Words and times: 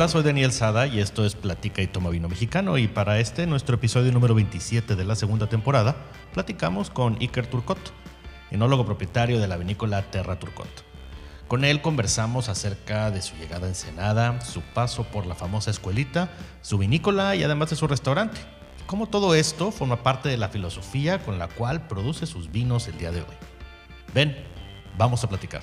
Hola, 0.00 0.08
soy 0.08 0.22
Daniel 0.22 0.50
Sada 0.50 0.86
y 0.86 0.98
esto 0.98 1.26
es 1.26 1.34
Platica 1.34 1.82
y 1.82 1.86
Toma 1.86 2.08
Vino 2.08 2.26
Mexicano 2.26 2.78
y 2.78 2.88
para 2.88 3.18
este, 3.18 3.46
nuestro 3.46 3.74
episodio 3.74 4.10
número 4.12 4.34
27 4.34 4.96
de 4.96 5.04
la 5.04 5.14
segunda 5.14 5.46
temporada, 5.46 5.94
platicamos 6.32 6.88
con 6.88 7.18
Iker 7.20 7.46
Turcot, 7.46 7.92
enólogo 8.50 8.86
propietario 8.86 9.38
de 9.38 9.46
la 9.46 9.58
vinícola 9.58 10.10
Terra 10.10 10.38
Turcot. 10.38 10.70
Con 11.48 11.66
él 11.66 11.82
conversamos 11.82 12.48
acerca 12.48 13.10
de 13.10 13.20
su 13.20 13.36
llegada 13.36 13.66
a 13.66 13.68
Ensenada, 13.68 14.40
su 14.40 14.62
paso 14.62 15.04
por 15.04 15.26
la 15.26 15.34
famosa 15.34 15.70
escuelita, 15.70 16.30
su 16.62 16.78
vinícola 16.78 17.36
y 17.36 17.42
además 17.42 17.68
de 17.68 17.76
su 17.76 17.86
restaurante. 17.86 18.40
Cómo 18.86 19.06
todo 19.06 19.34
esto 19.34 19.70
forma 19.70 20.02
parte 20.02 20.30
de 20.30 20.38
la 20.38 20.48
filosofía 20.48 21.18
con 21.18 21.38
la 21.38 21.48
cual 21.48 21.88
produce 21.88 22.24
sus 22.24 22.50
vinos 22.50 22.88
el 22.88 22.96
día 22.96 23.12
de 23.12 23.20
hoy. 23.20 23.36
Ven, 24.14 24.34
vamos 24.96 25.22
a 25.24 25.28
platicar. 25.28 25.60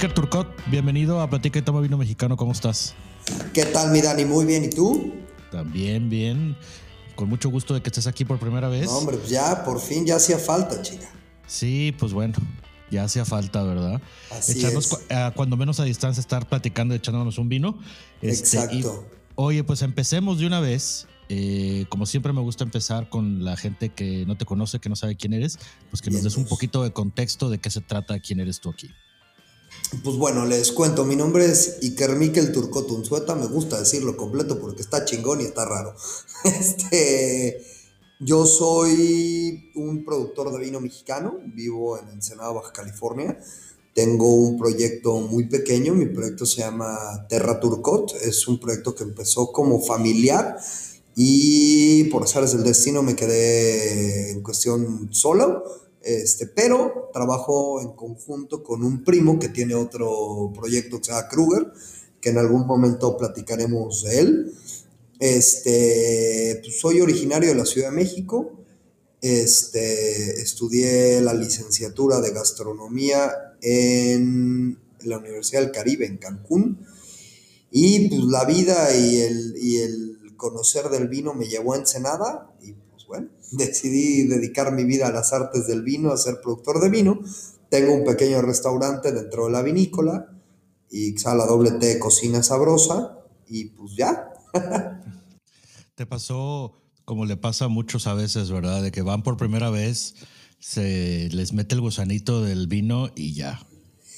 Iker 0.00 0.14
Turcot, 0.14 0.48
bienvenido 0.70 1.20
a 1.20 1.28
Platica 1.28 1.58
y 1.58 1.62
Toma 1.62 1.82
Vino 1.82 1.98
Mexicano, 1.98 2.34
¿cómo 2.34 2.52
estás? 2.52 2.94
¿Qué 3.52 3.66
tal, 3.66 3.90
mi 3.90 4.00
Dani? 4.00 4.24
Muy 4.24 4.46
bien, 4.46 4.64
¿y 4.64 4.70
tú? 4.70 5.12
También 5.50 6.08
bien, 6.08 6.56
con 7.16 7.28
mucho 7.28 7.50
gusto 7.50 7.74
de 7.74 7.82
que 7.82 7.90
estés 7.90 8.06
aquí 8.06 8.24
por 8.24 8.38
primera 8.38 8.68
vez. 8.70 8.86
No, 8.86 8.92
hombre, 8.96 9.18
pues 9.18 9.28
ya, 9.28 9.62
por 9.62 9.78
fin, 9.78 10.06
ya 10.06 10.16
hacía 10.16 10.38
falta, 10.38 10.80
chica. 10.80 11.06
Sí, 11.46 11.94
pues 11.98 12.14
bueno, 12.14 12.32
ya 12.90 13.04
hacía 13.04 13.26
falta, 13.26 13.62
¿verdad? 13.62 14.00
Así 14.30 14.52
Echarnos, 14.52 14.86
es. 14.86 14.90
cu- 14.94 15.14
a 15.14 15.32
cuando 15.32 15.58
menos 15.58 15.80
a 15.80 15.84
distancia, 15.84 16.22
estar 16.22 16.48
platicando, 16.48 16.94
echándonos 16.94 17.36
un 17.36 17.50
vino. 17.50 17.78
Este, 18.22 18.56
Exacto. 18.56 18.74
y- 18.74 18.84
oye, 19.34 19.64
pues 19.64 19.82
empecemos 19.82 20.38
de 20.38 20.46
una 20.46 20.60
vez. 20.60 21.08
Eh, 21.28 21.84
como 21.90 22.06
siempre 22.06 22.32
me 22.32 22.40
gusta 22.40 22.64
empezar 22.64 23.08
con 23.08 23.44
la 23.44 23.56
gente 23.56 23.90
que 23.90 24.24
no 24.26 24.36
te 24.36 24.44
conoce, 24.46 24.80
que 24.80 24.88
no 24.88 24.96
sabe 24.96 25.14
quién 25.14 25.32
eres, 25.32 25.58
pues 25.90 26.00
que 26.02 26.10
nos 26.10 26.24
des 26.24 26.36
un 26.36 26.44
poquito 26.46 26.82
de 26.82 26.92
contexto 26.92 27.48
de 27.50 27.58
qué 27.58 27.70
se 27.70 27.80
trata, 27.82 28.18
quién 28.18 28.40
eres 28.40 28.60
tú 28.60 28.70
aquí. 28.70 28.90
Pues 30.04 30.16
bueno, 30.16 30.46
les 30.46 30.70
cuento, 30.70 31.04
mi 31.04 31.16
nombre 31.16 31.46
es 31.46 31.78
Iker 31.82 32.52
Turcot 32.52 32.88
Unzueta, 32.92 33.34
me 33.34 33.48
gusta 33.48 33.80
decirlo 33.80 34.16
completo 34.16 34.60
porque 34.60 34.82
está 34.82 35.04
chingón 35.04 35.40
y 35.40 35.44
está 35.44 35.64
raro. 35.64 35.94
Este, 36.44 37.60
yo 38.20 38.46
soy 38.46 39.72
un 39.74 40.04
productor 40.04 40.52
de 40.52 40.58
vino 40.60 40.80
mexicano, 40.80 41.40
vivo 41.54 41.98
en 41.98 42.08
Ensenada, 42.08 42.52
Baja 42.52 42.72
California. 42.72 43.36
Tengo 43.92 44.32
un 44.32 44.58
proyecto 44.58 45.18
muy 45.20 45.48
pequeño, 45.48 45.92
mi 45.92 46.06
proyecto 46.06 46.46
se 46.46 46.60
llama 46.60 47.26
Terra 47.28 47.58
Turcot, 47.58 48.14
es 48.22 48.46
un 48.46 48.60
proyecto 48.60 48.94
que 48.94 49.02
empezó 49.02 49.50
como 49.50 49.82
familiar 49.82 50.56
y 51.16 52.04
por 52.04 52.22
azares 52.22 52.52
del 52.52 52.62
destino 52.62 53.02
me 53.02 53.16
quedé 53.16 54.30
en 54.30 54.42
cuestión 54.42 55.08
solo, 55.12 55.64
este, 56.02 56.46
pero 56.46 57.10
trabajo 57.12 57.80
en 57.80 57.92
conjunto 57.92 58.62
con 58.62 58.82
un 58.82 59.04
primo 59.04 59.38
que 59.38 59.48
tiene 59.48 59.74
otro 59.74 60.50
proyecto 60.54 60.98
que 60.98 61.04
se 61.04 61.12
llama 61.12 61.28
Kruger, 61.28 61.72
que 62.20 62.30
en 62.30 62.38
algún 62.38 62.66
momento 62.66 63.16
platicaremos 63.16 64.04
de 64.04 64.18
él. 64.18 64.54
Este, 65.18 66.60
pues 66.62 66.80
soy 66.80 67.00
originario 67.00 67.50
de 67.50 67.54
la 67.54 67.66
Ciudad 67.66 67.90
de 67.90 67.96
México, 67.96 68.52
este, 69.20 70.40
estudié 70.40 71.20
la 71.20 71.34
licenciatura 71.34 72.20
de 72.22 72.30
gastronomía 72.30 73.30
en 73.60 74.78
la 75.02 75.18
Universidad 75.18 75.60
del 75.60 75.72
Caribe, 75.72 76.06
en 76.06 76.16
Cancún. 76.16 76.86
Y 77.70 78.08
pues 78.08 78.22
la 78.24 78.44
vida 78.46 78.96
y 78.96 79.20
el, 79.20 79.54
y 79.58 79.76
el 79.78 80.34
conocer 80.36 80.88
del 80.88 81.08
vino 81.08 81.34
me 81.34 81.46
llevó 81.46 81.74
a 81.74 81.76
Ensenada 81.76 82.50
bueno, 83.10 83.26
decidí 83.50 84.22
dedicar 84.28 84.72
mi 84.72 84.84
vida 84.84 85.08
a 85.08 85.10
las 85.10 85.32
artes 85.32 85.66
del 85.66 85.82
vino, 85.82 86.12
a 86.12 86.16
ser 86.16 86.40
productor 86.40 86.80
de 86.80 86.90
vino. 86.90 87.18
Tengo 87.68 87.92
un 87.92 88.04
pequeño 88.04 88.40
restaurante 88.40 89.10
dentro 89.10 89.46
de 89.46 89.50
la 89.50 89.62
vinícola 89.62 90.28
y 90.88 91.18
sala 91.18 91.44
doble 91.44 91.72
T, 91.72 91.98
cocina 91.98 92.40
sabrosa 92.44 93.18
y 93.48 93.64
pues 93.70 93.96
ya. 93.96 94.32
Te 95.96 96.06
pasó 96.06 96.80
como 97.04 97.24
le 97.24 97.36
pasa 97.36 97.64
a 97.64 97.68
muchos 97.68 98.06
a 98.06 98.14
veces, 98.14 98.52
¿verdad? 98.52 98.80
De 98.80 98.92
que 98.92 99.02
van 99.02 99.24
por 99.24 99.36
primera 99.36 99.70
vez, 99.70 100.14
se 100.60 101.28
les 101.32 101.52
mete 101.52 101.74
el 101.74 101.80
gusanito 101.80 102.44
del 102.44 102.68
vino 102.68 103.10
y 103.16 103.34
ya, 103.34 103.66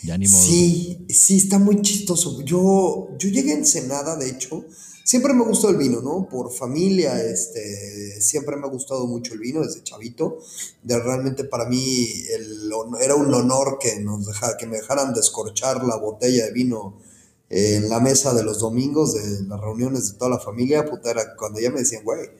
ya 0.02 0.18
ni 0.18 0.28
modo. 0.28 0.42
Sí, 0.42 1.06
sí, 1.08 1.38
está 1.38 1.58
muy 1.58 1.80
chistoso. 1.80 2.42
Yo, 2.42 3.08
yo 3.18 3.30
llegué 3.30 3.52
a 3.52 3.56
Ensenada, 3.56 4.16
de 4.16 4.28
hecho, 4.28 4.66
siempre 5.04 5.34
me 5.34 5.44
gustó 5.44 5.68
el 5.70 5.76
vino, 5.76 6.00
¿no? 6.00 6.28
Por 6.28 6.52
familia, 6.52 7.22
este, 7.24 8.20
siempre 8.20 8.56
me 8.56 8.66
ha 8.66 8.70
gustado 8.70 9.06
mucho 9.06 9.34
el 9.34 9.40
vino 9.40 9.62
desde 9.62 9.82
chavito. 9.82 10.38
De, 10.82 10.98
realmente 10.98 11.44
para 11.44 11.66
mí 11.68 12.06
el 12.34 12.70
era 13.00 13.14
un 13.14 13.32
honor 13.34 13.78
que, 13.80 14.00
nos 14.00 14.26
deja- 14.26 14.56
que 14.56 14.66
me 14.66 14.76
dejaran 14.78 15.12
descorchar 15.14 15.84
la 15.84 15.96
botella 15.96 16.46
de 16.46 16.52
vino 16.52 16.98
en 17.50 17.88
la 17.90 18.00
mesa 18.00 18.32
de 18.34 18.42
los 18.44 18.60
domingos 18.60 19.14
de 19.14 19.42
las 19.46 19.60
reuniones 19.60 20.12
de 20.12 20.18
toda 20.18 20.30
la 20.30 20.38
familia. 20.38 20.84
Puta, 20.86 21.10
era 21.10 21.36
cuando 21.36 21.60
ya 21.60 21.70
me 21.70 21.80
decían, 21.80 22.02
güey, 22.04 22.30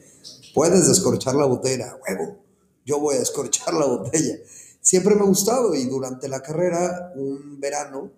puedes 0.53 0.87
descorchar 0.87 1.35
la 1.35 1.45
botella, 1.45 1.97
huevo, 2.07 2.37
yo 2.85 2.99
voy 2.99 3.15
a 3.15 3.19
descorchar 3.19 3.73
la 3.73 3.85
botella. 3.85 4.35
Siempre 4.81 5.15
me 5.15 5.21
ha 5.21 5.25
gustado 5.25 5.75
y 5.75 5.85
durante 5.85 6.27
la 6.27 6.41
carrera, 6.41 7.13
un 7.15 7.59
verano, 7.59 8.11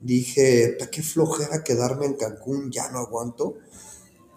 dije, 0.00 0.76
"Pa, 0.78 0.86
qué 0.88 1.02
flojera 1.02 1.64
quedarme 1.64 2.06
en 2.06 2.14
Cancún, 2.14 2.70
ya 2.70 2.90
no 2.90 2.98
aguanto. 3.00 3.54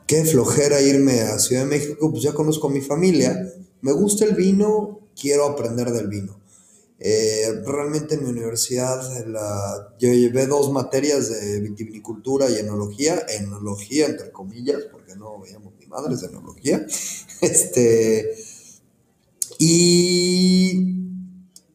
Qué 0.07 0.23
flojera 0.23 0.81
irme 0.81 1.19
a 1.19 1.37
Ciudad 1.37 1.63
de 1.63 1.67
México, 1.67 2.09
pues 2.09 2.23
ya 2.23 2.33
conozco 2.33 2.69
mi 2.69 2.79
familia, 2.79 3.53
me 3.81 3.91
gusta 3.91 4.23
el 4.23 4.35
vino, 4.35 5.01
quiero 5.19 5.45
aprender 5.45 5.91
del 5.91 6.07
vino. 6.07 6.39
Eh, 6.97 7.61
realmente 7.65 8.15
en 8.15 8.23
mi 8.23 8.29
universidad 8.29 9.01
yo 9.99 10.13
llevé 10.13 10.47
dos 10.47 10.71
materias 10.71 11.29
de 11.29 11.59
vitivinicultura 11.59 12.49
y 12.49 12.55
enología, 12.55 13.21
enología 13.37 14.05
entre 14.05 14.31
comillas, 14.31 14.83
porque 14.91 15.17
no 15.17 15.41
veíamos 15.41 15.73
ni 15.77 15.85
madres 15.87 16.21
de 16.21 16.27
enología. 16.27 16.85
Este, 17.39 18.35
y 19.59 20.95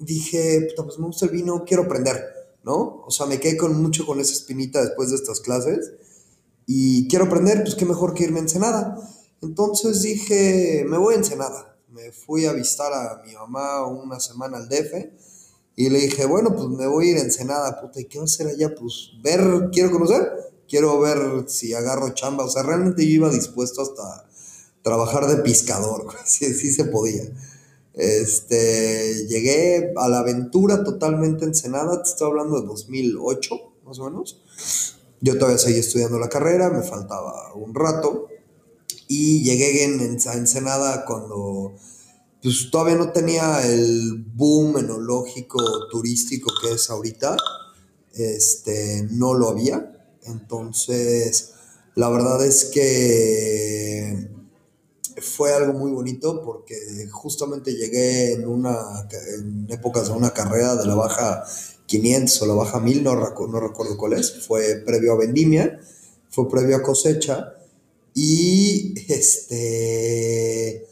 dije, 0.01 0.67
puta, 0.71 0.85
pues 0.85 0.99
me 0.99 1.07
gusta 1.07 1.27
el 1.27 1.31
vino, 1.31 1.65
quiero 1.65 1.85
aprender, 1.85 2.21
¿no? 2.65 3.05
O 3.07 3.11
sea, 3.13 3.27
me 3.27 3.39
quedé 3.39 3.57
con 3.57 3.81
mucho 3.81 4.05
con 4.05 4.19
esa 4.19 4.33
espinita 4.33 4.83
después 4.83 5.11
de 5.11 5.17
estas 5.17 5.39
clases 5.39 5.93
y 6.67 7.09
quiero 7.09 7.27
aprender, 7.27 7.63
pues 7.63 7.75
qué 7.75 7.85
mejor 7.85 8.15
que 8.15 8.25
irme 8.25 8.39
a 8.39 8.43
Ensenada. 8.43 8.97
Entonces 9.41 10.03
dije, 10.03 10.85
me 10.89 10.99
voy 10.99 11.15
a 11.15 11.19
Ensenada. 11.19 11.77
Me 11.89 12.13
fui 12.13 12.47
a 12.47 12.53
visitar 12.53 12.93
a 12.93 13.23
mi 13.27 13.35
mamá 13.35 13.87
una 13.87 14.19
semana 14.19 14.57
al 14.57 14.69
DF 14.69 14.95
y 15.75 15.89
le 15.91 16.01
dije, 16.01 16.27
bueno, 16.27 16.55
pues 16.55 16.69
me 16.69 16.87
voy 16.87 17.09
a 17.09 17.11
ir 17.13 17.17
a 17.19 17.23
Ensenada, 17.23 17.81
puta, 17.81 18.01
¿y 18.01 18.05
qué 18.05 18.19
va 18.19 18.25
a 18.25 18.27
hacer 18.27 18.47
allá? 18.47 18.75
Pues 18.75 19.11
ver, 19.23 19.71
quiero 19.73 19.91
conocer, 19.91 20.31
quiero 20.69 21.01
ver 21.01 21.45
si 21.49 21.75
agarro 21.75 22.15
chamba. 22.15 22.45
O 22.45 22.51
sea, 22.51 22.63
realmente 22.63 23.05
yo 23.05 23.13
iba 23.13 23.31
dispuesto 23.31 23.83
hasta 23.83 24.29
trabajar 24.83 25.27
de 25.27 25.37
pescador, 25.43 26.07
sí, 26.25 26.53
sí 26.55 26.73
se 26.73 26.85
podía. 26.85 27.25
Este, 27.95 29.27
llegué 29.29 29.93
a 29.97 30.09
la 30.09 30.21
aventura 30.21 30.83
totalmente 30.83 31.45
ensenada, 31.45 32.03
te 32.03 32.09
estoy 32.09 32.29
hablando 32.29 32.61
de 32.61 32.67
2008, 32.67 33.55
más 33.85 33.99
o 33.99 34.05
menos. 34.05 34.43
Yo 35.23 35.39
todavía 35.39 35.57
seguía 35.59 35.81
estudiando 35.81 36.19
la 36.19 36.29
carrera, 36.29 36.69
me 36.69 36.83
faltaba 36.83 37.55
un 37.55 37.75
rato. 37.75 38.29
Y 39.09 39.43
llegué 39.45 39.85
en, 39.85 40.01
en- 40.01 40.19
a 40.29 40.35
Ensenada 40.35 41.05
cuando 41.07 41.75
pues, 42.43 42.71
todavía 42.71 42.97
no 42.97 43.13
tenía 43.13 43.67
el 43.67 44.25
boom 44.35 44.79
enológico 44.79 45.59
turístico 45.91 46.53
que 46.61 46.73
es 46.73 46.91
ahorita. 46.91 47.37
Este, 48.15 49.07
no 49.11 49.35
lo 49.35 49.49
había. 49.49 50.07
Entonces, 50.25 51.53
la 51.95 52.09
verdad 52.11 52.45
es 52.45 52.67
que 52.67 54.29
fue 55.21 55.53
algo 55.53 55.73
muy 55.75 55.91
bonito 55.91 56.43
porque 56.43 56.77
justamente 57.11 57.73
llegué 57.73 58.33
en 58.33 58.47
una 58.47 58.77
en 59.37 59.67
épocas 59.71 60.09
de 60.09 60.15
una 60.15 60.33
carrera 60.33 60.77
de 60.77 60.87
la 60.87 60.95
baja 60.95 61.45
500 61.87 62.43
o 62.43 62.47
la 62.47 62.55
baja 62.55 62.81
1000, 62.81 63.05
no, 63.05 63.15
no 63.15 63.61
recuerdo 63.61 63.97
cuál 63.99 64.15
es, 64.15 64.47
fue 64.47 64.77
previo 64.87 65.13
a 65.13 65.19
vendimia, 65.19 65.79
fue 66.31 66.49
previo 66.49 66.77
a 66.77 66.83
cosecha 66.83 67.55
y 68.15 68.95
este 69.13 70.87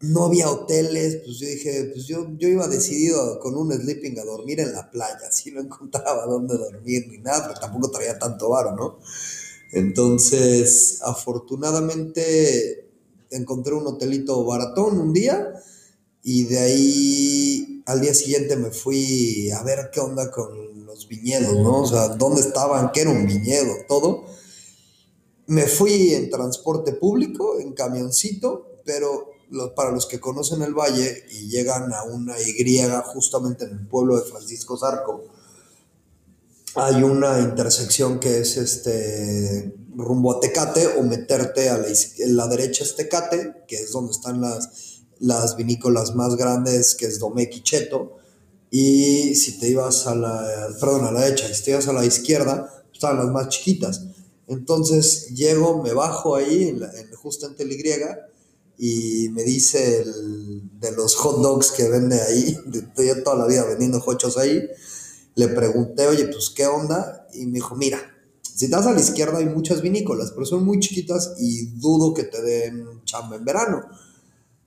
no 0.00 0.24
había 0.24 0.50
hoteles, 0.50 1.22
pues 1.24 1.38
yo 1.38 1.46
dije, 1.48 1.90
pues 1.92 2.06
yo, 2.06 2.28
yo 2.36 2.48
iba 2.48 2.68
decidido 2.68 3.40
con 3.40 3.56
un 3.56 3.72
sleeping 3.72 4.18
a 4.18 4.24
dormir 4.24 4.60
en 4.60 4.72
la 4.72 4.90
playa, 4.90 5.20
así 5.28 5.50
no 5.50 5.60
encontraba 5.60 6.26
dónde 6.26 6.56
dormir 6.56 7.06
ni 7.08 7.18
nada, 7.18 7.48
pero 7.48 7.60
tampoco 7.60 7.90
traía 7.90 8.18
tanto 8.18 8.50
varo, 8.50 8.76
¿no? 8.76 8.98
Entonces, 9.72 11.00
afortunadamente 11.02 12.88
encontré 13.30 13.74
un 13.74 13.86
hotelito 13.86 14.44
baratón 14.44 14.98
un 14.98 15.12
día 15.12 15.52
y 16.22 16.44
de 16.44 16.58
ahí 16.58 17.82
al 17.86 18.00
día 18.00 18.14
siguiente 18.14 18.56
me 18.56 18.70
fui 18.70 19.50
a 19.50 19.62
ver 19.62 19.90
qué 19.92 20.00
onda 20.00 20.30
con 20.30 20.84
los 20.84 21.08
viñedos, 21.08 21.54
¿no? 21.54 21.82
O 21.82 21.86
sea, 21.86 22.08
dónde 22.08 22.40
estaban, 22.40 22.90
qué 22.92 23.02
era 23.02 23.10
un 23.10 23.26
viñedo, 23.26 23.72
todo. 23.88 24.24
Me 25.46 25.66
fui 25.66 26.14
en 26.14 26.30
transporte 26.30 26.92
público, 26.92 27.60
en 27.60 27.72
camioncito, 27.72 28.80
pero 28.84 29.30
para 29.76 29.92
los 29.92 30.06
que 30.06 30.18
conocen 30.18 30.62
el 30.62 30.74
valle 30.74 31.24
y 31.30 31.48
llegan 31.48 31.92
a 31.92 32.02
una 32.02 32.34
Y 32.40 32.54
justamente 33.04 33.64
en 33.64 33.70
el 33.70 33.86
pueblo 33.86 34.16
de 34.16 34.28
Francisco 34.28 34.76
Zarco, 34.76 35.24
hay 36.76 37.02
una 37.02 37.40
intersección 37.40 38.20
que 38.20 38.40
es 38.40 38.56
este 38.56 39.74
rumbo 39.96 40.36
a 40.36 40.40
Tecate 40.40 40.86
o 40.98 41.02
meterte 41.02 41.70
a 41.70 41.78
la, 41.78 41.88
la 42.26 42.48
derecha 42.48 42.84
es 42.84 42.94
Tecate, 42.96 43.64
que 43.66 43.76
es 43.76 43.92
donde 43.92 44.12
están 44.12 44.40
las, 44.40 45.00
las 45.18 45.56
vinícolas 45.56 46.14
más 46.14 46.36
grandes, 46.36 46.94
que 46.94 47.06
es 47.06 47.18
Domecq 47.18 47.56
y 47.56 47.62
Cheto. 47.62 48.18
Y 48.70 49.34
si 49.36 49.58
te 49.58 49.68
ibas 49.68 50.06
a 50.06 50.14
la, 50.14 50.68
perdón, 50.78 51.06
a 51.06 51.12
la 51.12 51.22
derecha, 51.22 51.52
si 51.52 51.64
te 51.64 51.70
ibas 51.70 51.88
a 51.88 51.92
la 51.92 52.04
izquierda, 52.04 52.84
estaban 52.92 53.18
las 53.18 53.28
más 53.28 53.48
chiquitas. 53.48 54.06
Entonces 54.46 55.30
llego, 55.34 55.82
me 55.82 55.94
bajo 55.94 56.36
ahí, 56.36 56.68
en, 56.68 56.82
en 56.82 57.14
justo 57.16 57.46
en 57.46 57.70
Y 58.78 59.26
y 59.26 59.30
me 59.30 59.42
dice 59.42 60.02
el, 60.02 60.78
de 60.78 60.92
los 60.92 61.16
hot 61.16 61.40
dogs 61.40 61.72
que 61.72 61.88
vende 61.88 62.20
ahí, 62.20 62.56
estoy 62.72 63.22
toda 63.24 63.36
la 63.36 63.46
vida 63.46 63.64
vendiendo 63.64 64.02
hochos 64.04 64.36
ahí, 64.36 64.62
le 65.36 65.48
pregunté, 65.48 66.06
oye, 66.06 66.26
pues, 66.26 66.50
¿qué 66.50 66.66
onda? 66.66 67.28
Y 67.34 67.46
me 67.46 67.52
dijo, 67.52 67.76
mira, 67.76 68.00
si 68.42 68.70
te 68.70 68.74
vas 68.74 68.86
a 68.86 68.92
la 68.92 69.00
izquierda 69.00 69.38
hay 69.38 69.46
muchas 69.46 69.82
vinícolas, 69.82 70.32
pero 70.32 70.46
son 70.46 70.64
muy 70.64 70.80
chiquitas 70.80 71.34
y 71.38 71.66
dudo 71.78 72.14
que 72.14 72.24
te 72.24 72.40
den 72.40 73.04
chamba 73.04 73.36
en 73.36 73.44
verano. 73.44 73.84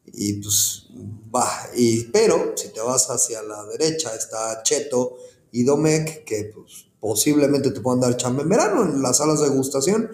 Y 0.06 0.34
pues, 0.34 0.88
va, 1.36 1.50
y, 1.76 2.04
pero 2.06 2.54
si 2.56 2.70
te 2.70 2.82
vas 2.82 3.10
hacia 3.10 3.42
la 3.42 3.66
derecha 3.66 4.14
está 4.14 4.62
Cheto 4.62 5.18
y 5.52 5.64
Domecq, 5.64 6.24
que 6.24 6.52
pues 6.54 6.86
posiblemente 7.00 7.72
te 7.72 7.82
puedan 7.82 8.02
dar 8.02 8.16
chamba 8.16 8.44
en 8.44 8.50
verano 8.50 8.84
en 8.84 9.02
las 9.02 9.18
salas 9.18 9.40
de 9.42 9.50
degustación. 9.50 10.12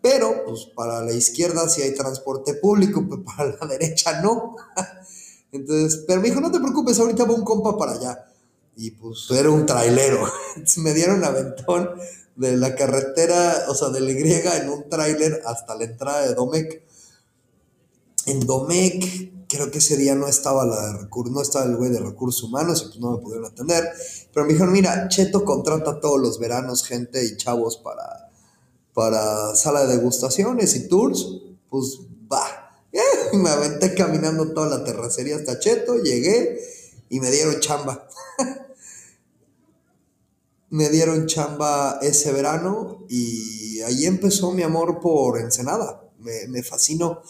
Pero, 0.00 0.44
pues 0.46 0.68
para 0.74 1.04
la 1.04 1.12
izquierda 1.12 1.68
sí 1.68 1.82
hay 1.82 1.94
transporte 1.94 2.54
público, 2.54 3.06
pero 3.10 3.24
para 3.24 3.56
la 3.60 3.66
derecha 3.66 4.22
no. 4.22 4.56
Entonces, 5.52 6.04
pero 6.06 6.22
me 6.22 6.28
dijo, 6.28 6.40
no 6.40 6.50
te 6.50 6.60
preocupes, 6.60 6.98
ahorita 6.98 7.24
va 7.24 7.34
un 7.34 7.44
compa 7.44 7.76
para 7.76 7.92
allá. 7.92 8.29
Y 8.80 8.92
pues 8.92 9.26
era 9.30 9.50
un 9.50 9.66
trailero. 9.66 10.26
Me 10.78 10.94
dieron 10.94 11.22
aventón 11.22 11.90
de 12.36 12.56
la 12.56 12.74
carretera, 12.74 13.66
o 13.68 13.74
sea, 13.74 13.90
de 13.90 14.00
la 14.00 14.10
Y 14.10 14.32
en 14.62 14.70
un 14.70 14.88
trailer 14.88 15.42
hasta 15.44 15.74
la 15.74 15.84
entrada 15.84 16.26
de 16.26 16.32
Domecq. 16.32 16.82
En 18.24 18.40
Domecq 18.40 19.46
creo 19.50 19.70
que 19.70 19.78
ese 19.78 19.98
día 19.98 20.14
no 20.14 20.26
estaba 20.28 20.64
la 20.64 21.10
no 21.30 21.42
estaba 21.42 21.66
el 21.66 21.76
güey 21.76 21.90
de 21.90 22.00
recursos 22.00 22.44
humanos 22.44 22.80
y 22.80 22.86
pues 22.86 23.00
no 23.00 23.10
me 23.12 23.18
pudieron 23.18 23.52
atender. 23.52 23.84
Pero 24.32 24.46
me 24.46 24.54
dijeron, 24.54 24.72
mira, 24.72 25.08
Cheto 25.08 25.44
contrata 25.44 26.00
todos 26.00 26.18
los 26.18 26.38
veranos 26.38 26.82
gente 26.82 27.22
y 27.22 27.36
chavos 27.36 27.76
para, 27.76 28.30
para 28.94 29.54
sala 29.56 29.84
de 29.84 29.98
degustaciones 29.98 30.74
y 30.74 30.88
tours. 30.88 31.26
Pues 31.68 31.98
va. 32.32 32.70
me 33.34 33.50
aventé 33.50 33.94
caminando 33.94 34.54
toda 34.54 34.78
la 34.78 34.84
terracería 34.84 35.36
hasta 35.36 35.58
Cheto, 35.58 35.96
llegué 35.96 36.58
y 37.10 37.20
me 37.20 37.30
dieron 37.30 37.60
chamba. 37.60 38.08
me 40.70 40.88
dieron 40.88 41.26
chamba 41.26 41.98
ese 42.00 42.32
verano 42.32 43.04
y 43.08 43.80
ahí 43.80 44.06
empezó 44.06 44.52
mi 44.52 44.62
amor 44.62 45.00
por 45.00 45.38
Ensenada. 45.38 46.08
Me, 46.20 46.46
me 46.48 46.62
fascinó 46.62 47.22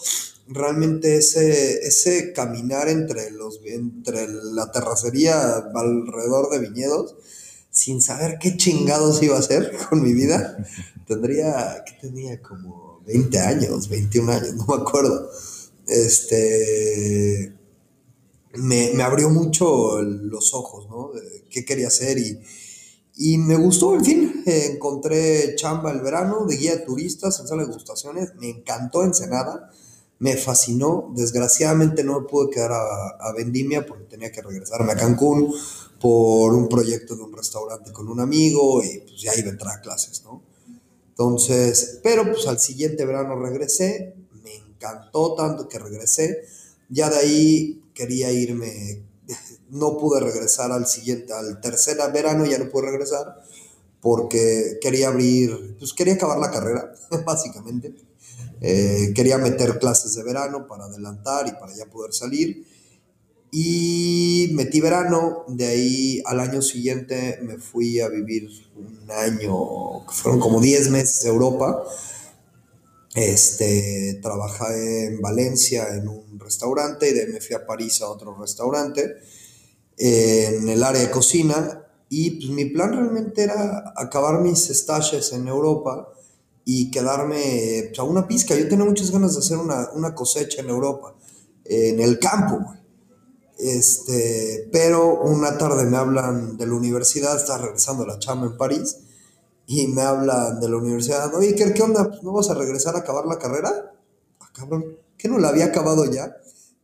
realmente 0.47 1.17
ese, 1.17 1.79
ese 1.87 2.33
caminar 2.33 2.89
entre, 2.89 3.31
los, 3.31 3.59
entre 3.65 4.27
la 4.27 4.71
terracería 4.71 5.55
alrededor 5.73 6.49
de 6.51 6.59
viñedos, 6.59 7.15
sin 7.71 8.01
saber 8.01 8.37
qué 8.39 8.57
chingados 8.57 9.23
iba 9.23 9.37
a 9.37 9.39
hacer 9.39 9.71
con 9.89 10.03
mi 10.03 10.13
vida, 10.13 10.57
tendría, 11.07 11.83
¿qué 11.85 11.93
tenía? 12.01 12.41
Como 12.41 13.01
20 13.07 13.39
años, 13.39 13.89
21 13.89 14.31
años, 14.31 14.55
no 14.55 14.65
me 14.65 14.81
acuerdo. 14.81 15.29
Este, 15.87 17.53
me, 18.53 18.91
me 18.93 19.03
abrió 19.03 19.29
mucho 19.29 20.01
los 20.01 20.53
ojos, 20.53 20.87
¿no? 20.89 21.11
Qué 21.49 21.65
quería 21.65 21.87
hacer 21.87 22.17
y, 22.17 22.39
y 23.15 23.37
me 23.37 23.55
gustó, 23.55 23.95
en 23.95 24.05
fin, 24.05 24.43
encontré 24.45 25.55
chamba 25.55 25.91
el 25.91 26.01
verano 26.01 26.45
de 26.45 26.57
guía 26.57 26.75
de 26.75 26.85
turistas 26.85 27.39
en 27.39 27.47
sala 27.47 27.63
de 27.63 27.73
gustaciones, 27.73 28.33
me 28.35 28.49
encantó 28.49 29.03
Ensenada 29.03 29.71
me 30.21 30.37
fascinó. 30.37 31.11
Desgraciadamente 31.15 32.03
no 32.03 32.25
pude 32.27 32.51
quedar 32.51 32.71
a, 32.71 33.33
Vendimia 33.35 33.85
porque 33.85 34.05
tenía 34.05 34.31
que 34.31 34.41
regresarme 34.41 34.91
a 34.91 34.95
Cancún 34.95 35.53
por 35.99 36.53
un 36.53 36.69
proyecto 36.69 37.15
de 37.15 37.23
un 37.23 37.33
restaurante 37.33 37.91
con 37.91 38.07
un 38.07 38.19
amigo 38.19 38.83
y 38.83 38.99
pues 38.99 39.19
ya 39.19 39.35
iba 39.35 39.47
a 39.47 39.51
entrar 39.51 39.77
a 39.77 39.81
clases, 39.81 40.23
¿no? 40.23 40.41
Entonces, 41.09 41.99
pero 42.03 42.23
pues 42.31 42.47
al 42.47 42.59
siguiente 42.59 43.03
verano 43.05 43.35
regresé, 43.35 44.15
me 44.43 44.55
encantó 44.55 45.33
tanto 45.33 45.67
que 45.67 45.79
regresé, 45.79 46.43
ya 46.89 47.09
de 47.09 47.17
ahí 47.17 47.83
quería 47.93 48.31
irme, 48.31 49.03
no 49.71 49.97
pude 49.97 50.19
regresar 50.19 50.71
al 50.71 50.85
siguiente, 50.85 51.33
al 51.33 51.59
tercer 51.61 51.97
verano 52.13 52.45
ya 52.45 52.59
no 52.59 52.69
pude 52.69 52.91
regresar 52.91 53.41
porque 54.01 54.77
quería 54.81 55.07
abrir, 55.07 55.75
pues 55.79 55.93
quería 55.93 56.15
acabar 56.15 56.39
la 56.39 56.51
carrera, 56.51 56.93
básicamente 57.25 57.95
eh, 58.59 59.11
quería 59.15 59.37
meter 59.37 59.79
clases 59.79 60.13
de 60.15 60.23
verano 60.23 60.67
para 60.67 60.85
adelantar 60.85 61.47
y 61.47 61.51
para 61.53 61.75
ya 61.75 61.85
poder 61.85 62.13
salir. 62.13 62.65
Y 63.53 64.49
metí 64.53 64.79
verano, 64.79 65.43
de 65.47 65.67
ahí 65.67 66.21
al 66.25 66.39
año 66.39 66.61
siguiente 66.61 67.39
me 67.41 67.57
fui 67.57 67.99
a 67.99 68.07
vivir 68.07 68.47
un 68.77 69.11
año, 69.11 70.05
fueron 70.07 70.39
como 70.39 70.61
10 70.61 70.89
meses 70.89 71.23
de 71.23 71.29
Europa. 71.29 71.83
Este, 73.13 74.19
trabajé 74.21 75.07
en 75.07 75.21
Valencia 75.21 75.89
en 75.95 76.07
un 76.07 76.39
restaurante 76.39 77.09
y 77.09 77.13
de 77.13 77.21
ahí 77.23 77.27
me 77.27 77.41
fui 77.41 77.55
a 77.55 77.65
París 77.65 78.01
a 78.01 78.09
otro 78.09 78.37
restaurante 78.39 79.17
en 80.03 80.67
el 80.67 80.83
área 80.83 81.01
de 81.01 81.11
cocina 81.11 81.85
y 82.09 82.31
pues 82.31 82.49
mi 82.49 82.65
plan 82.65 82.91
realmente 82.91 83.43
era 83.43 83.93
acabar 83.95 84.41
mis 84.41 84.67
stages 84.67 85.31
en 85.31 85.47
Europa 85.47 86.11
y 86.65 86.89
quedarme 86.89 87.83
pues, 87.87 87.99
a 87.99 88.03
una 88.03 88.27
pizca. 88.27 88.55
Yo 88.55 88.67
tenía 88.67 88.83
muchas 88.83 89.11
ganas 89.11 89.33
de 89.33 89.39
hacer 89.39 89.57
una, 89.57 90.15
cosecha 90.15 90.61
en 90.61 90.69
Europa, 90.69 91.15
en 91.65 91.99
el 91.99 92.17
campo, 92.17 92.73
Este, 93.59 94.67
pero 94.71 95.21
una 95.21 95.55
tarde 95.59 95.85
me 95.85 95.97
hablan 95.97 96.57
de 96.57 96.65
la 96.65 96.73
universidad, 96.73 97.37
estaba 97.37 97.65
regresando 97.65 98.03
a 98.03 98.07
la 98.07 98.17
chamba 98.17 98.47
en 98.47 98.57
París, 98.57 98.97
y 99.67 99.85
me 99.87 100.01
hablan 100.01 100.59
de 100.59 100.67
la 100.67 100.77
universidad, 100.77 101.33
oye, 101.35 101.53
¿qué, 101.53 101.71
qué 101.73 101.83
onda? 101.83 102.09
¿No 102.23 102.33
vas 102.33 102.49
a 102.49 102.55
regresar 102.55 102.95
a 102.95 102.99
acabar 102.99 103.25
la 103.27 103.37
carrera? 103.37 103.93
Ah, 104.39 104.49
cabrón, 104.51 104.97
¿qué 105.15 105.29
no 105.29 105.37
la 105.37 105.49
había 105.49 105.65
acabado 105.65 106.05
ya? 106.05 106.35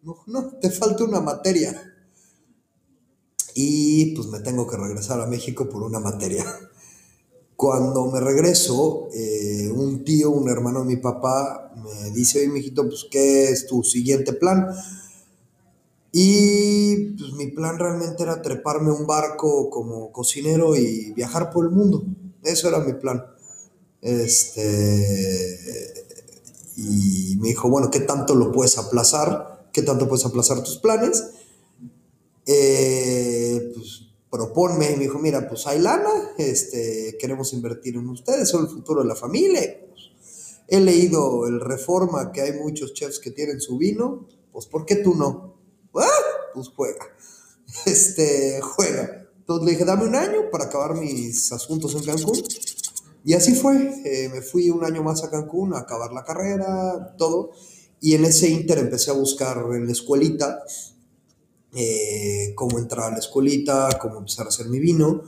No, 0.04 0.18
no, 0.28 0.52
te 0.62 0.70
falta 0.70 1.04
una 1.04 1.20
materia. 1.20 1.97
Y 3.60 4.14
pues 4.14 4.28
me 4.28 4.40
tengo 4.42 4.68
que 4.68 4.78
regresar 4.78 5.20
a 5.20 5.26
México 5.26 5.68
por 5.68 5.82
una 5.82 6.00
materia. 6.00 6.46
Cuando 7.56 8.06
me 8.06 8.20
regreso, 8.20 9.10
eh, 9.12 9.72
un 9.74 10.04
tío, 10.04 10.30
un 10.30 10.48
hermano 10.48 10.82
de 10.82 10.86
mi 10.86 10.98
papá, 10.98 11.74
me 11.76 12.12
dice, 12.12 12.38
oye, 12.38 12.50
mijito, 12.50 12.88
pues, 12.88 13.08
¿qué 13.10 13.50
es 13.50 13.66
tu 13.66 13.82
siguiente 13.82 14.34
plan? 14.34 14.68
Y 16.12 17.16
pues 17.18 17.34
mi 17.34 17.48
plan 17.48 17.80
realmente 17.80 18.22
era 18.22 18.44
treparme 18.44 18.92
un 18.92 19.08
barco 19.08 19.72
como 19.72 20.12
cocinero 20.12 20.76
y 20.76 21.14
viajar 21.14 21.50
por 21.50 21.66
el 21.66 21.72
mundo. 21.72 22.06
Eso 22.44 22.68
era 22.68 22.82
mi 22.82 22.94
plan. 22.94 23.26
Este, 24.04 24.70
y 26.76 27.40
me 27.42 27.48
dijo, 27.48 27.72
bueno, 27.72 27.90
¿qué 27.90 28.02
tanto 28.02 28.36
lo 28.36 28.52
puedes 28.52 28.78
aplazar? 28.78 29.68
¿Qué 29.74 29.82
tanto 29.82 30.08
puedes 30.08 30.28
aplazar 30.28 30.62
tus 30.62 30.78
planes? 30.78 31.24
Eh, 32.50 33.72
pues 33.76 34.08
proponme, 34.30 34.96
me 34.96 35.04
dijo, 35.04 35.20
mira, 35.20 35.50
pues 35.50 35.68
hay 35.68 35.80
lana, 35.80 36.32
este, 36.38 37.18
queremos 37.20 37.52
invertir 37.52 37.96
en 37.96 38.08
ustedes, 38.08 38.48
son 38.48 38.64
el 38.64 38.70
futuro 38.70 39.02
de 39.02 39.08
la 39.08 39.16
familia. 39.16 39.62
he 40.70 40.80
leído 40.80 41.46
el 41.46 41.60
Reforma, 41.60 42.32
que 42.32 42.42
hay 42.42 42.54
muchos 42.54 42.94
chefs 42.94 43.20
que 43.20 43.32
tienen 43.32 43.60
su 43.60 43.78
vino, 43.78 44.28
pues 44.54 44.66
¿por 44.66 44.86
qué 44.86 44.96
tú 44.98 45.14
no? 45.14 45.56
Ah, 45.94 46.08
pues 46.54 46.70
juega, 46.70 47.06
este, 47.86 48.62
juega. 48.62 49.28
Entonces 49.40 49.66
le 49.66 49.72
dije, 49.72 49.86
dame 49.86 50.06
un 50.06 50.16
año 50.16 50.50
para 50.52 50.66
acabar 50.66 50.96
mis 50.96 51.52
asuntos 51.52 51.96
en 51.96 52.04
Cancún. 52.04 52.44
Y 53.24 53.34
así 53.34 53.56
fue, 53.56 53.76
eh, 54.06 54.30
me 54.30 54.42
fui 54.42 54.70
un 54.70 54.86
año 54.86 55.04
más 55.04 55.24
a 55.24 55.30
Cancún 55.30 55.74
a 55.74 55.80
acabar 55.80 56.14
la 56.14 56.24
carrera, 56.24 57.16
todo. 57.18 57.52
Y 58.00 58.16
en 58.16 58.26
ese 58.26 58.50
inter 58.50 58.78
empecé 58.78 59.12
a 59.12 59.16
buscar 59.16 59.58
en 59.74 59.86
la 59.86 59.92
escuelita 59.92 60.64
eh, 61.74 62.54
cómo 62.56 62.80
entrar 62.80 63.08
a 63.08 63.12
la 63.12 63.20
escuelita, 63.20 63.90
cómo 64.02 64.20
empezar 64.20 64.46
a 64.46 64.50
hacer 64.50 64.68
mi 64.68 64.80
vino. 64.80 65.24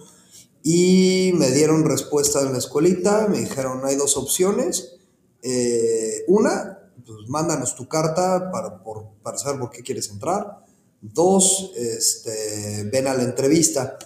Y 0.64 1.32
me 1.36 1.52
dieron 1.52 1.86
respuesta 1.86 2.42
en 2.42 2.52
la 2.52 2.58
escuelita, 2.58 3.28
me 3.28 3.40
dijeron, 3.40 3.82
hay 3.84 3.96
dos 3.96 4.18
opciones. 4.18 4.98
Eh, 5.42 6.24
una, 6.28 6.92
pues 7.06 7.28
mándanos 7.28 7.76
tu 7.76 7.88
carta 7.88 8.52
para, 8.52 8.82
para 9.24 9.38
saber 9.38 9.60
por 9.60 9.70
qué 9.70 9.84
quieres 9.84 10.10
entrar. 10.10 10.66
Dos, 11.02 11.72
este, 11.76 12.84
ven 12.92 13.08
a 13.08 13.14
la 13.14 13.24
entrevista. 13.24 13.98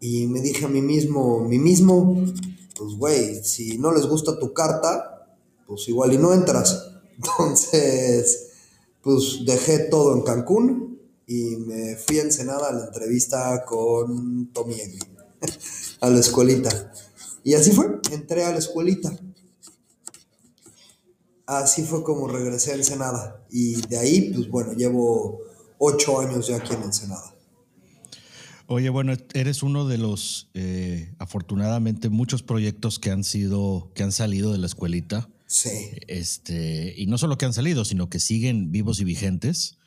Y 0.00 0.26
me 0.26 0.40
dije 0.40 0.64
a 0.64 0.68
mí 0.68 0.82
mismo, 0.82 1.40
mí 1.40 1.58
mismo, 1.58 2.24
pues 2.76 2.94
güey, 2.94 3.42
si 3.42 3.78
no 3.78 3.92
les 3.92 4.06
gusta 4.06 4.38
tu 4.38 4.52
carta, 4.52 5.36
pues 5.66 5.88
igual 5.88 6.12
y 6.12 6.18
no 6.18 6.34
entras. 6.34 6.90
Entonces, 7.16 8.48
pues 9.02 9.40
dejé 9.46 9.78
todo 9.78 10.14
en 10.14 10.22
Cancún 10.22 10.95
y 11.26 11.56
me 11.56 11.96
fui 11.96 12.18
a 12.18 12.22
Ensenada 12.22 12.68
a 12.68 12.72
la 12.72 12.84
entrevista 12.86 13.64
con 13.64 14.52
Tommy 14.52 14.74
Egli, 14.74 15.00
a 16.00 16.08
la 16.08 16.20
escuelita. 16.20 16.92
Y 17.42 17.54
así 17.54 17.72
fue, 17.72 18.00
entré 18.12 18.44
a 18.44 18.52
la 18.52 18.58
escuelita. 18.58 19.16
Así 21.46 21.82
fue 21.82 22.02
como 22.02 22.28
regresé 22.28 22.72
a 22.72 22.74
Ensenada. 22.76 23.44
Y 23.50 23.80
de 23.86 23.98
ahí, 23.98 24.32
pues 24.32 24.48
bueno, 24.48 24.72
llevo 24.72 25.40
ocho 25.78 26.20
años 26.20 26.48
ya 26.48 26.56
aquí 26.56 26.74
en 26.74 26.82
Ensenada. 26.82 27.34
Oye, 28.68 28.90
bueno, 28.90 29.12
eres 29.32 29.62
uno 29.62 29.86
de 29.86 29.98
los, 29.98 30.50
eh, 30.54 31.14
afortunadamente, 31.18 32.08
muchos 32.08 32.42
proyectos 32.42 32.98
que 32.98 33.12
han 33.12 33.22
sido, 33.22 33.92
que 33.94 34.02
han 34.02 34.10
salido 34.10 34.52
de 34.52 34.58
la 34.58 34.66
escuelita. 34.66 35.28
Sí. 35.46 35.90
Este, 36.08 36.92
y 36.96 37.06
no 37.06 37.16
solo 37.16 37.38
que 37.38 37.44
han 37.44 37.52
salido, 37.52 37.84
sino 37.84 38.10
que 38.10 38.18
siguen 38.18 38.72
vivos 38.72 38.98
y 38.98 39.04
vigentes, 39.04 39.78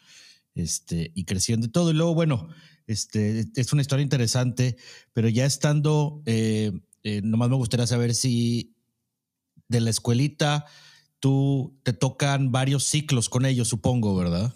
este, 0.61 1.11
y 1.15 1.25
creciendo 1.25 1.69
todo. 1.69 1.91
Y 1.91 1.93
luego, 1.93 2.13
bueno, 2.13 2.49
este, 2.87 3.45
es 3.55 3.73
una 3.73 3.81
historia 3.81 4.03
interesante, 4.03 4.77
pero 5.13 5.29
ya 5.29 5.45
estando, 5.45 6.21
eh, 6.25 6.71
eh, 7.03 7.21
nomás 7.23 7.49
me 7.49 7.55
gustaría 7.55 7.87
saber 7.87 8.15
si 8.15 8.75
de 9.67 9.81
la 9.81 9.89
escuelita 9.89 10.65
tú 11.19 11.77
te 11.83 11.93
tocan 11.93 12.51
varios 12.51 12.85
ciclos 12.85 13.29
con 13.29 13.45
ellos, 13.45 13.67
supongo, 13.67 14.15
¿verdad? 14.15 14.53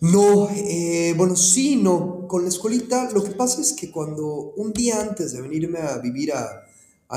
No, 0.00 0.50
eh, 0.50 1.14
bueno, 1.16 1.36
sí, 1.36 1.76
no. 1.76 2.26
Con 2.28 2.42
la 2.42 2.48
escuelita, 2.48 3.10
lo 3.12 3.24
que 3.24 3.30
pasa 3.30 3.60
es 3.60 3.72
que 3.72 3.90
cuando 3.90 4.52
un 4.56 4.72
día 4.72 5.00
antes 5.00 5.32
de 5.32 5.40
venirme 5.40 5.78
a 5.78 5.98
vivir 5.98 6.32
a, 6.32 6.60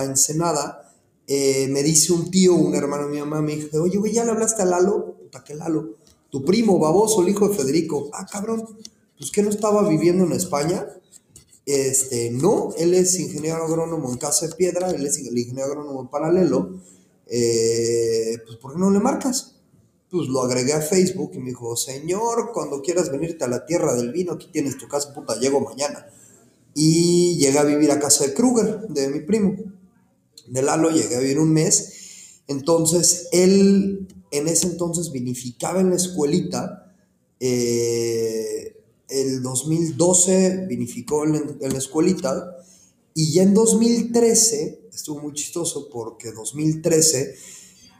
Ensenada, 0.03 0.93
eh, 1.25 1.67
me 1.71 1.81
dice 1.81 2.13
un 2.13 2.29
tío, 2.29 2.53
un 2.53 2.75
hermano 2.75 3.07
de 3.07 3.13
mi 3.13 3.19
mamá, 3.19 3.41
me 3.41 3.55
dijo, 3.55 3.81
oye, 3.81 3.97
güey, 3.97 4.13
¿ya 4.13 4.23
le 4.23 4.31
hablaste 4.31 4.61
a 4.61 4.65
Lalo? 4.65 5.17
Puta, 5.17 5.43
¿qué 5.43 5.55
Lalo? 5.55 5.95
Tu 6.29 6.43
primo, 6.43 6.79
baboso, 6.79 7.21
el 7.21 7.29
hijo 7.29 7.49
de 7.49 7.55
Federico. 7.55 8.09
Ah, 8.13 8.25
cabrón, 8.29 8.65
pues 9.17 9.31
que 9.31 9.43
no 9.43 9.49
estaba 9.49 9.87
viviendo 9.87 10.25
en 10.25 10.33
España. 10.33 10.85
Este, 11.65 12.31
no, 12.31 12.73
él 12.77 12.93
es 12.93 13.19
ingeniero 13.19 13.65
agrónomo 13.65 14.09
en 14.09 14.17
Casa 14.17 14.47
de 14.47 14.55
Piedra, 14.55 14.89
él 14.91 15.05
es 15.05 15.19
ingeniero 15.19 15.65
agrónomo 15.65 16.01
en 16.01 16.07
paralelo. 16.07 16.79
Eh, 17.27 18.37
pues, 18.45 18.57
¿por 18.57 18.73
qué 18.73 18.79
no 18.79 18.89
le 18.89 18.99
marcas? 18.99 19.57
pues 20.09 20.29
lo 20.29 20.41
agregué 20.41 20.73
a 20.73 20.81
Facebook 20.81 21.31
y 21.33 21.39
me 21.39 21.49
dijo, 21.49 21.75
señor, 21.75 22.51
cuando 22.53 22.81
quieras 22.81 23.11
venirte 23.11 23.43
a 23.43 23.47
la 23.47 23.65
tierra 23.65 23.93
del 23.95 24.11
vino, 24.11 24.33
aquí 24.33 24.49
tienes 24.51 24.77
tu 24.77 24.87
casa, 24.87 25.13
puta, 25.13 25.37
llego 25.37 25.59
mañana. 25.59 26.07
Y 26.73 27.37
llegué 27.37 27.59
a 27.59 27.63
vivir 27.63 27.91
a 27.91 27.99
casa 27.99 28.25
de 28.25 28.33
Kruger, 28.33 28.87
de 28.87 29.09
mi 29.09 29.19
primo, 29.21 29.55
de 30.47 30.61
Lalo, 30.61 30.91
llegué 30.91 31.15
a 31.15 31.19
vivir 31.19 31.39
un 31.39 31.51
mes. 31.51 32.41
Entonces, 32.47 33.27
él 33.31 34.07
en 34.31 34.47
ese 34.47 34.67
entonces 34.67 35.11
vinificaba 35.11 35.81
en 35.81 35.89
la 35.89 35.95
escuelita. 35.95 36.93
Eh, 37.39 38.75
el 39.09 39.41
2012 39.41 40.65
vinificó 40.67 41.25
en, 41.25 41.57
en 41.61 41.71
la 41.71 41.77
escuelita. 41.77 42.57
Y 43.13 43.33
ya 43.33 43.43
en 43.43 43.53
2013, 43.53 44.89
estuvo 44.93 45.21
muy 45.21 45.33
chistoso 45.33 45.89
porque 45.89 46.31
2013 46.31 47.35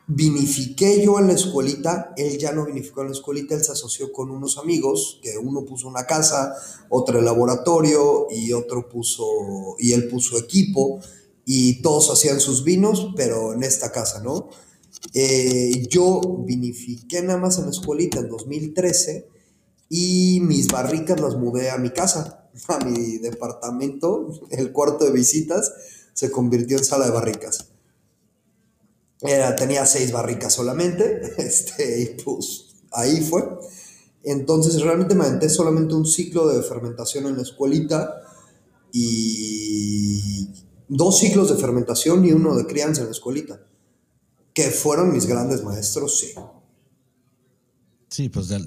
vinifiqué 0.07 1.03
yo 1.03 1.19
en 1.19 1.27
la 1.27 1.33
escuelita, 1.33 2.13
él 2.15 2.37
ya 2.37 2.53
no 2.53 2.65
vinificó 2.65 3.01
en 3.01 3.07
la 3.07 3.13
escuelita, 3.13 3.55
él 3.55 3.63
se 3.63 3.73
asoció 3.73 4.13
con 4.13 4.31
unos 4.31 4.57
amigos, 4.57 5.19
que 5.21 5.37
uno 5.37 5.65
puso 5.65 5.87
una 5.87 6.05
casa, 6.05 6.55
otro 6.89 7.19
el 7.19 7.25
laboratorio 7.25 8.27
y 8.31 8.53
otro 8.53 8.87
puso, 8.87 9.75
y 9.77 9.91
él 9.91 10.07
puso 10.07 10.37
equipo, 10.37 11.01
y 11.45 11.81
todos 11.81 12.09
hacían 12.09 12.39
sus 12.39 12.63
vinos, 12.63 13.09
pero 13.17 13.53
en 13.53 13.63
esta 13.63 13.91
casa, 13.91 14.21
¿no? 14.23 14.49
Eh, 15.13 15.87
yo 15.89 16.21
vinifiqué 16.45 17.21
nada 17.21 17.39
más 17.39 17.57
en 17.57 17.65
la 17.65 17.71
escuelita 17.71 18.19
en 18.19 18.29
2013 18.29 19.27
y 19.89 20.39
mis 20.41 20.67
barricas 20.67 21.19
las 21.19 21.35
mudé 21.35 21.69
a 21.69 21.77
mi 21.77 21.91
casa, 21.91 22.49
a 22.67 22.85
mi 22.85 23.17
departamento, 23.17 24.31
el 24.51 24.71
cuarto 24.71 25.05
de 25.05 25.11
visitas 25.11 25.71
se 26.13 26.31
convirtió 26.31 26.77
en 26.77 26.83
sala 26.83 27.05
de 27.05 27.11
barricas. 27.11 27.69
Tenía 29.57 29.85
seis 29.85 30.11
barricas 30.11 30.53
solamente, 30.53 31.21
este, 31.37 32.01
y 32.01 32.23
pues 32.23 32.75
ahí 32.91 33.21
fue. 33.21 33.43
Entonces 34.23 34.81
realmente 34.81 35.15
me 35.15 35.25
aventé 35.25 35.49
solamente 35.49 35.95
un 35.95 36.05
ciclo 36.05 36.47
de 36.47 36.61
fermentación 36.61 37.27
en 37.27 37.37
la 37.37 37.43
escuelita 37.43 38.23
y 38.91 40.49
dos 40.87 41.19
ciclos 41.19 41.49
de 41.49 41.55
fermentación 41.55 42.25
y 42.25 42.31
uno 42.31 42.55
de 42.55 42.65
crianza 42.65 43.01
en 43.01 43.07
la 43.07 43.11
escuelita, 43.11 43.61
que 44.57 44.71
fueron 44.71 45.13
mis 45.13 45.27
grandes 45.27 45.63
maestros, 45.63 46.17
sí. 46.17 46.33
Sí, 48.09 48.27
pues 48.27 48.47
de, 48.47 48.57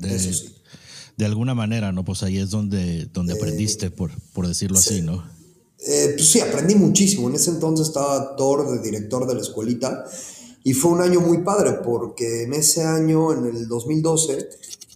de, 1.16 1.24
alguna 1.24 1.52
manera, 1.52 1.90
¿no? 1.90 2.04
Pues 2.04 2.22
ahí 2.22 2.38
es 2.38 2.50
donde, 2.50 3.06
donde 3.06 3.32
eh, 3.32 3.36
aprendiste, 3.36 3.90
por, 3.90 4.12
por 4.32 4.46
decirlo 4.46 4.78
así, 4.78 5.02
¿no? 5.02 5.28
Eh, 5.80 6.12
pues 6.16 6.28
sí, 6.28 6.38
aprendí 6.38 6.76
muchísimo. 6.76 7.28
En 7.28 7.34
ese 7.34 7.50
entonces 7.50 7.88
estaba 7.88 8.36
Thor 8.36 8.70
de 8.70 8.78
director 8.88 9.26
de 9.26 9.34
la 9.34 9.40
escuelita 9.40 10.04
y 10.62 10.74
fue 10.74 10.92
un 10.92 11.00
año 11.00 11.20
muy 11.20 11.38
padre 11.38 11.80
porque 11.84 12.44
en 12.44 12.52
ese 12.52 12.84
año, 12.84 13.32
en 13.32 13.46
el 13.46 13.66
2012, 13.66 14.48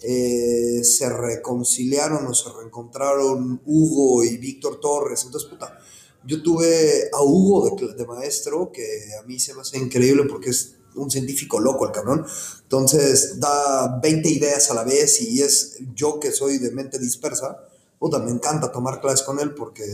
eh, 0.03 0.85
se 0.85 1.09
reconciliaron 1.09 2.25
o 2.25 2.35
se 2.35 2.51
reencontraron 2.57 3.61
Hugo 3.67 4.23
y 4.23 4.37
Víctor 4.37 4.79
Torres. 4.79 5.25
Entonces, 5.25 5.51
puta, 5.51 5.77
yo 6.25 6.41
tuve 6.41 7.11
a 7.13 7.21
Hugo 7.21 7.77
de, 7.77 7.95
de, 7.95 8.07
maestro, 8.07 8.71
que 8.71 8.85
a 9.21 9.27
mí 9.27 9.41
se 9.41 9.55
me 9.55 9.63
hace 9.63 9.77
increíble 9.77 10.23
porque 10.31 10.51
es 10.51 10.74
un 10.97 11.11
científico 11.11 11.61
loco 11.61 11.87
el 11.87 11.93
cabrón. 11.93 12.27
Entonces, 12.63 13.41
da 13.41 13.99
20 14.01 14.29
ideas 14.29 14.71
a 14.71 14.75
la 14.75 14.85
vez 14.85 15.21
y 15.21 15.43
es 15.43 15.79
yo 15.95 16.21
que 16.21 16.33
soy 16.33 16.59
de 16.59 16.71
mente 16.71 16.99
dispersa. 16.99 17.59
Puta, 17.99 18.19
me 18.19 18.31
encanta 18.31 18.73
tomar 18.73 19.01
clases 19.01 19.25
con 19.25 19.41
él 19.41 19.55
porque, 19.55 19.85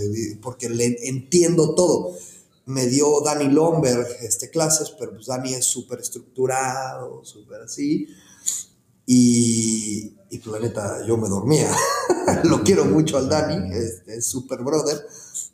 porque 0.40 0.68
le 0.68 0.96
entiendo 1.08 1.74
todo 1.74 2.16
me 2.70 2.86
dio 2.86 3.20
Dani 3.20 3.48
Lomberg 3.48 4.06
este, 4.22 4.48
clases, 4.48 4.90
pero 4.98 5.12
pues 5.12 5.26
Dani 5.26 5.54
es 5.54 5.64
súper 5.64 6.00
estructurado, 6.00 7.24
súper 7.24 7.62
así. 7.62 8.06
Y, 9.06 10.14
y 10.30 10.38
pues 10.38 10.46
la 10.46 10.68
neta, 10.68 11.04
yo 11.06 11.16
me 11.16 11.28
dormía. 11.28 11.70
Lo 12.44 12.62
quiero 12.62 12.84
mucho 12.84 13.18
al 13.18 13.28
Dani, 13.28 13.74
es 14.06 14.26
súper 14.26 14.62
brother, 14.62 15.04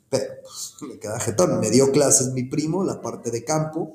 pero 0.09 0.33
pues, 0.43 0.75
me 0.81 0.99
queda 0.99 1.19
jetón. 1.19 1.59
Me 1.59 1.71
dio 1.71 1.91
clases 1.91 2.33
mi 2.33 2.43
primo, 2.43 2.83
la 2.83 3.01
parte 3.01 3.31
de 3.31 3.43
campo, 3.43 3.93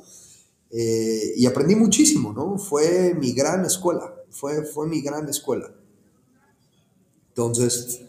eh, 0.73 1.35
y 1.37 1.45
aprendí 1.45 1.75
muchísimo, 1.75 2.33
¿no? 2.33 2.57
Fue 2.59 3.15
mi 3.15 3.33
gran 3.33 3.65
escuela, 3.67 4.15
fue, 4.31 4.65
fue 4.65 4.89
mi 4.89 5.03
gran 5.03 5.29
escuela. 5.29 5.71
Entonces, 7.29 8.01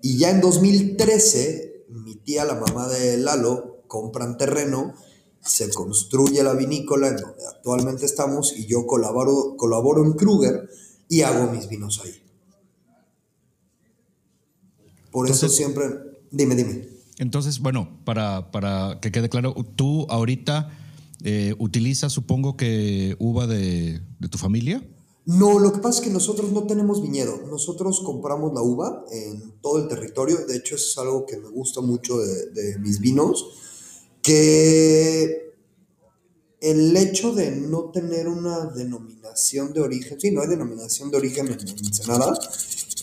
y 0.00 0.16
ya 0.16 0.30
en 0.30 0.40
2013, 0.40 1.86
mi 1.88 2.14
tía, 2.14 2.44
la 2.44 2.54
mamá 2.54 2.86
de 2.88 3.16
Lalo, 3.18 3.82
compran 3.88 4.38
terreno, 4.38 4.94
se 5.40 5.70
construye 5.70 6.42
la 6.44 6.54
vinícola 6.54 7.08
en 7.08 7.16
donde 7.16 7.46
actualmente 7.46 8.06
estamos 8.06 8.56
y 8.56 8.66
yo 8.66 8.86
colaboro, 8.86 9.56
colaboro 9.56 10.04
en 10.04 10.12
Kruger 10.12 10.68
y 11.08 11.22
hago 11.22 11.50
mis 11.50 11.68
vinos 11.68 12.00
ahí. 12.04 12.14
Por 15.10 15.28
eso 15.28 15.48
siempre, 15.48 15.86
dime, 16.30 16.54
dime. 16.54 16.88
Entonces, 17.18 17.58
bueno, 17.58 17.98
para, 18.04 18.52
para 18.52 18.98
que 19.00 19.10
quede 19.10 19.28
claro, 19.28 19.54
tú 19.74 20.06
ahorita 20.10 20.70
eh, 21.24 21.54
utilizas, 21.58 22.12
supongo 22.12 22.56
que 22.56 23.16
uva 23.18 23.46
de, 23.46 24.00
de, 24.18 24.28
tu 24.28 24.38
familia. 24.38 24.86
No, 25.24 25.58
lo 25.58 25.72
que 25.72 25.80
pasa 25.80 26.00
es 26.00 26.06
que 26.06 26.12
nosotros 26.12 26.52
no 26.52 26.66
tenemos 26.66 27.02
viñedo. 27.02 27.42
Nosotros 27.50 28.00
compramos 28.04 28.54
la 28.54 28.62
uva 28.62 29.04
en 29.10 29.52
todo 29.60 29.82
el 29.82 29.88
territorio. 29.88 30.46
De 30.46 30.56
hecho, 30.56 30.76
es 30.76 30.96
algo 30.96 31.26
que 31.26 31.36
me 31.36 31.48
gusta 31.48 31.80
mucho 31.80 32.18
de, 32.18 32.50
de 32.50 32.78
mis 32.78 33.00
vinos 33.00 33.46
que 34.22 35.48
el 36.60 36.96
hecho 36.96 37.32
de 37.32 37.50
no 37.50 37.90
tener 37.90 38.28
una 38.28 38.66
denominación 38.66 39.72
de 39.72 39.80
origen, 39.80 40.20
sí, 40.20 40.30
no 40.30 40.40
hay 40.40 40.48
denominación 40.48 41.10
de 41.10 41.16
origen 41.16 41.48
en 41.48 41.58
Ensenada, 41.60 42.38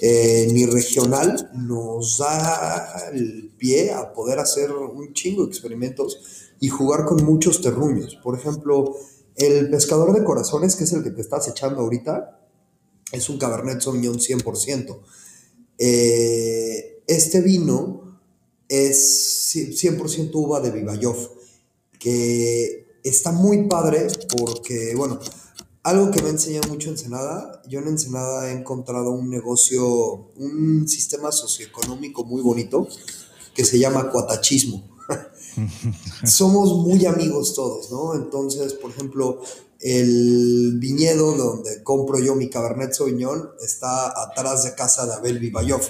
eh, 0.01 0.47
ni 0.51 0.65
regional, 0.65 1.51
nos 1.53 2.17
da 2.17 3.09
el 3.13 3.51
pie 3.57 3.91
a 3.91 4.11
poder 4.13 4.39
hacer 4.39 4.71
un 4.71 5.13
chingo 5.13 5.43
de 5.43 5.49
experimentos 5.49 6.44
y 6.59 6.69
jugar 6.69 7.05
con 7.05 7.23
muchos 7.23 7.61
terruños. 7.61 8.17
Por 8.23 8.37
ejemplo, 8.37 8.95
el 9.35 9.69
pescador 9.69 10.13
de 10.13 10.23
corazones, 10.23 10.75
que 10.75 10.85
es 10.85 10.93
el 10.93 11.03
que 11.03 11.11
te 11.11 11.21
estás 11.21 11.47
echando 11.47 11.81
ahorita, 11.81 12.39
es 13.11 13.29
un 13.29 13.37
Cabernet 13.37 13.81
Sauvignon 13.81 14.17
100%. 14.17 14.99
Eh, 15.77 17.03
este 17.07 17.41
vino 17.41 18.19
es 18.67 19.55
100% 19.55 20.31
uva 20.33 20.59
de 20.59 20.71
Vivayov, 20.71 21.17
que 21.99 22.99
está 23.03 23.31
muy 23.31 23.67
padre 23.67 24.07
porque, 24.37 24.93
bueno, 24.95 25.19
algo 25.83 26.09
que 26.09 26.21
me 26.21 26.29
ha 26.29 26.31
enseñado 26.31 26.67
mucho 26.69 26.89
Ensenada, 26.89 27.61
yo 27.67 27.79
en 27.79 27.89
Ensenada 27.89 28.49
he 28.49 28.53
encontrado 28.53 29.11
un 29.11 29.29
negocio, 29.29 30.31
un 30.35 30.87
sistema 30.87 31.31
socioeconómico 31.31 32.23
muy 32.23 32.41
bonito 32.41 32.87
que 33.53 33.63
se 33.63 33.77
llama 33.77 34.09
cuatachismo. 34.09 34.94
Somos 36.25 36.75
muy 36.77 37.05
amigos 37.05 37.53
todos, 37.53 37.91
¿no? 37.91 38.15
Entonces, 38.15 38.73
por 38.73 38.91
ejemplo, 38.91 39.41
el 39.79 40.77
viñedo 40.77 41.35
donde 41.35 41.83
compro 41.83 42.19
yo 42.19 42.35
mi 42.35 42.49
Cabernet 42.49 42.93
Sauvignon 42.93 43.51
está 43.61 44.07
atrás 44.23 44.63
de 44.63 44.75
casa 44.75 45.05
de 45.05 45.13
Abel 45.13 45.39
Vibayov. 45.39 45.81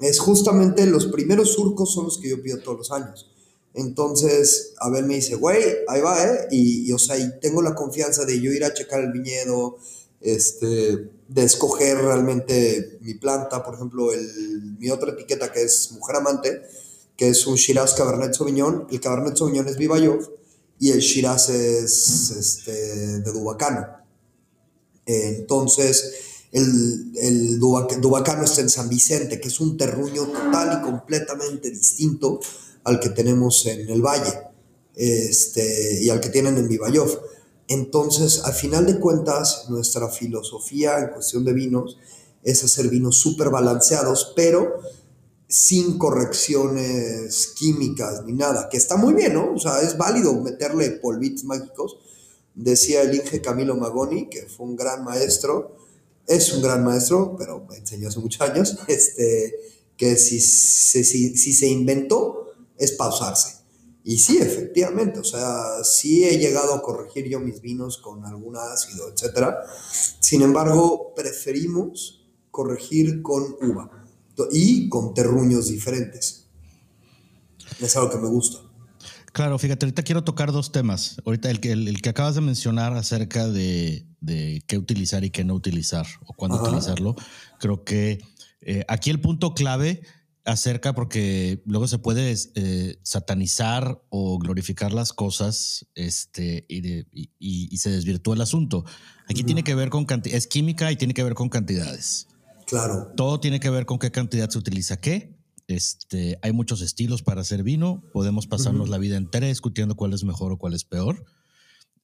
Es 0.00 0.18
justamente 0.20 0.86
los 0.86 1.06
primeros 1.06 1.52
surcos 1.52 1.92
son 1.92 2.04
los 2.04 2.18
que 2.18 2.30
yo 2.30 2.42
pido 2.42 2.58
todos 2.58 2.78
los 2.78 2.92
años. 2.92 3.30
Entonces, 3.74 4.74
Abel 4.78 5.06
me 5.06 5.16
dice, 5.16 5.36
güey, 5.36 5.62
ahí 5.86 6.00
va, 6.00 6.24
¿eh? 6.24 6.48
Y, 6.50 6.90
o 6.92 6.98
sea, 6.98 7.18
y 7.18 7.38
tengo 7.40 7.62
la 7.62 7.74
confianza 7.74 8.24
de 8.24 8.40
yo 8.40 8.52
ir 8.52 8.64
a 8.64 8.72
checar 8.72 9.00
el 9.00 9.12
viñedo, 9.12 9.76
este, 10.20 11.10
de 11.28 11.44
escoger 11.44 11.98
realmente 11.98 12.98
mi 13.02 13.14
planta, 13.14 13.62
por 13.62 13.74
ejemplo, 13.74 14.12
el, 14.12 14.76
mi 14.78 14.90
otra 14.90 15.12
etiqueta 15.12 15.52
que 15.52 15.62
es 15.62 15.92
Mujer 15.92 16.16
Amante, 16.16 16.62
que 17.18 17.28
es 17.28 17.46
un 17.48 17.56
Shiraz 17.56 17.94
Cabernet 17.94 18.32
Sauvignon. 18.32 18.86
El 18.90 19.00
Cabernet 19.00 19.36
Sauvignon 19.36 19.66
es 19.66 19.76
Vivayov 19.76 20.20
y 20.78 20.92
el 20.92 21.00
Shiraz 21.00 21.50
es 21.50 22.30
este, 22.30 23.18
de 23.18 23.32
Dubacano. 23.32 23.86
Entonces, 25.04 26.14
el, 26.52 27.12
el 27.20 27.58
Dubacano 27.58 28.44
está 28.44 28.60
en 28.60 28.70
San 28.70 28.88
Vicente, 28.88 29.40
que 29.40 29.48
es 29.48 29.58
un 29.58 29.76
terruño 29.76 30.28
total 30.28 30.78
y 30.78 30.84
completamente 30.84 31.70
distinto 31.70 32.38
al 32.84 33.00
que 33.00 33.08
tenemos 33.08 33.66
en 33.66 33.88
el 33.88 34.00
Valle 34.00 34.32
este, 34.94 36.00
y 36.00 36.10
al 36.10 36.20
que 36.20 36.28
tienen 36.28 36.56
en 36.56 36.68
Vivayov. 36.68 37.20
Entonces, 37.66 38.42
al 38.44 38.54
final 38.54 38.86
de 38.86 39.00
cuentas, 39.00 39.66
nuestra 39.70 40.08
filosofía 40.08 41.00
en 41.00 41.08
cuestión 41.08 41.44
de 41.44 41.52
vinos 41.52 41.98
es 42.44 42.62
hacer 42.62 42.88
vinos 42.88 43.18
súper 43.18 43.50
balanceados, 43.50 44.32
pero 44.36 44.80
sin 45.48 45.96
correcciones 45.96 47.48
químicas 47.56 48.22
ni 48.26 48.34
nada, 48.34 48.68
que 48.68 48.76
está 48.76 48.96
muy 48.96 49.14
bien, 49.14 49.32
¿no? 49.32 49.54
O 49.54 49.58
sea, 49.58 49.80
es 49.80 49.96
válido 49.96 50.34
meterle 50.40 50.90
polvitos 50.90 51.44
mágicos. 51.44 51.98
Decía 52.54 53.02
el 53.02 53.14
Inge 53.14 53.40
Camilo 53.40 53.74
Magoni, 53.74 54.28
que 54.28 54.42
fue 54.42 54.66
un 54.66 54.76
gran 54.76 55.04
maestro, 55.04 55.76
es 56.26 56.52
un 56.52 56.62
gran 56.62 56.84
maestro, 56.84 57.34
pero 57.38 57.64
me 57.68 57.76
enseñó 57.76 58.08
hace 58.08 58.20
muchos 58.20 58.42
años, 58.42 58.78
este, 58.88 59.54
que 59.96 60.16
si, 60.16 60.38
si, 60.40 61.52
se 61.54 61.66
inventó 61.66 62.52
es 62.76 62.92
pausarse 62.92 63.58
y 64.04 64.16
sí, 64.18 64.38
efectivamente, 64.38 65.18
o 65.18 65.24
sea, 65.24 65.84
sí 65.84 66.24
he 66.24 66.38
llegado 66.38 66.72
a 66.72 66.80
corregir 66.80 67.28
yo 67.28 67.40
mis 67.40 67.60
vinos 67.60 67.98
con 67.98 68.24
algún 68.24 68.56
ácido, 68.56 69.06
etc. 69.08 69.54
Sin 70.18 70.40
embargo, 70.40 71.12
preferimos 71.14 72.26
corregir 72.50 73.20
con 73.20 73.56
uva 73.60 73.97
y 74.50 74.88
con 74.88 75.14
terruños 75.14 75.68
diferentes. 75.68 76.46
Es 77.80 77.96
algo 77.96 78.10
que 78.10 78.18
me 78.18 78.28
gusta. 78.28 78.58
Claro, 79.32 79.58
fíjate, 79.58 79.86
ahorita 79.86 80.02
quiero 80.02 80.24
tocar 80.24 80.52
dos 80.52 80.72
temas. 80.72 81.20
Ahorita 81.24 81.50
el 81.50 81.60
que, 81.60 81.72
el, 81.72 82.00
que 82.02 82.08
acabas 82.08 82.34
de 82.34 82.40
mencionar 82.40 82.94
acerca 82.94 83.46
de, 83.48 84.06
de, 84.20 84.62
qué 84.66 84.78
utilizar 84.78 85.24
y 85.24 85.30
qué 85.30 85.44
no 85.44 85.54
utilizar 85.54 86.06
o 86.26 86.32
cuándo 86.32 86.62
utilizarlo, 86.62 87.14
creo 87.58 87.84
que 87.84 88.18
eh, 88.62 88.84
aquí 88.88 89.10
el 89.10 89.20
punto 89.20 89.54
clave 89.54 90.02
acerca 90.44 90.94
porque 90.94 91.62
luego 91.66 91.86
se 91.86 91.98
puede 91.98 92.34
eh, 92.54 92.98
satanizar 93.02 94.02
o 94.08 94.38
glorificar 94.38 94.92
las 94.92 95.12
cosas 95.12 95.86
este, 95.94 96.64
y, 96.68 97.76
se 97.76 97.90
desvirtúa 97.90 98.34
el 98.34 98.40
asunto. 98.40 98.84
Aquí 99.28 99.44
tiene 99.44 99.62
que 99.62 99.74
ver 99.74 99.90
con 99.90 100.06
cantidad, 100.06 100.36
es 100.36 100.46
química 100.46 100.90
y 100.90 100.96
tiene 100.96 101.12
que 101.12 101.22
ver 101.22 101.34
con 101.34 101.48
cantidades. 101.50 102.27
Claro. 102.68 103.12
Todo 103.16 103.40
tiene 103.40 103.60
que 103.60 103.70
ver 103.70 103.86
con 103.86 103.98
qué 103.98 104.10
cantidad 104.10 104.50
se 104.50 104.58
utiliza 104.58 105.00
qué. 105.00 105.38
Este, 105.68 106.38
hay 106.42 106.52
muchos 106.52 106.82
estilos 106.82 107.22
para 107.22 107.40
hacer 107.40 107.62
vino. 107.62 108.04
Podemos 108.12 108.46
pasarnos 108.46 108.90
la 108.90 108.98
vida 108.98 109.16
entera 109.16 109.46
discutiendo 109.46 109.96
cuál 109.96 110.12
es 110.12 110.22
mejor 110.22 110.52
o 110.52 110.58
cuál 110.58 110.74
es 110.74 110.84
peor. 110.84 111.24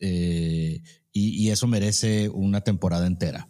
Eh, 0.00 0.82
y, 1.12 1.50
eso 1.50 1.66
merece 1.66 2.30
una 2.30 2.62
temporada 2.62 3.06
entera. 3.06 3.46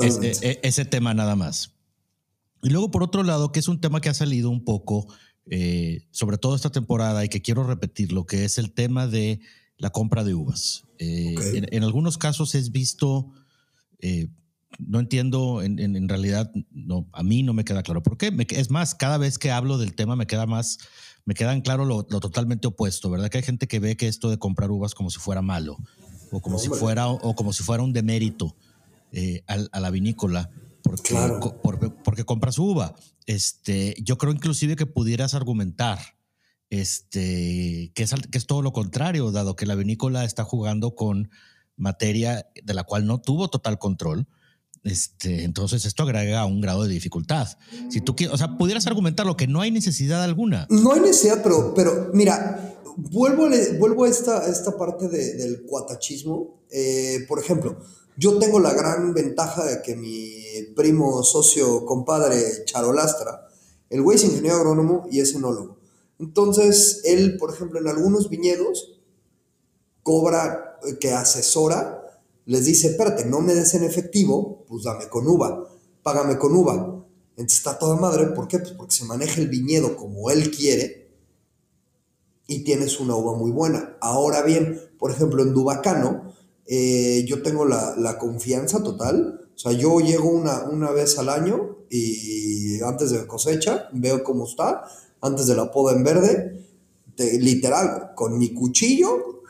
ese, 0.00 0.60
ese 0.62 0.84
tema 0.84 1.14
nada 1.14 1.36
más. 1.36 1.72
Y 2.62 2.68
luego, 2.68 2.90
por 2.90 3.02
otro 3.02 3.22
lado, 3.22 3.50
que 3.50 3.60
es 3.60 3.68
un 3.68 3.80
tema 3.80 4.00
que 4.02 4.10
ha 4.10 4.14
salido 4.14 4.50
un 4.50 4.62
poco, 4.62 5.06
eh, 5.50 6.06
sobre 6.10 6.36
todo 6.36 6.54
esta 6.54 6.70
temporada, 6.70 7.24
y 7.24 7.28
que 7.30 7.42
quiero 7.42 7.64
repetir, 7.64 8.12
lo 8.12 8.26
que 8.26 8.44
es 8.44 8.58
el 8.58 8.72
tema 8.72 9.06
de 9.06 9.40
la 9.78 9.90
compra 9.90 10.22
de 10.22 10.34
uvas. 10.34 10.84
Eh, 10.98 11.34
en, 11.70 11.82
algunos 11.82 12.18
casos 12.18 12.54
es 12.54 12.72
visto, 12.72 13.32
no 14.78 15.00
entiendo, 15.00 15.62
en, 15.62 16.08
realidad, 16.08 16.50
no, 16.70 17.08
a 17.12 17.22
mí 17.22 17.42
no 17.42 17.52
me 17.52 17.64
queda 17.64 17.82
claro. 17.82 18.02
¿Por 18.02 18.16
qué? 18.16 18.32
es 18.50 18.70
más, 18.70 18.94
cada 18.94 19.18
vez 19.18 19.38
que 19.38 19.50
hablo 19.50 19.78
del 19.78 19.94
tema 19.94 20.16
me 20.16 20.26
queda 20.26 20.46
más, 20.46 20.78
me 21.24 21.34
quedan 21.34 21.60
claro 21.60 21.84
lo, 21.84 22.04
totalmente 22.04 22.66
opuesto, 22.66 23.10
¿verdad? 23.10 23.30
Que 23.30 23.38
hay 23.38 23.44
gente 23.44 23.66
que 23.66 23.80
ve 23.80 23.96
que 23.96 24.08
esto 24.08 24.30
de 24.30 24.38
comprar 24.38 24.70
uvas 24.70 24.94
como 24.94 25.10
si 25.10 25.18
fuera 25.18 25.42
malo, 25.42 25.76
o 26.30 26.40
como, 26.40 26.58
si, 26.58 26.68
fuera, 26.68 27.08
o 27.08 27.34
como 27.34 27.52
si 27.52 27.62
fuera 27.62 27.82
un 27.82 27.92
demérito 27.92 28.56
a 29.46 29.80
la 29.80 29.90
vinícola 29.90 30.50
porque, 30.84 31.90
porque, 32.04 32.24
compras 32.24 32.58
uva. 32.58 32.94
Este, 33.26 33.96
yo 34.02 34.18
creo 34.18 34.32
inclusive 34.32 34.76
que 34.76 34.84
pudieras 34.84 35.32
argumentar 35.32 35.98
este, 36.68 37.90
que, 37.94 38.02
es, 38.02 38.14
que 38.30 38.36
es 38.36 38.46
todo 38.46 38.60
lo 38.60 38.72
contrario, 38.72 39.32
dado 39.32 39.56
que 39.56 39.64
la 39.64 39.76
vinícola 39.76 40.24
está 40.24 40.44
jugando 40.44 40.94
con 40.94 41.30
materia 41.76 42.46
de 42.62 42.74
la 42.74 42.84
cual 42.84 43.06
no 43.06 43.18
tuvo 43.18 43.48
total 43.48 43.78
control. 43.78 44.28
Este, 44.84 45.44
entonces 45.44 45.86
esto 45.86 46.02
agrega 46.02 46.44
un 46.44 46.60
grado 46.60 46.82
de 46.84 46.90
dificultad. 46.90 47.48
Si 47.88 48.02
tú 48.02 48.14
quieres, 48.14 48.34
o 48.34 48.38
sea, 48.38 48.58
pudieras 48.58 48.86
argumentar 48.86 49.24
lo 49.24 49.36
que 49.36 49.46
no 49.46 49.62
hay 49.62 49.70
necesidad 49.70 50.22
alguna. 50.22 50.66
No 50.68 50.92
hay 50.92 51.00
necesidad, 51.00 51.42
pero, 51.42 51.72
pero 51.74 52.10
mira, 52.12 52.76
vuelvo, 52.96 53.48
vuelvo 53.78 54.04
a 54.04 54.08
esta, 54.08 54.46
esta 54.46 54.76
parte 54.76 55.08
del 55.08 55.62
cuatachismo. 55.66 56.60
Eh, 56.70 57.24
por 57.26 57.38
ejemplo, 57.38 57.78
yo 58.18 58.38
tengo 58.38 58.60
la 58.60 58.74
gran 58.74 59.14
ventaja 59.14 59.64
de 59.64 59.82
que 59.82 59.96
mi 59.96 60.34
primo, 60.76 61.22
socio, 61.22 61.86
compadre, 61.86 62.64
Charolastra, 62.66 63.48
el 63.88 64.02
güey 64.02 64.16
es 64.16 64.24
ingeniero 64.24 64.56
agrónomo 64.56 65.06
y 65.10 65.20
es 65.20 65.34
enólogo. 65.34 65.78
Entonces, 66.18 67.00
él, 67.04 67.36
por 67.38 67.52
ejemplo, 67.52 67.80
en 67.80 67.88
algunos 67.88 68.28
viñedos, 68.28 69.00
cobra, 70.02 70.78
eh, 70.86 70.98
que 70.98 71.12
asesora, 71.12 72.03
les 72.46 72.64
dice, 72.64 72.88
espérate, 72.88 73.24
no 73.24 73.40
me 73.40 73.54
des 73.54 73.74
en 73.74 73.84
efectivo, 73.84 74.64
pues 74.68 74.84
dame 74.84 75.08
con 75.08 75.26
uva, 75.26 75.68
págame 76.02 76.38
con 76.38 76.54
uva. 76.54 77.04
Entonces 77.36 77.58
está 77.58 77.78
toda 77.78 77.96
madre, 77.96 78.26
¿por 78.28 78.48
qué? 78.48 78.58
Pues 78.58 78.72
porque 78.72 78.94
se 78.94 79.04
maneja 79.04 79.40
el 79.40 79.48
viñedo 79.48 79.96
como 79.96 80.30
él 80.30 80.50
quiere 80.50 81.10
y 82.46 82.62
tienes 82.64 83.00
una 83.00 83.16
uva 83.16 83.36
muy 83.36 83.50
buena. 83.50 83.96
Ahora 84.00 84.42
bien, 84.42 84.80
por 84.98 85.10
ejemplo, 85.10 85.42
en 85.42 85.54
Dubacano, 85.54 86.34
eh, 86.66 87.24
yo 87.26 87.42
tengo 87.42 87.64
la, 87.64 88.18
confianza 88.18 88.82
total. 88.82 89.48
O 89.54 89.58
sea, 89.58 89.72
yo 89.72 90.00
llego 90.00 90.28
una, 90.28 90.64
una 90.64 90.90
vez 90.90 91.18
al 91.18 91.28
año 91.28 91.78
y 91.90 92.80
antes 92.82 93.10
de 93.10 93.26
cosecha, 93.26 93.88
veo 93.92 94.24
cómo 94.24 94.44
está, 94.44 94.84
antes 95.20 95.46
de 95.46 95.54
la 95.54 95.70
poda 95.70 95.94
en 95.94 96.04
verde, 96.04 96.66
literal, 97.16 98.12
con 98.14 98.36
mi 98.38 98.52
cuchillo, 98.52 99.42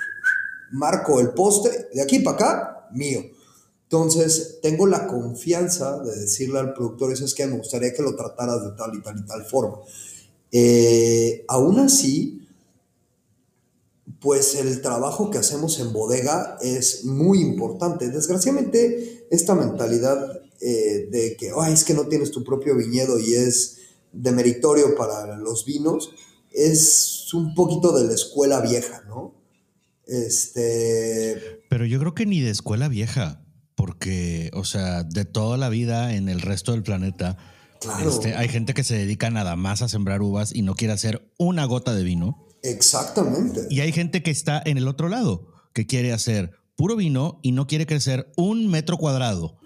marco 0.73 1.21
el 1.21 1.31
poste, 1.31 1.89
de 1.93 2.03
aquí 2.03 2.19
para 2.21 2.37
acá, 2.37 2.74
mío. 2.95 3.21
Entonces, 3.85 4.59
tengo 4.63 4.87
la 4.87 5.07
confianza 5.07 6.03
de 6.03 6.21
decirle 6.21 6.59
al 6.59 6.75
productor, 6.75 7.13
eso 7.13 7.25
es 7.25 7.35
que 7.35 7.47
me 7.47 7.59
gustaría 7.59 7.93
que 7.93 8.03
lo 8.03 8.17
trataras 8.17 8.63
de 8.65 8.73
tal 8.73 8.95
y 8.95 9.03
tal 9.03 9.19
y 9.19 9.27
tal 9.27 9.45
forma. 9.45 9.79
Eh, 10.51 11.45
aún 11.49 11.79
así, 11.79 12.47
pues 14.21 14.55
el 14.55 14.81
trabajo 14.81 15.31
que 15.31 15.39
hacemos 15.39 15.79
en 15.81 15.93
bodega 15.93 16.59
es 16.61 17.05
muy 17.05 17.41
importante. 17.41 18.09
Desgraciadamente, 18.09 19.27
esta 19.31 19.55
mentalidad 19.55 20.41
eh, 20.61 21.09
de 21.11 21.37
que 21.37 21.53
es 21.69 21.85
que 21.85 21.95
no 21.95 22.07
tienes 22.09 22.31
tu 22.31 22.43
propio 22.43 22.75
viñedo 22.75 23.19
y 23.19 23.35
es 23.35 23.79
demeritorio 24.13 24.95
para 24.97 25.37
los 25.37 25.65
vinos, 25.67 26.13
es 26.53 27.35
un 27.35 27.55
poquito 27.55 27.93
de 27.93 28.05
la 28.05 28.15
escuela 28.15 28.61
vieja, 28.61 29.03
¿no? 29.07 29.35
Este. 30.07 31.63
Pero 31.69 31.87
yo 31.87 31.99
creo 31.99 32.15
que 32.15 32.27
ni 32.27 32.41
de 32.41 32.51
escuela 32.51 32.89
vieja, 32.89 33.43
porque, 33.75 34.51
o 34.55 34.65
sea, 34.65 35.03
de 35.03 35.25
toda 35.25 35.57
la 35.57 35.69
vida 35.69 36.15
en 36.15 36.29
el 36.29 36.41
resto 36.41 36.73
del 36.73 36.83
planeta, 36.83 37.37
este, 38.05 38.35
hay 38.35 38.49
gente 38.49 38.75
que 38.75 38.85
se 38.85 38.97
dedica 38.97 39.31
nada 39.31 39.57
más 39.57 39.83
a 39.83 39.89
sembrar 39.89 40.23
uvas 40.23 40.55
y 40.55 40.63
no 40.63 40.75
quiere 40.75 40.95
hacer 40.95 41.31
una 41.39 41.65
gota 41.65 41.95
de 41.95 42.03
vino. 42.03 42.47
Exactamente. 42.63 43.67
Y 43.69 43.81
hay 43.81 43.93
gente 43.93 44.23
que 44.23 44.31
está 44.31 44.63
en 44.65 44.79
el 44.79 44.89
otro 44.89 45.09
lado, 45.09 45.49
que 45.73 45.87
quiere 45.87 46.13
hacer 46.13 46.53
puro 46.77 46.97
vino 46.97 47.41
y 47.43 47.53
no 47.53 47.67
quiere 47.67 47.87
crecer 47.87 48.33
un 48.37 48.69
metro 48.69 48.97
cuadrado 48.97 49.57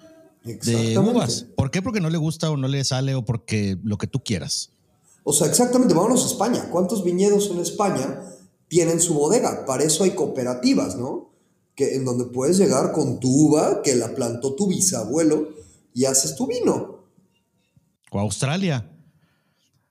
de 0.44 0.98
uvas. 0.98 1.46
¿Por 1.57 1.70
qué? 1.70 1.83
Porque 1.83 2.01
no 2.01 2.11
le 2.11 2.18
gusta 2.18 2.51
o 2.51 2.57
no 2.57 2.68
le 2.68 2.85
sale 2.85 3.14
o 3.14 3.24
porque 3.24 3.77
lo 3.83 3.98
que 3.98 4.07
tú 4.07 4.22
quieras. 4.22 4.72
O 5.24 5.33
sea, 5.33 5.46
exactamente, 5.46 5.94
vámonos 5.94 6.24
a 6.24 6.27
España. 6.27 6.68
¿Cuántos 6.70 7.05
viñedos 7.05 7.51
en 7.51 7.59
España 7.59 8.20
tienen 8.68 9.00
su 9.00 9.14
bodega? 9.14 9.64
Para 9.66 9.85
eso 9.85 10.04
hay 10.04 10.12
cooperativas, 10.12 10.96
¿no? 10.96 11.33
Que, 11.74 11.96
en 11.96 12.04
donde 12.04 12.26
puedes 12.26 12.59
llegar 12.59 12.92
con 12.92 13.20
tu 13.20 13.28
uva 13.28 13.83
que 13.83 13.94
la 13.94 14.14
plantó 14.14 14.54
tu 14.54 14.66
bisabuelo 14.66 15.48
y 15.94 16.04
haces 16.04 16.37
tu 16.37 16.46
vino. 16.46 17.04
O 18.11 18.20
Australia. 18.20 18.90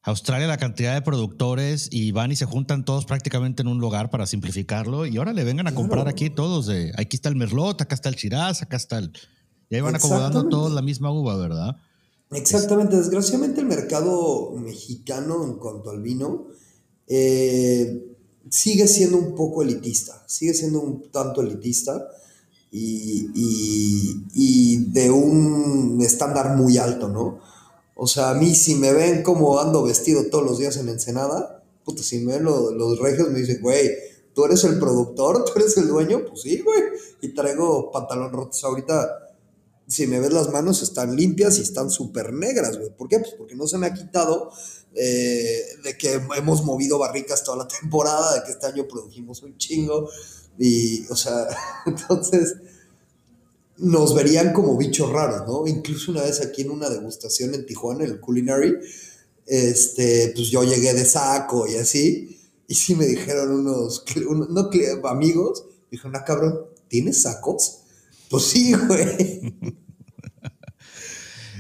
Australia 0.04 0.48
la 0.48 0.58
cantidad 0.58 0.94
de 0.94 1.02
productores 1.02 1.90
y 1.92 2.14
van 2.14 2.32
y 2.32 2.38
se 2.38 2.46
juntan 2.46 2.86
todos 2.86 3.06
prácticamente 3.06 3.62
en 3.62 3.68
un 3.68 3.80
lugar 3.80 4.10
para 4.10 4.26
simplificarlo 4.26 5.06
y 5.06 5.18
ahora 5.18 5.34
le 5.34 5.44
vengan 5.44 5.68
a 5.68 5.76
comprar 5.76 6.08
aquí 6.08 6.30
todos 6.30 6.66
de 6.68 6.94
aquí 6.96 7.18
está 7.18 7.28
el 7.28 7.36
merlot, 7.36 7.82
acá 7.82 7.94
está 7.94 8.08
el 8.08 8.16
shiraz, 8.16 8.62
acá 8.62 8.78
está 8.78 9.00
el 9.00 9.12
y 9.70 9.76
ahí 9.76 9.82
van 9.82 9.96
acomodando 9.96 10.48
todos 10.48 10.72
la 10.72 10.82
misma 10.82 11.12
uva, 11.12 11.36
¿verdad? 11.36 11.76
Exactamente, 12.32 12.96
desgraciadamente 12.96 13.60
el 13.60 13.68
mercado 13.68 14.54
mexicano 14.54 15.44
en 15.44 15.56
cuanto 15.56 15.90
al 15.90 16.02
vino 16.02 16.48
eh, 17.08 18.17
sigue 18.50 18.88
siendo 18.88 19.18
un 19.18 19.36
poco 19.36 19.62
elitista, 19.62 20.24
sigue 20.28 20.54
siendo 20.54 20.82
un 20.82 21.12
tanto 21.12 21.42
elitista 21.42 22.08
y, 22.72 23.30
y 24.34 24.86
de 24.92 25.10
un 25.10 26.00
estándar 26.02 26.56
muy 26.56 26.78
alto, 26.78 27.08
¿no? 27.08 27.40
O 27.96 28.06
sea, 28.06 28.30
a 28.30 28.34
mí 28.36 28.54
si 28.54 28.76
me 28.76 28.94
ven 28.94 29.24
como 29.24 29.60
ando 29.60 29.84
vestido 29.84 30.26
todos 30.30 30.46
los 30.46 30.60
días 30.60 30.78
en 30.78 30.90
Ensenada, 30.90 31.64
puta, 31.84 32.04
si 32.04 32.20
me 32.20 32.34
ven 32.34 32.44
los 32.44 33.00
regios 33.00 33.30
me 33.30 33.40
dicen, 33.40 33.60
güey, 33.62 33.90
tú 34.36 34.46
eres 34.46 34.64
el 34.66 34.78
productor, 34.78 35.46
tú 35.46 35.54
eres 35.56 35.76
el 35.78 35.88
dueño, 35.88 36.24
pues 36.28 36.42
sí, 36.42 36.62
güey. 36.62 36.84
Y 37.22 37.30
traigo 37.30 37.92
pantalón 37.92 38.32
rotos 38.32 38.64
ahorita. 38.64 39.27
Si 39.88 40.06
me 40.06 40.20
ves 40.20 40.34
las 40.34 40.52
manos 40.52 40.84
están 40.84 41.16
limpias 41.16 41.58
y 41.60 41.62
están 41.62 41.90
súper 41.90 42.34
negras, 42.34 42.78
güey. 42.78 42.90
¿Por 42.96 43.08
qué? 43.08 43.20
Pues 43.20 43.32
porque 43.38 43.56
no 43.56 43.68
se 43.68 43.78
me 43.78 43.88
ha 43.88 43.94
quitado 43.94 44.52
eh, 44.94 45.64
de 45.84 45.98
que 45.98 46.22
hemos 46.36 46.66
movido 46.66 47.00
barricas 47.00 47.44
toda 47.44 47.58
la 47.58 47.68
temporada, 47.68 48.36
de 48.36 48.44
que 48.44 48.52
este 48.52 48.68
año 48.68 48.88
produjimos 48.88 49.44
un 49.44 49.58
chingo. 49.58 50.10
Y, 50.60 51.06
o 51.08 51.16
sea, 51.16 51.48
entonces 51.86 52.56
nos 53.78 54.16
verían 54.16 54.54
como 54.54 54.76
bichos 54.76 55.10
raros, 55.12 55.48
¿no? 55.48 55.68
Incluso 55.68 56.12
una 56.12 56.24
vez 56.24 56.42
aquí 56.42 56.64
en 56.64 56.72
una 56.72 56.90
degustación 56.90 57.54
en 57.54 57.66
Tijuana, 57.66 58.04
en 58.04 58.12
el 58.12 58.20
Culinary, 58.20 58.76
este, 59.46 60.34
pues 60.36 60.50
yo 60.50 60.64
llegué 60.64 60.94
de 60.94 61.06
saco 61.06 61.68
y 61.68 61.76
así, 61.76 62.38
y 62.68 62.76
sí 62.76 62.96
me 62.96 63.06
dijeron 63.06 63.52
unos, 63.52 64.04
no, 64.50 64.70
amigos, 65.08 65.66
dijeron, 65.90 66.16
ah, 66.16 66.24
cabrón, 66.26 66.60
¿tienes 66.88 67.22
sacos? 67.22 67.84
Pues 68.30 68.44
sí, 68.44 68.74
güey. 68.74 69.58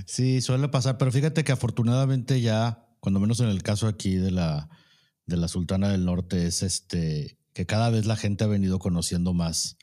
Sí, 0.05 0.41
suele 0.41 0.69
pasar, 0.69 0.97
pero 0.97 1.11
fíjate 1.11 1.43
que 1.43 1.51
afortunadamente 1.51 2.39
ya, 2.41 2.87
cuando 2.99 3.19
menos 3.19 3.39
en 3.39 3.49
el 3.49 3.61
caso 3.61 3.87
aquí 3.87 4.15
de 4.15 4.31
la, 4.31 4.69
de 5.25 5.37
la 5.37 5.47
Sultana 5.47 5.89
del 5.89 6.05
Norte, 6.05 6.47
es 6.47 6.63
este, 6.63 7.37
que 7.53 7.65
cada 7.65 7.89
vez 7.89 8.05
la 8.05 8.15
gente 8.15 8.45
ha 8.45 8.47
venido 8.47 8.79
conociendo 8.79 9.33
más 9.33 9.77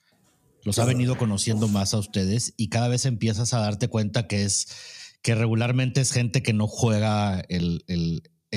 los 0.64 0.78
ha 0.78 0.84
venido 0.84 1.16
conociendo 1.16 1.68
más 1.68 1.94
a 1.94 1.98
ustedes 1.98 2.54
y 2.56 2.68
cada 2.68 2.88
vez 2.88 3.04
empiezas 3.04 3.52
a 3.52 3.60
darte 3.60 3.88
cuenta 3.88 4.26
que 4.26 4.44
es 4.44 4.66
que 5.22 5.34
regularmente 5.34 6.00
es 6.00 6.10
gente 6.10 6.42
que 6.42 6.52
no 6.52 6.66
juega 6.66 7.40
el, 7.48 7.82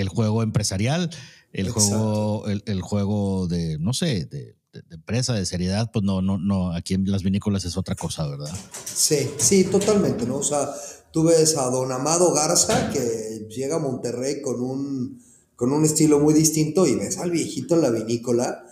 juego 0.10 0.44
empresarial, 0.44 1.10
el 1.54 1.70
juego, 1.70 2.46
el, 2.48 2.82
juego 2.82 3.48
de, 3.48 3.78
no 3.80 3.94
sé, 3.94 4.26
de, 4.26 4.58
empresa, 4.90 5.34
de 5.34 5.46
seriedad, 5.46 5.90
pues 5.92 6.04
no, 6.04 6.22
no, 6.22 6.38
no, 6.38 6.74
aquí 6.74 6.94
en 6.94 7.10
las 7.10 7.24
vinícolas 7.24 7.66
es 7.66 7.78
otra 7.78 7.96
cosa, 7.96 8.28
¿verdad? 8.28 8.54
Sí, 8.86 9.30
sí, 9.38 9.66
totalmente, 9.66 10.26
¿no? 10.26 10.38
O 10.38 10.44
sea, 10.44 10.74
tú 11.12 11.24
ves 11.24 11.58
a 11.58 11.70
don 11.70 11.92
Amado 11.92 12.34
Garza 12.34 12.90
que 12.92 13.48
llega 13.50 13.78
a 13.78 13.80
Monterrey 13.80 14.42
con 14.42 14.62
un, 14.62 15.22
con 15.56 15.72
un 15.72 15.86
estilo 15.86 16.20
muy 16.20 16.34
distinto 16.34 16.86
y 16.86 16.96
ves 16.96 17.18
al 17.18 17.32
viejito 17.32 17.76
en 17.76 17.82
la 17.82 17.90
vinícola 17.90 18.64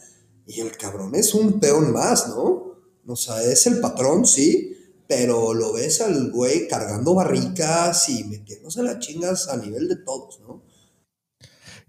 y 0.48 0.60
el 0.60 0.76
cabrón 0.78 1.16
es 1.16 1.34
un 1.34 1.60
peón 1.60 1.92
más, 1.92 2.28
¿no? 2.28 2.76
O 3.08 3.16
sea, 3.16 3.42
es 3.44 3.68
el 3.68 3.80
patrón, 3.80 4.26
sí, 4.26 4.76
pero 5.08 5.54
lo 5.54 5.74
ves 5.74 6.02
al 6.02 6.32
güey 6.32 6.68
cargando 6.68 7.14
barricas 7.14 8.10
y 8.10 8.24
metiéndose 8.24 8.82
las 8.84 9.00
chingas 9.00 9.48
a 9.50 9.58
nivel 9.58 9.88
de 9.88 9.98
todos, 9.98 10.40
¿no? 10.42 10.64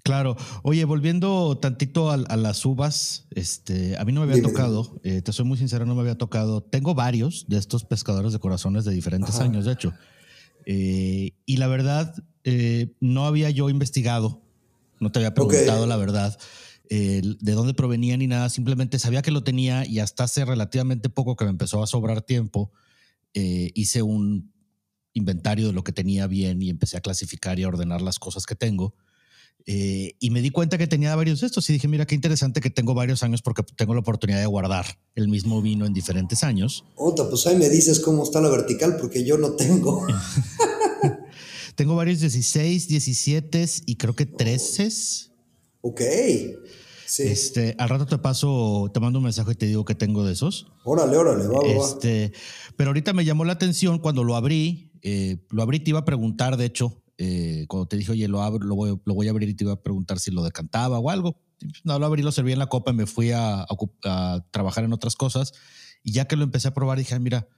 Claro. 0.07 0.37
Oye, 0.62 0.85
volviendo 0.85 1.59
tantito 1.59 2.11
a, 2.11 2.16
las 2.16 2.64
uvas, 2.64 3.27
este, 3.31 3.97
a 3.99 4.05
mí 4.05 4.12
no 4.12 4.21
me 4.21 4.33
había 4.33 4.42
tocado, 4.42 5.01
eh, 5.03 5.21
te 5.23 5.33
soy 5.33 5.45
muy 5.45 5.59
sincero, 5.59 5.85
no 5.85 5.95
me 5.95 6.01
había 6.01 6.16
tocado. 6.16 6.62
Tengo 6.62 6.95
varios 6.95 7.47
de 7.49 7.59
estos 7.59 7.85
pescadores 7.85 8.33
de 8.33 8.38
corazones 8.38 8.85
de 8.85 8.92
diferentes 8.92 9.40
años, 9.40 9.64
de 9.64 9.73
hecho. 9.73 9.92
Eh, 10.64 11.33
y 11.45 11.57
la 11.57 11.66
verdad, 11.66 12.14
eh, 12.45 12.95
no 13.01 13.27
había 13.27 13.51
yo 13.51 13.69
investigado, 13.69 14.42
no 15.01 15.12
te 15.12 15.19
había 15.19 15.35
preguntado 15.35 15.87
la 15.87 15.97
verdad 15.97 16.38
de 16.88 17.53
dónde 17.53 17.75
provenía 17.75 18.16
ni 18.16 18.29
nada, 18.29 18.49
simplemente 18.49 19.01
sabía 19.01 19.21
que 19.21 19.33
lo 19.33 19.42
tenía 19.42 19.85
y 19.85 19.99
hasta 19.99 20.23
hace 20.23 20.45
relativamente 20.45 21.09
poco 21.09 21.35
que 21.35 21.45
me 21.45 21.51
empezó 21.51 21.83
a 21.83 21.87
sobrar 21.88 22.23
tiempo, 22.23 22.71
eh, 23.35 23.71
hice 23.75 24.03
un 24.03 24.53
inventario 25.12 25.66
de 25.66 25.73
lo 25.73 25.83
que 25.83 25.92
tenía 25.92 26.27
bien 26.27 26.62
y 26.62 26.71
empecé 26.71 26.97
a 26.97 27.01
clasificar 27.01 27.59
y 27.59 27.64
a 27.64 27.69
ordenar 27.69 28.03
las 28.03 28.19
cosas 28.19 28.47
que 28.47 28.55
tengo. 28.55 28.95
Eh, 29.68 30.14
y 30.20 30.31
me 30.31 30.40
di 30.42 30.50
cuenta 30.50 30.79
que 30.79 30.87
tenía 30.87 31.14
varios 31.16 31.40
de 31.40 31.46
estos 31.46 31.68
y 31.68 31.72
dije, 31.72 31.88
mira, 31.88 32.07
qué 32.07 32.14
interesante 32.14 32.61
que 32.61 32.70
tengo 32.70 32.94
varios 32.94 33.24
años 33.24 33.42
porque 33.42 33.64
tengo 33.76 33.94
la 33.94 34.00
oportunidad 34.00 34.38
de 34.38 34.46
guardar 34.46 34.87
el 35.16 35.29
mismo 35.29 35.61
vino 35.61 35.87
en 35.87 35.92
diferentes 35.92 36.44
años. 36.44 36.85
Otra, 36.94 37.29
pues 37.29 37.46
ahí 37.48 37.57
me 37.57 37.68
dices 37.68 37.98
cómo 37.98 38.22
está 38.22 38.40
la 38.40 38.48
vertical 38.48 38.96
porque 38.96 39.24
yo 39.24 39.38
no 39.38 39.52
tengo. 39.52 40.07
tengo 41.74 41.96
varios 41.96 42.20
16, 42.20 42.87
17 42.87 43.66
y 43.87 43.96
creo 43.96 44.14
que 44.14 44.26
13. 44.26 44.88
Ok. 45.81 46.00
Este, 47.18 47.74
al 47.79 47.88
rato 47.88 48.07
te 48.07 48.18
paso, 48.18 48.90
te 48.92 49.00
mando 49.00 49.18
un 49.18 49.24
mensaje 49.24 49.52
y 49.52 49.55
te 49.55 49.66
digo 49.66 49.85
que 49.85 49.94
tengo 49.94 50.24
de 50.24 50.33
esos. 50.33 50.66
Órale, 50.85 51.16
órale, 51.16 51.46
va, 51.46 51.61
este, 51.64 52.33
Pero 52.76 52.90
ahorita 52.90 53.12
me 53.12 53.24
llamó 53.24 53.44
la 53.44 53.55
atención 53.55 53.98
cuando 53.98 54.24
lo 54.24 54.37
abrí. 54.37 54.92
Eh, 55.02 55.38
lo 55.50 55.62
abrí, 55.62 55.81
te 55.81 55.90
iba 55.90 56.00
a 56.00 56.05
preguntar, 56.05 56.57
de 56.57 56.64
hecho, 56.64 57.02
eh, 57.18 57.64
cuando 57.68 57.87
te 57.87 57.96
dije, 57.96 58.12
oye, 58.12 58.29
lo, 58.29 58.42
abro, 58.42 58.64
lo, 58.64 58.74
voy, 58.74 59.00
lo 59.05 59.14
voy 59.14 59.29
a 59.29 59.31
abrir 59.31 59.48
y 59.48 59.55
te 59.55 59.64
iba 59.64 59.72
a 59.72 59.83
preguntar 59.83 60.18
si 60.18 60.31
lo 60.31 60.42
decantaba 60.42 60.98
o 60.98 61.11
algo. 61.11 61.40
No, 61.85 61.98
lo 61.98 62.07
abrí, 62.07 62.22
lo 62.22 62.33
serví 62.33 62.52
en 62.52 62.59
la 62.59 62.66
copa 62.66 62.90
y 62.90 62.94
me 62.94 63.07
fui 63.07 63.31
a, 63.33 63.66
a, 64.05 64.46
trabajar 64.50 64.85
en 64.85 64.92
otras 64.92 65.16
cosas. 65.16 65.52
Y 66.02 66.12
ya 66.12 66.26
que 66.26 66.37
lo 66.37 66.44
empecé 66.44 66.68
a 66.68 66.74
probar, 66.74 66.98
dije, 66.98 67.18
mira, 67.18 67.48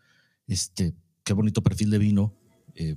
este, 0.46 0.94
qué 1.24 1.32
bonito 1.32 1.62
perfil 1.62 1.90
de 1.90 1.98
vino. 1.98 2.34
Eh, 2.80 2.96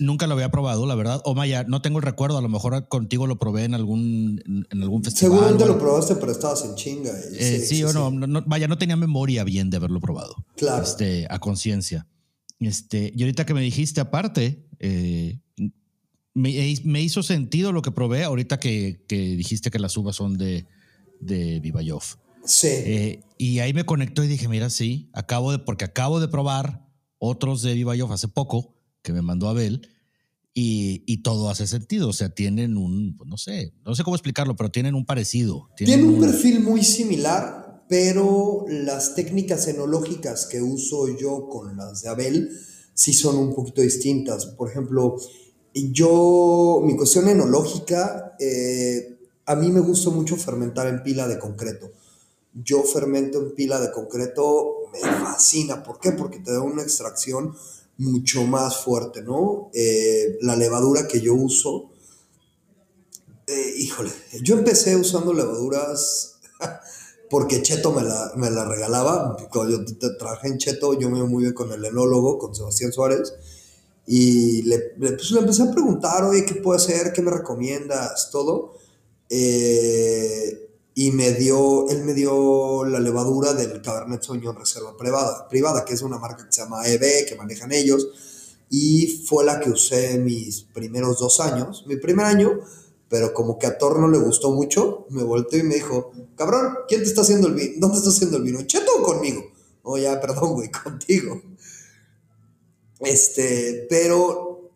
nunca, 0.00 0.26
lo 0.26 0.34
había 0.34 0.50
probado, 0.50 0.84
la 0.84 0.94
verdad. 0.94 1.22
O 1.24 1.34
Maya, 1.34 1.64
no 1.66 1.80
tengo 1.80 1.98
el 1.98 2.04
recuerdo. 2.04 2.36
A 2.36 2.42
lo 2.42 2.50
mejor 2.50 2.88
contigo 2.88 3.26
lo 3.26 3.38
probé 3.38 3.64
en 3.64 3.72
algún, 3.72 4.66
en, 4.70 4.82
algún 4.82 5.02
festival. 5.02 5.32
Seguramente 5.32 5.66
lo 5.66 5.78
probaste, 5.78 6.16
pero 6.16 6.32
estabas 6.32 6.62
en 6.62 6.74
chinga. 6.74 7.10
Eh, 7.32 7.64
sí, 7.66 7.82
o 7.84 7.92
no, 7.94 8.42
Vaya, 8.44 8.68
no 8.68 8.76
tenía 8.76 8.96
memoria 8.96 9.44
bien 9.44 9.70
de 9.70 9.78
haberlo 9.78 9.98
probado. 9.98 10.36
Claro. 10.56 10.82
Este, 10.82 11.26
a 11.30 11.38
conciencia. 11.38 12.06
Este, 12.58 13.12
y 13.14 13.22
ahorita 13.22 13.46
que 13.46 13.54
me 13.54 13.60
dijiste 13.60 14.00
aparte, 14.00 14.66
eh, 14.78 15.40
me, 16.34 17.02
hizo 17.02 17.22
sentido 17.22 17.72
lo 17.72 17.82
que 17.82 17.90
probé 17.90 18.24
ahorita 18.24 18.58
que, 18.58 19.04
dijiste 19.08 19.70
que 19.70 19.78
las 19.78 19.96
uvas 19.96 20.16
son 20.16 20.36
de, 20.36 20.66
de 21.20 21.60
Vivayov. 21.60 22.02
Sí. 22.44 23.20
y 23.38 23.58
ahí 23.58 23.72
me 23.72 23.84
conectó 23.84 24.22
y 24.22 24.28
dije, 24.28 24.46
mira, 24.46 24.70
sí, 24.70 25.10
acabo 25.12 25.50
de, 25.50 25.58
porque 25.58 25.84
acabo 25.84 26.20
de 26.20 26.28
probar 26.28 26.86
otros 27.18 27.62
de 27.62 27.74
Viva 27.74 27.94
hace 28.10 28.28
poco, 28.28 28.74
que 29.02 29.12
me 29.12 29.22
mandó 29.22 29.48
Abel, 29.48 29.88
y, 30.54 31.02
y, 31.06 31.18
todo 31.18 31.50
hace 31.50 31.66
sentido. 31.66 32.08
O 32.08 32.12
sea, 32.14 32.30
tienen 32.30 32.78
un, 32.78 33.14
pues, 33.16 33.28
no 33.28 33.36
sé, 33.36 33.74
no 33.84 33.94
sé 33.94 34.02
cómo 34.04 34.16
explicarlo, 34.16 34.56
pero 34.56 34.70
tienen 34.70 34.94
un 34.94 35.04
parecido. 35.04 35.68
Tienen, 35.76 36.04
un, 36.04 36.18
perfil 36.18 36.60
muy 36.60 36.82
similar, 36.82 37.65
pero 37.88 38.64
las 38.68 39.14
técnicas 39.14 39.68
enológicas 39.68 40.46
que 40.46 40.60
uso 40.60 41.08
yo 41.16 41.48
con 41.48 41.76
las 41.76 42.02
de 42.02 42.08
Abel 42.08 42.50
sí 42.94 43.12
son 43.12 43.36
un 43.36 43.54
poquito 43.54 43.82
distintas. 43.82 44.46
Por 44.46 44.70
ejemplo, 44.70 45.16
yo, 45.74 46.80
mi 46.82 46.96
cuestión 46.96 47.28
enológica, 47.28 48.34
eh, 48.40 49.18
a 49.44 49.54
mí 49.54 49.70
me 49.70 49.80
gusta 49.80 50.10
mucho 50.10 50.36
fermentar 50.36 50.86
en 50.88 51.02
pila 51.02 51.28
de 51.28 51.38
concreto. 51.38 51.92
Yo 52.54 52.82
fermento 52.82 53.40
en 53.40 53.54
pila 53.54 53.78
de 53.78 53.92
concreto 53.92 54.88
me 54.92 55.00
fascina. 55.00 55.82
¿Por 55.82 56.00
qué? 56.00 56.12
Porque 56.12 56.38
te 56.38 56.52
da 56.52 56.62
una 56.62 56.82
extracción 56.82 57.54
mucho 57.98 58.44
más 58.44 58.78
fuerte, 58.78 59.22
¿no? 59.22 59.70
Eh, 59.74 60.38
la 60.40 60.56
levadura 60.56 61.06
que 61.06 61.20
yo 61.20 61.34
uso, 61.34 61.90
eh, 63.46 63.74
híjole, 63.78 64.10
yo 64.42 64.56
empecé 64.56 64.96
usando 64.96 65.32
levaduras 65.32 66.35
porque 67.28 67.62
Cheto 67.62 67.92
me 67.92 68.02
la, 68.02 68.32
me 68.36 68.50
la 68.50 68.64
regalaba. 68.64 69.36
Cuando 69.50 69.84
yo 69.84 70.16
trabajé 70.18 70.48
en 70.48 70.58
Cheto, 70.58 70.98
yo 70.98 71.10
me 71.10 71.18
iba 71.18 71.26
muy 71.26 71.42
bien 71.42 71.54
con 71.54 71.72
el 71.72 71.84
enólogo, 71.84 72.38
con 72.38 72.54
Sebastián 72.54 72.92
Suárez, 72.92 73.34
y 74.06 74.62
le, 74.62 74.94
le, 74.98 75.12
pues, 75.12 75.30
le 75.32 75.40
empecé 75.40 75.62
a 75.62 75.70
preguntar, 75.70 76.24
oye, 76.24 76.44
¿qué 76.44 76.56
puedo 76.56 76.76
hacer? 76.76 77.12
¿Qué 77.12 77.22
me 77.22 77.30
recomiendas? 77.30 78.30
Todo. 78.30 78.74
Eh, 79.28 80.66
y 80.98 81.10
me 81.10 81.32
dio, 81.32 81.88
él 81.90 82.04
me 82.04 82.14
dio 82.14 82.84
la 82.84 83.00
levadura 83.00 83.52
del 83.52 83.82
Cabernet 83.82 84.22
Sauvignon 84.22 84.56
Reserva 84.56 84.96
privada, 84.96 85.46
privada, 85.46 85.84
que 85.84 85.92
es 85.92 86.00
una 86.00 86.18
marca 86.18 86.46
que 86.46 86.52
se 86.52 86.62
llama 86.62 86.88
EB, 86.88 87.26
que 87.28 87.34
manejan 87.36 87.70
ellos, 87.70 88.08
y 88.70 89.24
fue 89.26 89.44
la 89.44 89.60
que 89.60 89.68
usé 89.68 90.18
mis 90.18 90.62
primeros 90.62 91.18
dos 91.18 91.40
años, 91.40 91.84
mi 91.86 91.96
primer 91.96 92.24
año, 92.24 92.60
pero 93.08 93.32
como 93.32 93.58
que 93.58 93.66
a 93.66 93.78
Thor 93.78 93.98
no 93.98 94.08
le 94.08 94.18
gustó 94.18 94.50
mucho, 94.50 95.06
me 95.10 95.22
volteó 95.22 95.60
y 95.60 95.62
me 95.62 95.76
dijo, 95.76 96.12
cabrón, 96.36 96.74
¿quién 96.88 97.02
te 97.02 97.08
está 97.08 97.20
haciendo 97.22 97.48
el 97.48 97.54
vino? 97.54 97.74
¿Dónde 97.78 97.98
está 97.98 98.10
haciendo 98.10 98.36
el 98.36 98.42
vino? 98.42 98.62
¿Cheto 98.62 98.90
o 98.98 99.02
conmigo? 99.02 99.42
Oh, 99.82 99.96
ya, 99.96 100.20
perdón, 100.20 100.54
güey, 100.54 100.70
contigo. 100.70 101.40
Este, 103.00 103.86
pero 103.88 104.70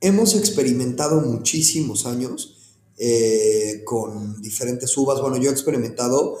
hemos 0.00 0.34
experimentado 0.34 1.20
muchísimos 1.20 2.06
años 2.06 2.76
eh, 2.96 3.82
con 3.84 4.40
diferentes 4.40 4.96
uvas. 4.96 5.20
Bueno, 5.20 5.36
yo 5.36 5.50
he 5.50 5.52
experimentado 5.52 6.38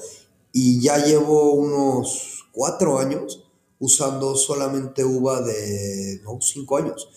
y 0.52 0.80
ya 0.80 1.04
llevo 1.04 1.52
unos 1.52 2.46
cuatro 2.52 2.98
años 2.98 3.44
usando 3.78 4.34
solamente 4.36 5.04
uva 5.04 5.40
de, 5.40 6.20
no, 6.24 6.40
cinco 6.40 6.76
años. 6.78 7.08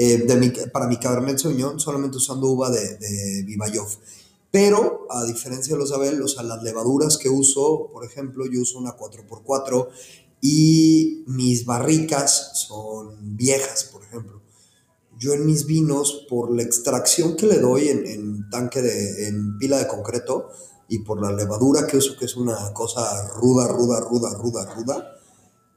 Eh, 0.00 0.18
de 0.18 0.36
mi, 0.36 0.50
para 0.72 0.86
mi 0.86 0.96
Cabernet 0.96 1.38
Sauvignon, 1.38 1.80
solamente 1.80 2.18
usando 2.18 2.46
uva 2.46 2.70
de, 2.70 2.98
de 2.98 3.42
Vivayov. 3.42 3.88
Pero, 4.48 5.08
a 5.10 5.24
diferencia 5.24 5.74
de 5.74 5.80
los 5.80 5.90
Abel, 5.90 6.22
o 6.22 6.28
sea, 6.28 6.44
las 6.44 6.62
levaduras 6.62 7.18
que 7.18 7.28
uso, 7.28 7.90
por 7.92 8.04
ejemplo, 8.04 8.46
yo 8.46 8.60
uso 8.60 8.78
una 8.78 8.96
4x4 8.96 9.88
y 10.40 11.24
mis 11.26 11.66
barricas 11.66 12.52
son 12.68 13.36
viejas, 13.36 13.90
por 13.92 14.04
ejemplo. 14.04 14.40
Yo 15.18 15.32
en 15.32 15.44
mis 15.44 15.66
vinos, 15.66 16.26
por 16.30 16.54
la 16.54 16.62
extracción 16.62 17.34
que 17.34 17.46
le 17.46 17.58
doy 17.58 17.88
en, 17.88 18.06
en 18.06 18.48
tanque 18.50 18.80
de, 18.80 19.26
en 19.26 19.58
pila 19.58 19.78
de 19.78 19.88
concreto 19.88 20.50
y 20.86 21.00
por 21.00 21.20
la 21.20 21.32
levadura 21.32 21.88
que 21.88 21.96
uso, 21.96 22.16
que 22.16 22.26
es 22.26 22.36
una 22.36 22.72
cosa 22.72 23.32
ruda, 23.32 23.66
ruda, 23.66 23.98
ruda, 23.98 24.30
ruda, 24.38 24.74
ruda, 24.76 25.17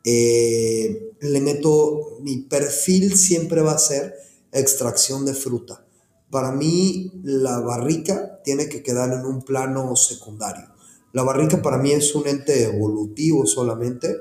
eh, 0.03 1.13
le 1.21 1.41
meto, 1.41 2.17
mi 2.21 2.37
perfil 2.37 3.15
siempre 3.15 3.61
va 3.61 3.73
a 3.73 3.77
ser 3.77 4.15
extracción 4.51 5.25
de 5.25 5.33
fruta. 5.33 5.85
Para 6.29 6.51
mí 6.51 7.11
la 7.23 7.59
barrica 7.59 8.41
tiene 8.43 8.69
que 8.69 8.81
quedar 8.81 9.13
en 9.13 9.25
un 9.25 9.41
plano 9.41 9.95
secundario. 9.95 10.69
La 11.13 11.23
barrica 11.23 11.61
para 11.61 11.77
mí 11.77 11.91
es 11.91 12.15
un 12.15 12.27
ente 12.27 12.63
evolutivo 12.63 13.45
solamente 13.45 14.15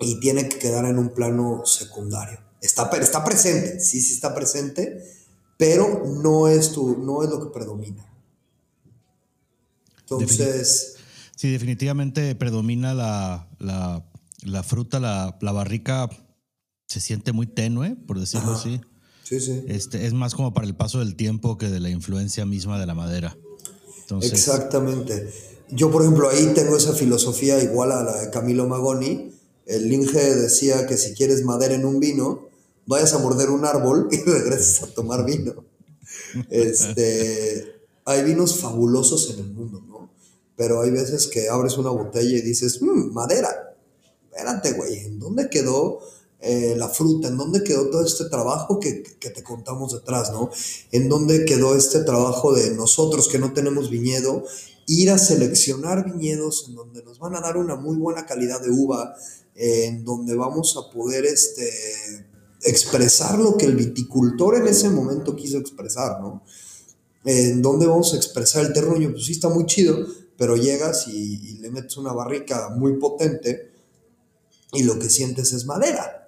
y 0.00 0.18
tiene 0.18 0.48
que 0.48 0.58
quedar 0.58 0.86
en 0.86 0.98
un 0.98 1.10
plano 1.10 1.62
secundario. 1.64 2.40
Está, 2.62 2.90
está 2.98 3.22
presente, 3.24 3.80
sí, 3.80 4.00
sí 4.00 4.14
está 4.14 4.34
presente, 4.34 5.02
pero 5.56 6.04
no 6.06 6.48
es, 6.48 6.72
tu, 6.72 6.98
no 6.98 7.22
es 7.22 7.30
lo 7.30 7.40
que 7.40 7.52
predomina. 7.52 8.06
Entonces... 10.00 10.96
Sí, 11.36 11.50
definitivamente 11.50 12.34
predomina 12.34 12.92
la, 12.92 13.48
la, 13.58 14.09
la 14.44 14.62
fruta, 14.62 15.00
la, 15.00 15.38
la, 15.40 15.52
barrica 15.52 16.08
se 16.86 17.00
siente 17.00 17.32
muy 17.32 17.46
tenue, 17.46 17.96
por 18.06 18.18
decirlo 18.18 18.52
Ajá. 18.52 18.60
así. 18.60 18.80
Sí, 19.22 19.40
sí. 19.40 19.64
Este, 19.68 20.06
es 20.06 20.12
más 20.12 20.34
como 20.34 20.52
para 20.52 20.66
el 20.66 20.74
paso 20.74 20.98
del 20.98 21.14
tiempo 21.14 21.56
que 21.56 21.68
de 21.68 21.80
la 21.80 21.90
influencia 21.90 22.44
misma 22.46 22.80
de 22.80 22.86
la 22.86 22.94
madera. 22.94 23.36
Entonces, 24.00 24.32
Exactamente. 24.32 25.32
Yo, 25.70 25.90
por 25.90 26.02
ejemplo, 26.02 26.28
ahí 26.28 26.52
tengo 26.54 26.76
esa 26.76 26.94
filosofía 26.94 27.62
igual 27.62 27.92
a 27.92 28.02
la 28.02 28.20
de 28.20 28.30
Camilo 28.30 28.66
Magoni. 28.66 29.32
El 29.66 29.88
Linge 29.88 30.18
decía 30.18 30.86
que 30.86 30.96
si 30.96 31.14
quieres 31.14 31.44
madera 31.44 31.74
en 31.74 31.84
un 31.84 32.00
vino, 32.00 32.48
vayas 32.86 33.14
a 33.14 33.18
morder 33.18 33.50
un 33.50 33.64
árbol 33.64 34.08
y 34.12 34.16
regreses 34.18 34.82
a 34.82 34.88
tomar 34.88 35.24
vino. 35.24 35.64
Este, 36.48 37.72
hay 38.04 38.24
vinos 38.24 38.58
fabulosos 38.58 39.30
en 39.30 39.44
el 39.44 39.52
mundo, 39.52 39.80
¿no? 39.86 40.10
Pero 40.56 40.82
hay 40.82 40.90
veces 40.90 41.28
que 41.28 41.48
abres 41.48 41.78
una 41.78 41.90
botella 41.90 42.36
y 42.36 42.42
dices, 42.42 42.82
mmm, 42.82 43.12
madera. 43.12 43.69
Espérate, 44.40 44.72
güey, 44.72 45.00
¿en 45.00 45.18
dónde 45.18 45.50
quedó 45.50 46.00
eh, 46.40 46.74
la 46.74 46.88
fruta? 46.88 47.28
¿En 47.28 47.36
dónde 47.36 47.62
quedó 47.62 47.90
todo 47.90 48.06
este 48.06 48.24
trabajo 48.30 48.80
que, 48.80 49.02
te 49.20 49.42
contamos 49.42 49.92
detrás, 49.92 50.32
¿no? 50.32 50.50
¿En 50.92 51.10
dónde 51.10 51.44
quedó 51.44 51.76
este 51.76 52.04
trabajo 52.04 52.54
de 52.54 52.70
nosotros 52.70 53.28
que 53.28 53.38
no 53.38 53.52
tenemos 53.52 53.90
viñedo? 53.90 54.44
Ir 54.86 55.10
a 55.10 55.18
seleccionar 55.18 56.10
viñedos 56.10 56.68
en 56.68 56.74
donde 56.74 57.02
nos 57.02 57.18
van 57.18 57.36
a 57.36 57.42
dar 57.42 57.58
una 57.58 57.76
muy 57.76 57.96
buena 57.96 58.24
calidad 58.24 58.62
de 58.62 58.70
uva, 58.70 59.14
en 59.54 60.06
donde 60.06 60.34
vamos 60.34 60.74
a 60.78 60.90
poder 60.90 61.26
este, 61.26 61.70
expresar 62.62 63.38
lo 63.38 63.58
que 63.58 63.66
el 63.66 63.76
viticultor 63.76 64.56
en 64.56 64.68
ese 64.68 64.88
momento 64.88 65.36
quiso 65.36 65.58
expresar, 65.58 66.18
¿no? 66.22 66.42
en 67.26 67.60
dónde 67.60 67.86
vamos 67.86 68.14
a 68.14 68.16
expresar 68.16 68.64
el 68.64 68.72
terruño, 68.72 69.10
pues 69.10 69.26
sí 69.26 69.32
está 69.32 69.50
muy 69.50 69.66
chido, 69.66 69.98
pero 70.38 70.56
llegas 70.56 71.06
y, 71.08 71.58
le 71.58 71.70
metes 71.70 71.98
una 71.98 72.14
barrica 72.14 72.70
muy 72.70 72.96
potente 72.96 73.69
y 74.72 74.82
lo 74.84 74.98
que 74.98 75.08
sientes 75.08 75.52
es 75.52 75.66
madera. 75.66 76.20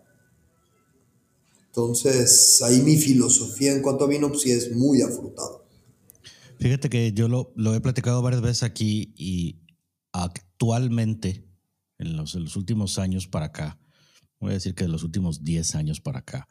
Entonces, 1.66 2.60
ahí 2.62 2.82
mi 2.82 2.96
filosofía 2.96 3.72
en 3.72 3.80
cuanto 3.80 4.04
a 4.04 4.08
vino, 4.08 4.28
pues 4.28 4.42
sí 4.42 4.50
es 4.50 4.74
muy 4.76 5.00
afrutado. 5.00 5.66
Fíjate 6.58 6.90
que 6.90 7.12
yo 7.12 7.28
lo, 7.28 7.52
lo 7.56 7.74
he 7.74 7.80
platicado 7.80 8.20
varias 8.20 8.42
veces 8.42 8.62
aquí 8.62 9.14
y 9.16 9.58
actualmente, 10.12 11.48
en 11.98 12.16
los, 12.16 12.34
en 12.34 12.44
los, 12.44 12.56
últimos 12.56 12.98
años 12.98 13.26
para 13.26 13.46
acá, 13.46 13.78
voy 14.38 14.50
a 14.50 14.54
decir 14.54 14.74
que 14.74 14.84
de 14.84 14.90
los 14.90 15.02
últimos 15.02 15.44
10 15.44 15.74
años 15.74 16.00
para 16.00 16.18
acá, 16.18 16.46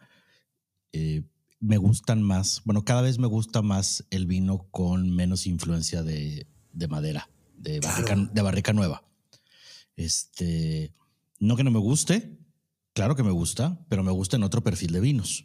eh, 0.91 1.23
me 1.59 1.77
gustan 1.77 2.23
más, 2.23 2.61
bueno, 2.65 2.83
cada 2.83 3.03
vez 3.03 3.19
me 3.19 3.27
gusta 3.27 3.61
más 3.61 4.03
el 4.09 4.25
vino 4.25 4.67
con 4.71 5.15
menos 5.15 5.45
influencia 5.45 6.01
de, 6.01 6.47
de 6.73 6.87
madera, 6.87 7.29
de 7.55 7.79
barrica, 7.79 8.15
claro. 8.15 8.29
de 8.33 8.41
barrica 8.41 8.73
nueva. 8.73 9.03
Este, 9.95 10.93
no 11.41 11.57
que 11.57 11.63
no 11.63 11.71
me 11.71 11.79
guste, 11.79 12.37
claro 12.93 13.15
que 13.15 13.23
me 13.23 13.31
gusta, 13.31 13.83
pero 13.89 14.03
me 14.03 14.11
gusta 14.11 14.37
en 14.37 14.43
otro 14.43 14.63
perfil 14.63 14.93
de 14.93 14.99
vinos. 15.01 15.43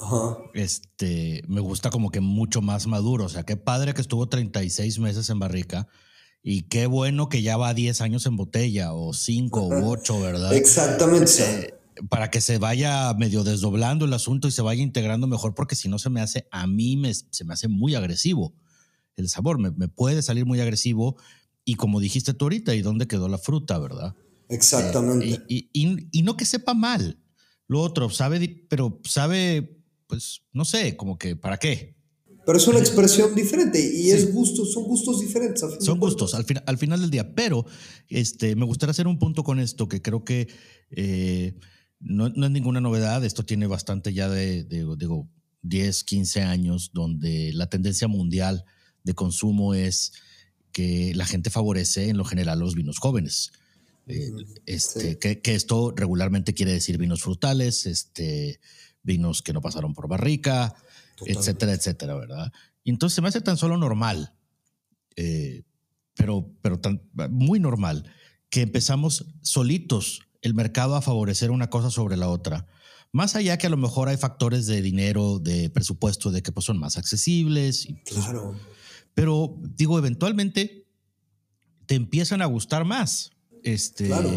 Ajá. 0.00 0.38
Este, 0.54 1.42
me 1.46 1.60
gusta 1.60 1.90
como 1.90 2.10
que 2.10 2.20
mucho 2.20 2.62
más 2.62 2.86
maduro. 2.86 3.26
O 3.26 3.28
sea, 3.28 3.44
qué 3.44 3.56
padre 3.56 3.92
que 3.94 4.00
estuvo 4.00 4.28
36 4.28 4.98
meses 4.98 5.28
en 5.28 5.38
barrica 5.38 5.86
y 6.42 6.62
qué 6.62 6.86
bueno 6.86 7.28
que 7.28 7.42
ya 7.42 7.58
va 7.58 7.74
10 7.74 8.00
años 8.00 8.24
en 8.24 8.36
botella 8.36 8.94
o 8.94 9.12
5 9.12 9.66
u 9.66 9.90
8, 9.90 10.20
¿verdad? 10.20 10.54
Exactamente. 10.54 11.42
Eh, 11.42 11.74
para 12.08 12.30
que 12.30 12.40
se 12.40 12.56
vaya 12.56 13.12
medio 13.14 13.44
desdoblando 13.44 14.06
el 14.06 14.14
asunto 14.14 14.48
y 14.48 14.52
se 14.52 14.62
vaya 14.62 14.82
integrando 14.82 15.26
mejor, 15.26 15.54
porque 15.54 15.74
si 15.74 15.90
no 15.90 15.98
se 15.98 16.08
me 16.08 16.22
hace, 16.22 16.48
a 16.50 16.66
mí 16.66 16.96
me, 16.96 17.12
se 17.12 17.44
me 17.44 17.52
hace 17.52 17.68
muy 17.68 17.94
agresivo 17.94 18.54
el 19.16 19.28
sabor, 19.28 19.58
me, 19.58 19.72
me, 19.72 19.88
puede 19.88 20.22
salir 20.22 20.46
muy 20.46 20.60
agresivo 20.60 21.16
y 21.64 21.74
como 21.74 22.00
dijiste 22.00 22.32
tú 22.34 22.46
ahorita, 22.46 22.74
¿y 22.76 22.82
dónde 22.82 23.08
quedó 23.08 23.28
la 23.28 23.36
fruta, 23.36 23.76
verdad? 23.78 24.14
Exactamente. 24.48 25.30
Eh, 25.30 25.44
y, 25.48 25.70
y, 25.72 26.08
y, 26.12 26.22
no 26.22 26.36
que 26.36 26.44
sepa 26.44 26.74
mal, 26.74 27.20
lo 27.66 27.80
otro, 27.80 28.10
sabe, 28.10 28.66
pero 28.68 29.00
sabe, 29.04 29.82
pues, 30.06 30.42
no 30.52 30.64
sé, 30.64 30.96
como 30.96 31.18
que, 31.18 31.36
¿para 31.36 31.58
qué? 31.58 31.96
Pero 32.46 32.56
es 32.56 32.66
una 32.66 32.78
expresión 32.78 33.34
diferente 33.34 33.78
y 33.78 34.04
sí. 34.04 34.10
es 34.10 34.32
gustos, 34.32 34.72
son 34.72 34.84
gustos 34.84 35.20
diferentes. 35.20 35.62
son 35.80 36.00
gustos 36.00 36.34
al, 36.34 36.44
fin, 36.44 36.58
al 36.64 36.78
final 36.78 37.00
del 37.00 37.10
día, 37.10 37.34
pero 37.34 37.66
este, 38.08 38.56
me 38.56 38.64
gustaría 38.64 38.92
hacer 38.92 39.06
un 39.06 39.18
punto 39.18 39.44
con 39.44 39.60
esto 39.60 39.88
que 39.88 40.00
creo 40.00 40.24
que... 40.24 40.48
Eh, 40.90 41.54
no, 42.00 42.28
no, 42.28 42.46
es 42.46 42.52
ninguna 42.52 42.80
novedad, 42.80 43.24
esto 43.24 43.44
tiene 43.44 43.66
bastante 43.66 44.14
ya 44.14 44.28
de, 44.28 44.62
de, 44.62 44.86
digo, 44.96 45.28
10, 45.62 46.04
15 46.04 46.42
años, 46.42 46.92
donde 46.94 47.52
la 47.52 47.68
tendencia 47.68 48.08
mundial 48.08 48.64
de 49.02 49.14
consumo 49.14 49.74
es 49.74 50.12
que 50.72 51.12
la 51.14 51.26
gente 51.26 51.50
favorece 51.50 52.08
en 52.08 52.16
lo 52.16 52.24
general 52.24 52.60
los 52.60 52.74
vinos 52.74 52.98
jóvenes. 52.98 53.52
Este, 54.66 55.12
sí. 55.12 55.16
que, 55.16 55.40
que, 55.40 55.54
esto 55.54 55.92
regularmente 55.94 56.54
quiere 56.54 56.72
decir 56.72 56.98
vinos 56.98 57.22
frutales, 57.22 57.86
este, 57.86 58.60
vinos 59.02 59.42
que 59.42 59.52
no 59.52 59.60
pasaron 59.60 59.94
por 59.94 60.08
barrica, 60.08 60.74
Totalmente. 61.16 61.40
etcétera, 61.40 61.72
etcétera, 61.72 62.14
¿verdad? 62.14 62.52
Y 62.84 62.90
entonces 62.90 63.14
se 63.14 63.22
me 63.22 63.28
hace 63.28 63.40
tan 63.40 63.56
solo 63.56 63.76
normal, 63.76 64.34
eh, 65.16 65.62
pero, 66.14 66.50
pero 66.62 66.80
tan, 66.80 67.02
muy 67.30 67.60
normal, 67.60 68.10
que 68.50 68.62
empezamos 68.62 69.26
solitos 69.42 70.22
el 70.42 70.54
mercado 70.54 70.96
a 70.96 71.02
favorecer 71.02 71.50
una 71.50 71.70
cosa 71.70 71.90
sobre 71.90 72.16
la 72.16 72.28
otra. 72.28 72.66
Más 73.12 73.36
allá 73.36 73.58
que 73.58 73.66
a 73.66 73.70
lo 73.70 73.76
mejor 73.76 74.08
hay 74.08 74.16
factores 74.16 74.66
de 74.66 74.82
dinero, 74.82 75.38
de 75.38 75.70
presupuesto, 75.70 76.30
de 76.30 76.42
que 76.42 76.52
pues, 76.52 76.66
son 76.66 76.78
más 76.78 76.98
accesibles. 76.98 77.86
Y, 77.86 77.94
pues, 77.94 78.24
claro. 78.24 78.54
Pero 79.14 79.56
digo, 79.60 79.98
eventualmente 79.98 80.86
te 81.86 81.94
empiezan 81.94 82.42
a 82.42 82.46
gustar 82.46 82.84
más. 82.84 83.32
Este, 83.64 84.06
claro. 84.06 84.30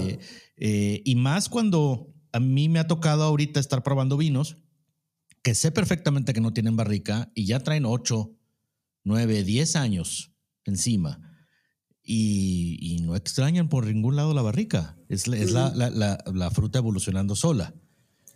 eh, 0.58 1.02
y 1.04 1.16
más 1.16 1.50
cuando 1.50 2.14
a 2.32 2.40
mí 2.40 2.70
me 2.70 2.80
ha 2.80 2.88
tocado 2.88 3.24
ahorita 3.24 3.60
estar 3.60 3.84
probando 3.84 4.18
vinos 4.18 4.58
que 5.42 5.56
sé 5.56 5.72
perfectamente 5.72 6.34
que 6.34 6.42
no 6.42 6.54
tienen 6.54 6.76
barrica 6.76 7.32
y 7.34 7.46
ya 7.46 7.60
traen 7.60 7.86
8, 7.86 8.32
9, 9.04 9.44
10 9.44 9.76
años 9.76 10.32
encima 10.66 11.20
y, 12.04 12.78
y, 12.80 13.00
no 13.00 13.16
extrañan 13.16 13.70
por 13.70 13.86
ningún 13.86 14.16
lado 14.16 14.34
la 14.34 14.42
barrica. 14.42 14.98
Es, 15.08 15.28
es 15.28 15.52
la, 15.52 15.72
la, 15.76 15.90
la, 15.90 16.24
la, 16.34 16.52
fruta 16.52 16.80
evolucionando 16.80 17.36
sola. 17.36 17.76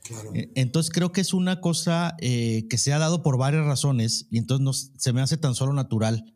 Claro. 0.04 0.32
Entonces 0.34 0.92
creo 0.92 1.12
que 1.12 1.22
es 1.22 1.34
una 1.34 1.62
cosa 1.62 2.16
eh, 2.20 2.68
que 2.70 2.78
se 2.78 2.94
ha 2.94 3.00
dado 3.00 3.24
por 3.24 3.38
varias 3.38 3.66
razones 3.66 4.28
y 4.30 4.38
entonces 4.38 4.92
se 4.98 5.14
me 5.14 5.22
hace 5.22 5.38
tan 5.38 5.56
solo 5.56 5.74
natural, 5.74 6.36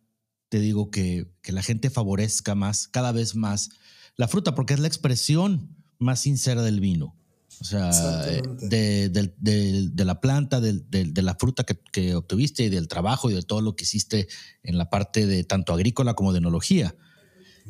te 0.49 0.59
digo, 0.59 0.89
que, 0.89 1.31
que 1.43 1.51
la 1.51 1.61
gente 1.61 1.91
favorezca 1.91 2.55
más, 2.55 2.87
cada 2.87 3.11
vez 3.11 3.35
más 3.35 3.69
la 4.19 4.27
fruta, 4.27 4.53
porque 4.53 4.73
es 4.73 4.81
la 4.81 4.89
expresión 4.89 5.77
más 5.97 6.19
sincera 6.19 6.61
del 6.61 6.81
vino. 6.81 7.15
O 7.61 7.63
sea, 7.63 7.89
de, 8.25 9.07
de, 9.07 9.33
de, 9.39 9.89
de, 9.89 10.05
la 10.05 10.19
planta, 10.19 10.59
de, 10.59 11.21
la 11.23 11.35
fruta 11.35 11.63
que, 11.63 11.79
que, 11.93 12.15
obtuviste 12.15 12.63
y 12.63 12.69
del 12.69 12.89
trabajo 12.89 13.31
y 13.31 13.33
de 13.33 13.43
todo 13.43 13.61
lo 13.61 13.77
que 13.77 13.85
hiciste 13.85 14.27
en 14.61 14.77
la 14.77 14.89
parte 14.89 15.25
de 15.25 15.45
tanto 15.45 15.71
agrícola 15.71 16.15
como 16.15 16.33
de 16.33 16.39
enología. 16.39 16.97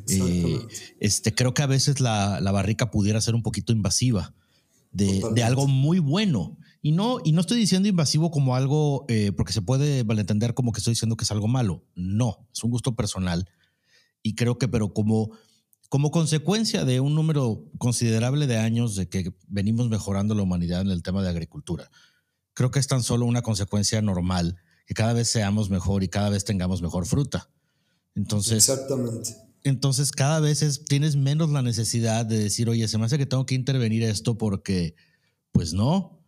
Eh, 0.08 0.58
este, 0.98 1.36
creo 1.36 1.54
que 1.54 1.62
a 1.62 1.66
veces 1.66 2.00
la, 2.00 2.40
la, 2.40 2.50
barrica 2.50 2.90
pudiera 2.90 3.20
ser 3.20 3.36
un 3.36 3.44
poquito 3.44 3.72
invasiva 3.72 4.34
de, 4.90 5.22
de, 5.32 5.44
algo 5.44 5.68
muy 5.68 6.00
bueno 6.00 6.56
Y 6.82 6.90
no, 6.90 7.18
y 7.22 7.30
no 7.30 7.42
estoy 7.42 7.60
diciendo 7.60 7.88
invasivo 7.88 8.32
como 8.32 8.56
algo, 8.56 9.04
eh, 9.08 9.30
porque 9.36 9.52
se 9.52 9.62
puede 9.62 10.02
malentender 10.02 10.54
como 10.54 10.72
que 10.72 10.78
estoy 10.78 10.94
diciendo 10.94 11.16
que 11.16 11.22
es 11.22 11.30
algo 11.30 11.46
malo. 11.46 11.84
No, 11.94 12.48
es 12.52 12.64
un 12.64 12.72
gusto 12.72 12.96
personal. 12.96 13.48
Y 14.20 14.34
creo 14.34 14.58
que, 14.58 14.66
pero 14.66 14.92
como, 14.92 15.30
como 15.90 16.10
consecuencia 16.12 16.84
de 16.86 17.00
un 17.00 17.14
número 17.14 17.64
considerable 17.76 18.46
de 18.46 18.56
años 18.56 18.94
de 18.96 19.08
que 19.08 19.34
venimos 19.48 19.88
mejorando 19.90 20.34
la 20.34 20.42
humanidad 20.42 20.80
en 20.80 20.90
el 20.90 21.02
tema 21.02 21.22
de 21.22 21.28
agricultura, 21.28 21.90
creo 22.54 22.70
que 22.70 22.78
es 22.78 22.86
tan 22.86 23.02
solo 23.02 23.26
una 23.26 23.42
consecuencia 23.42 24.00
normal 24.00 24.56
que 24.86 24.94
cada 24.94 25.12
vez 25.12 25.28
seamos 25.28 25.68
mejor 25.68 26.02
y 26.04 26.08
cada 26.08 26.30
vez 26.30 26.44
tengamos 26.44 26.80
mejor 26.80 27.06
fruta. 27.06 27.50
Entonces, 28.14 28.68
Exactamente. 28.68 29.36
entonces 29.64 30.12
cada 30.12 30.40
vez 30.40 30.62
es- 30.62 30.84
tienes 30.84 31.16
menos 31.16 31.50
la 31.50 31.60
necesidad 31.62 32.24
de 32.24 32.38
decir, 32.38 32.68
oye, 32.68 32.86
se 32.88 32.96
me 32.96 33.04
hace 33.06 33.18
que 33.18 33.26
tengo 33.26 33.44
que 33.44 33.54
intervenir 33.56 34.02
esto 34.04 34.38
porque, 34.38 34.94
pues 35.52 35.72
no, 35.74 36.20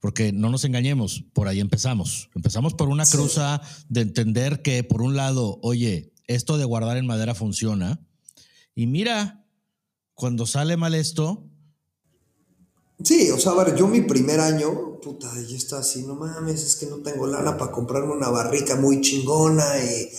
porque 0.00 0.32
no 0.32 0.48
nos 0.50 0.64
engañemos, 0.64 1.24
por 1.34 1.48
ahí 1.48 1.60
empezamos. 1.60 2.30
Empezamos 2.34 2.72
por 2.74 2.88
una 2.88 3.04
Sí. 3.04 3.16
cruza 3.16 3.60
de 3.88 4.00
entender 4.02 4.62
que, 4.62 4.84
por 4.84 5.02
un 5.02 5.16
lado, 5.16 5.58
oye, 5.62 6.12
esto 6.28 6.56
de 6.58 6.64
guardar 6.64 6.96
en 6.96 7.06
madera 7.06 7.34
funciona. 7.34 8.00
Y 8.76 8.86
mira, 8.86 9.44
cuando 10.14 10.46
sale 10.46 10.76
mal 10.76 10.94
esto, 10.94 11.42
Sí, 13.02 13.30
o 13.30 13.38
sea, 13.38 13.52
yo 13.74 13.88
mi 13.88 14.00
primer 14.00 14.40
año, 14.40 14.98
puta, 15.02 15.30
yo 15.46 15.56
estaba 15.56 15.82
así, 15.82 16.02
no 16.04 16.14
mames, 16.14 16.62
es 16.62 16.76
que 16.76 16.86
no 16.86 17.02
tengo 17.02 17.26
lana 17.26 17.58
para 17.58 17.70
comprarme 17.70 18.14
una 18.14 18.30
barrica 18.30 18.76
muy 18.76 19.02
chingona 19.02 19.64
y, 19.84 20.10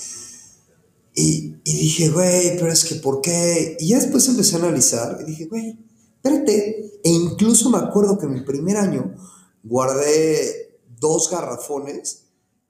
y, 1.15 1.55
y 1.63 1.73
dije, 1.73 2.09
güey, 2.09 2.55
pero 2.59 2.71
es 2.71 2.85
que 2.85 2.95
¿por 2.95 3.21
qué? 3.21 3.77
Y 3.79 3.89
ya 3.89 3.99
después 3.99 4.27
empecé 4.27 4.55
a 4.55 4.59
analizar 4.59 5.17
y 5.21 5.25
dije, 5.25 5.45
güey, 5.45 5.75
espérate. 6.17 6.99
E 7.03 7.09
incluso 7.09 7.71
me 7.71 7.79
acuerdo 7.79 8.19
que 8.19 8.27
mi 8.27 8.41
primer 8.41 8.77
año 8.77 9.15
guardé 9.63 10.77
dos 10.99 11.31
garrafones 11.31 12.25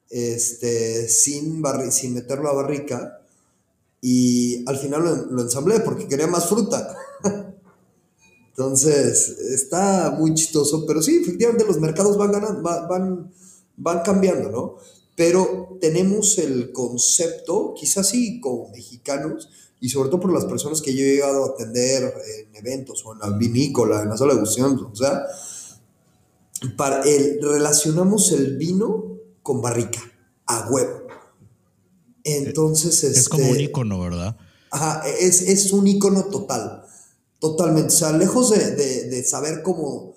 este, 0.10 1.10
sin, 1.10 1.62
barri 1.62 1.91
sin 1.91 2.13
meterlo 2.13 2.50
a 2.50 2.54
barrica 2.54 3.21
y 4.02 4.64
al 4.68 4.78
final 4.78 5.04
lo, 5.04 5.16
lo 5.32 5.42
ensamblé 5.42 5.80
porque 5.82 6.08
quería 6.08 6.28
más 6.28 6.48
fruta. 6.48 6.96
Entonces, 8.50 9.30
está 9.54 10.16
muy 10.18 10.34
chistoso, 10.34 10.86
pero 10.88 11.02
sí, 11.02 11.18
efectivamente 11.22 11.66
los 11.66 11.80
mercados 11.80 12.18
van 12.18 12.32
ganando, 12.32 12.64
va- 12.64 12.88
van, 12.88 13.32
van 13.76 14.02
cambiando, 14.02 14.50
¿no? 14.50 14.76
Pero 15.16 15.78
tenemos 15.80 16.38
el 16.40 16.72
concepto, 16.72 17.74
quizás 17.76 18.10
sí 18.10 18.40
como 18.40 18.70
mexicanos, 18.70 19.50
y 19.80 19.90
sobre 19.90 20.10
todo 20.10 20.22
por 20.22 20.34
las 20.34 20.46
personas 20.46 20.82
que 20.82 20.96
yo 20.96 21.04
he 21.04 21.12
llegado 21.14 21.44
a 21.44 21.50
atender 21.50 22.12
en 22.40 22.56
eventos 22.56 23.04
o 23.06 23.14
en 23.14 23.20
la 23.20 23.30
vinícola, 23.38 24.02
en 24.02 24.10
la 24.10 24.18
sala 24.18 24.34
de 24.34 24.40
gustión, 24.40 24.90
o 24.92 24.96
sea, 24.96 25.24
para 26.76 27.02
el, 27.04 27.40
relacionamos 27.42 28.32
el 28.32 28.58
vino 28.58 29.20
con 29.44 29.62
barrica, 29.62 30.00
a 30.48 30.68
huevo. 30.70 30.97
Entonces, 32.36 33.04
es 33.04 33.30
como 33.30 33.44
un 33.46 33.52
este, 33.52 33.63
icono, 33.63 34.00
¿verdad? 34.00 34.36
Ajá, 34.72 35.04
es, 35.20 35.42
es 35.42 35.72
un 35.72 35.88
icono 35.88 36.26
total. 36.26 36.84
Totalmente. 37.40 37.94
O 37.94 37.98
sea, 37.98 38.12
lejos 38.12 38.50
de, 38.52 38.76
de- 38.76 39.10
de 39.10 39.24
saber 39.24 39.62
cómo, 39.63 40.16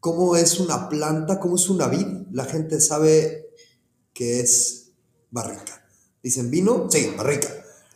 cómo 0.00 0.36
es 0.36 0.58
una 0.58 0.88
planta, 0.88 1.38
cómo 1.38 1.56
es 1.56 1.68
una 1.68 1.86
vid, 1.88 2.06
la 2.32 2.44
gente 2.46 2.80
sabe 2.80 3.46
que 4.12 4.40
es 4.40 4.90
barrica. 5.30 5.84
Dicen 6.22 6.50
vino, 6.50 6.88
sí, 6.90 7.08
barrica. 7.16 7.48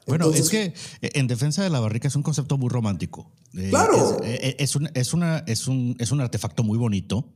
Bueno, 0.07 0.27
Entonces, 0.27 0.45
es 0.47 0.51
que 0.51 1.07
eh, 1.07 1.11
en 1.15 1.27
defensa 1.27 1.63
de 1.63 1.71
la 1.71 1.81
barrica 1.81 2.09
es 2.09 2.17
un 2.17 2.23
concepto 2.23 2.59
muy 2.59 2.69
romántico. 2.69 3.33
Eh, 3.55 3.69
Claro. 3.71 4.23
Es, 4.23 4.41
eh, 4.43 4.57
es 4.59 4.77
un, 4.77 4.89
es, 4.95 5.13
una, 5.15 5.39
es, 5.47 5.67
un, 5.69 5.97
es 5.99 6.11
un 6.13 6.21
artefacto 6.21 6.63
muy 6.63 6.79
bonito 6.79 7.33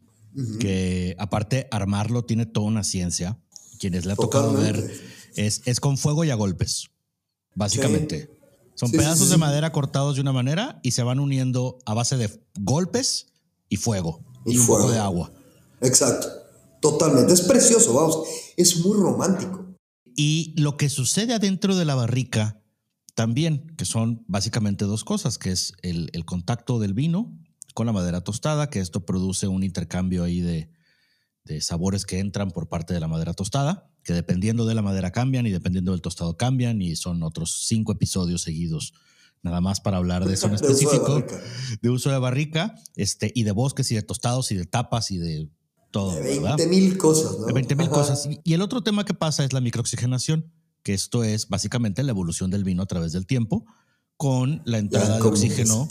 que 0.59 1.15
aparte 1.19 1.69
armarlo 1.71 2.25
tiene 2.25 2.45
toda 2.47 2.67
una 2.67 2.83
ciencia. 2.85 3.39
Quienes 3.79 4.05
le 4.05 4.13
ha 4.13 4.17
tocado 4.17 4.53
ver 4.53 4.91
es, 5.37 5.63
es 5.65 5.81
con 5.81 5.97
fuego 5.99 6.25
y 6.25 6.31
a 6.31 6.35
golpes, 6.35 6.91
básicamente. 7.55 8.31
Son 8.75 8.89
Sí, 8.91 8.97
pedazos 8.97 9.27
sí, 9.27 9.33
de 9.33 9.39
madera 9.39 9.71
cortados 9.73 10.17
de 10.17 10.21
una 10.23 10.33
manera 10.33 10.81
y 10.83 10.91
se 10.93 11.03
van 11.05 11.21
uniendo 11.21 11.79
a 11.87 11.95
base 11.95 12.17
de 12.17 12.29
golpes 12.59 13.27
y 13.69 13.77
fuego 13.77 14.21
y, 14.45 14.55
Y 14.55 14.59
un 14.59 14.65
fuego. 14.67 14.83
poco 14.83 14.93
de 14.93 14.99
agua. 14.99 15.33
Exacto. 15.81 16.29
Totalmente. 16.81 17.33
Es 17.33 17.43
precioso, 17.43 17.95
vamos. 17.95 18.27
Es 18.57 18.85
muy 18.85 18.99
romántico. 18.99 19.65
Y 20.17 20.55
lo 20.61 20.77
que 20.77 20.89
sucede 20.91 21.35
adentro 21.35 21.77
de 21.77 21.85
la 21.85 21.95
barrica 21.95 22.61
también, 23.15 23.75
que 23.77 23.85
son 23.85 24.25
básicamente 24.27 24.85
dos 24.85 25.05
cosas, 25.05 25.39
que 25.39 25.53
es 25.53 25.73
el, 25.83 26.11
el 26.13 26.25
contacto 26.25 26.79
del 26.81 26.95
vino 26.95 27.33
con 27.75 27.87
la 27.87 27.93
madera 27.93 28.23
tostada, 28.23 28.71
que 28.71 28.81
esto 28.81 29.05
produce 29.07 29.47
un 29.47 29.63
intercambio 29.63 30.25
ahí 30.25 30.41
de, 30.41 30.69
de 31.45 31.61
sabores 31.61 32.07
que 32.07 32.19
entran 32.19 32.51
por 32.51 32.69
parte 32.69 32.95
de 32.95 33.01
la 33.01 33.09
madera 33.09 33.35
tostada, 33.35 33.91
que 34.03 34.13
dependiendo 34.13 34.65
de 34.67 34.75
la 34.75 34.83
madera 34.83 35.13
cambian 35.13 35.47
y 35.47 35.51
dependiendo 35.51 35.93
del 35.93 36.01
tostado 36.01 36.37
cambian 36.37 36.81
y 36.81 36.97
son 36.97 37.23
otros 37.23 37.65
cinco 37.67 37.93
episodios 37.93 38.43
seguidos. 38.43 38.95
Nada 39.43 39.61
más 39.61 39.81
para 39.81 39.99
hablar 39.99 40.25
de 40.25 40.35
eso 40.35 40.47
en 40.47 40.53
De 40.57 40.57
uso 40.57 40.67
de 40.67 40.73
específico, 40.73 41.25
de 41.83 41.91
uso 41.91 42.11
de 42.11 42.19
barrica, 42.19 42.75
este, 42.97 43.31
y 43.35 43.43
de 43.43 43.53
bosques 43.53 43.91
y 43.93 43.95
de 43.95 44.03
tostados 44.03 44.51
y 44.53 44.57
de 44.57 44.65
tapas 44.65 45.11
y 45.11 45.19
de 45.19 45.51
todo. 45.91 46.15
De 46.15 46.23
¿verdad? 46.41 46.57
20 46.57 46.67
mil 46.69 46.97
cosas, 46.97 47.39
¿no? 47.39 47.47
De 47.47 47.53
20 47.53 47.77
mil 47.77 47.89
cosas. 47.91 48.27
Y- 48.27 48.41
Y 48.43 48.55
el 48.55 48.63
otro 48.63 48.83
tema 48.83 49.05
que 49.05 49.13
pasa 49.15 49.45
es 49.45 49.53
la 49.53 49.61
microoxigenación, 49.61 50.51
que 50.83 50.95
esto 50.95 51.25
es 51.25 51.49
básicamente 51.49 52.03
la 52.03 52.11
evolución 52.13 52.51
del 52.51 52.65
vino 52.65 52.83
a 52.83 52.87
través 52.87 53.13
del 53.13 53.27
tiempo 53.27 53.67
con 54.17 54.63
la 54.65 54.79
Ya, 54.79 54.79
entrada 54.79 55.17
de 55.17 55.23
oxígeno. 55.23 55.89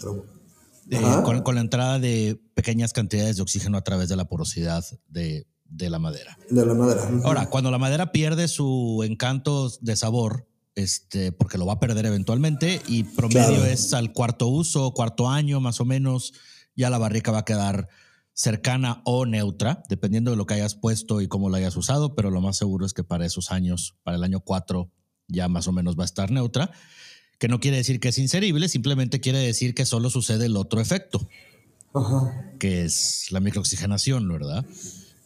Eh, 0.89 1.01
con, 1.23 1.41
con 1.41 1.55
la 1.55 1.61
entrada 1.61 1.99
de 1.99 2.39
pequeñas 2.53 2.93
cantidades 2.93 3.35
de 3.37 3.41
oxígeno 3.41 3.77
a 3.77 3.83
través 3.83 4.09
de 4.09 4.15
la 4.15 4.25
porosidad 4.25 4.83
de, 5.07 5.47
de 5.65 5.89
la 5.89 5.99
madera. 5.99 6.37
De 6.49 6.65
la 6.65 6.73
madera. 6.73 7.09
Ahora, 7.23 7.49
cuando 7.49 7.71
la 7.71 7.77
madera 7.77 8.11
pierde 8.11 8.47
su 8.47 9.03
encanto 9.05 9.71
de 9.81 9.95
sabor, 9.95 10.47
este, 10.75 11.31
porque 11.31 11.57
lo 11.57 11.65
va 11.65 11.73
a 11.73 11.79
perder 11.79 12.05
eventualmente, 12.05 12.81
y 12.87 13.03
promedio 13.03 13.47
Claro. 13.47 13.65
es 13.65 13.93
al 13.93 14.11
cuarto 14.13 14.47
uso, 14.47 14.91
cuarto 14.93 15.29
año 15.29 15.59
más 15.59 15.79
o 15.79 15.85
menos, 15.85 16.33
ya 16.75 16.89
la 16.89 16.97
barrica 16.97 17.31
va 17.31 17.39
a 17.39 17.45
quedar 17.45 17.87
cercana 18.33 19.01
o 19.05 19.25
neutra, 19.27 19.83
dependiendo 19.89 20.31
de 20.31 20.37
lo 20.37 20.47
que 20.47 20.55
hayas 20.55 20.73
puesto 20.73 21.21
y 21.21 21.27
cómo 21.27 21.49
lo 21.49 21.55
hayas 21.57 21.75
usado, 21.75 22.15
pero 22.15 22.31
lo 22.31 22.41
más 22.41 22.57
seguro 22.57 22.85
es 22.85 22.93
que 22.93 23.03
para 23.03 23.25
esos 23.25 23.51
años, 23.51 23.95
para 24.03 24.17
el 24.17 24.23
año 24.23 24.39
4, 24.39 24.91
ya 25.27 25.47
más 25.47 25.67
o 25.67 25.71
menos 25.71 25.97
va 25.97 26.01
a 26.03 26.05
estar 26.05 26.31
neutra, 26.31 26.71
que 27.43 27.49
no 27.49 27.59
quiere 27.59 27.75
decir 27.75 27.99
que 27.99 28.07
es 28.07 28.17
inserible, 28.19 28.69
simplemente 28.69 29.19
quiere 29.19 29.39
decir 29.39 29.75
que 29.75 29.85
solo 29.85 30.09
sucede 30.09 30.45
el 30.45 30.55
otro 30.55 30.79
efecto, 30.79 31.27
Ajá. 31.93 32.53
que 32.57 32.85
es 32.85 33.25
la 33.31 33.41
microoxigenación, 33.41 34.29
¿verdad? 34.29 34.65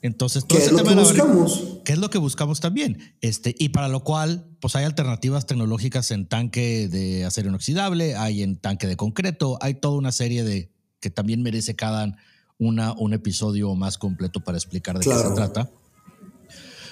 Entonces, 0.01 0.47
todo 0.47 0.57
¿Qué 0.57 0.65
es 0.65 0.71
lo 0.71 0.79
tema 0.79 0.95
que 0.95 0.99
buscamos? 0.99 1.77
que 1.85 1.93
es 1.93 1.99
lo 1.99 2.09
que 2.09 2.17
buscamos 2.17 2.59
también. 2.59 3.13
Este, 3.21 3.55
y 3.59 3.69
para 3.69 3.87
lo 3.87 4.03
cual, 4.03 4.47
pues 4.59 4.75
hay 4.75 4.85
alternativas 4.85 5.45
tecnológicas 5.45 6.09
en 6.09 6.25
tanque 6.25 6.87
de 6.87 7.23
acero 7.23 7.49
inoxidable, 7.49 8.15
hay 8.15 8.41
en 8.41 8.57
tanque 8.57 8.87
de 8.87 8.97
concreto, 8.97 9.59
hay 9.61 9.75
toda 9.75 9.95
una 9.95 10.11
serie 10.11 10.43
de 10.43 10.71
que 10.99 11.11
también 11.11 11.43
merece 11.43 11.75
cada 11.75 12.17
una, 12.57 12.93
un 12.93 13.13
episodio 13.13 13.75
más 13.75 13.99
completo 13.99 14.39
para 14.39 14.57
explicar 14.57 14.97
de 14.97 15.05
qué 15.05 15.15
se 15.15 15.35
trata. 15.35 15.69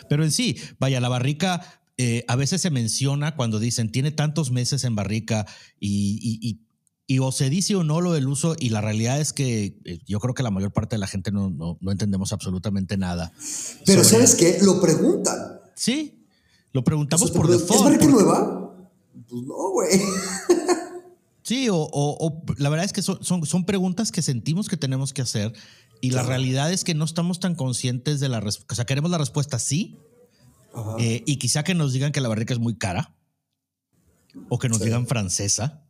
Pero 0.07 0.23
en 0.23 0.31
sí, 0.31 0.55
vaya, 0.77 0.99
la 0.99 1.09
barrica 1.09 1.81
eh, 1.97 2.23
a 2.27 2.35
veces 2.35 2.61
se 2.61 2.69
menciona 2.71 3.35
cuando 3.35 3.59
dicen 3.59 3.91
tiene 3.91 4.11
tantos 4.11 4.51
meses 4.51 4.83
en 4.83 4.95
barrica 4.95 5.45
y, 5.79 6.19
y- 6.21 6.39
y- 6.49 6.61
y 7.07 7.19
o 7.19 7.31
se 7.31 7.49
dice 7.51 7.75
o 7.75 7.83
no 7.83 8.01
lo 8.01 8.13
del 8.13 8.27
uso 8.27 8.55
y 8.59 8.69
la 8.69 8.81
realidad 8.81 9.21
es 9.21 9.31
que 9.31 9.77
eh, 9.85 9.99
yo 10.07 10.19
creo 10.19 10.33
que 10.33 10.41
la 10.43 10.49
mayor 10.51 10.73
parte 10.73 10.95
de 10.95 10.99
la 10.99 11.07
gente 11.07 11.31
no, 11.31 11.49
no- 11.51 11.77
no 11.79 11.91
entendemos 11.91 12.33
absolutamente 12.33 12.97
nada. 12.97 13.31
Pero 13.85 14.03
sobre- 14.03 14.25
¿sabes 14.27 14.35
qué? 14.35 14.57
Lo 14.63 14.81
preguntan. 14.81 15.37
Sí, 15.75 16.25
lo 16.73 16.83
preguntamos 16.83 17.29
O 17.29 17.33
sea, 17.33 17.41
por 17.41 17.49
default. 17.51 17.71
¿Es 17.75 17.81
barrica 17.83 18.05
porque- 18.05 18.23
nueva? 18.23 18.89
Pues 19.29 19.43
no, 19.43 19.69
güey. 19.71 19.89
Sí, 21.43 21.69
o, 21.69 21.75
o- 21.77 22.27
o 22.27 22.43
la 22.57 22.69
verdad 22.69 22.85
es 22.85 22.91
que 22.93 23.03
son, 23.03 23.23
son, 23.23 23.45
son 23.45 23.65
preguntas 23.65 24.11
que 24.11 24.23
sentimos 24.23 24.67
que 24.67 24.77
tenemos 24.77 25.13
que 25.13 25.21
hacer 25.21 25.53
y 26.01 26.09
la 26.09 26.23
realidad 26.23 26.73
es 26.73 26.83
que 26.83 26.95
no 26.95 27.05
estamos 27.05 27.39
tan 27.39 27.53
conscientes 27.53 28.19
de 28.19 28.29
la 28.29 28.39
respuesta. 28.39 28.73
O 28.73 28.75
sea, 28.75 28.85
queremos 28.85 29.11
la 29.11 29.19
respuesta 29.19 29.59
sí. 29.59 29.99
Eh, 30.99 31.23
y 31.25 31.37
quizá 31.37 31.63
que 31.63 31.73
nos 31.73 31.93
digan 31.93 32.11
que 32.11 32.21
la 32.21 32.29
barrica 32.29 32.53
es 32.53 32.59
muy 32.59 32.77
cara 32.77 33.15
o 34.49 34.59
que 34.59 34.69
nos 34.69 34.79
Sí. 34.79 34.85
digan 34.85 35.07
francesa, 35.07 35.81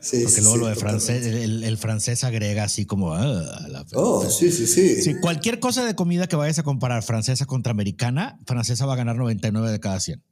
Sí, 0.00 0.18
porque 0.22 0.36
sí, 0.36 0.42
luego 0.42 0.56
lo 0.58 0.66
de 0.66 0.74
francés, 0.74 1.24
el, 1.24 1.64
el 1.64 1.78
francés 1.78 2.24
agrega 2.24 2.64
así 2.64 2.84
como... 2.84 3.14
ah, 3.14 3.22
la- 3.68 3.86
Oh, 3.94 4.28
sí, 4.28 4.52
sí, 4.52 4.66
sí. 4.66 5.00
Sí, 5.00 5.14
cualquier 5.18 5.60
cosa 5.60 5.82
de 5.86 5.94
comida 5.94 6.26
que 6.26 6.36
vayas 6.36 6.58
a 6.58 6.62
comparar 6.62 7.02
francesa 7.02 7.46
contra 7.46 7.70
americana, 7.70 8.38
francesa 8.46 8.84
va 8.84 8.92
a 8.92 8.96
ganar 8.96 9.16
99 9.16 9.70
de 9.70 9.80
cada 9.80 9.98
100. 10.00 10.22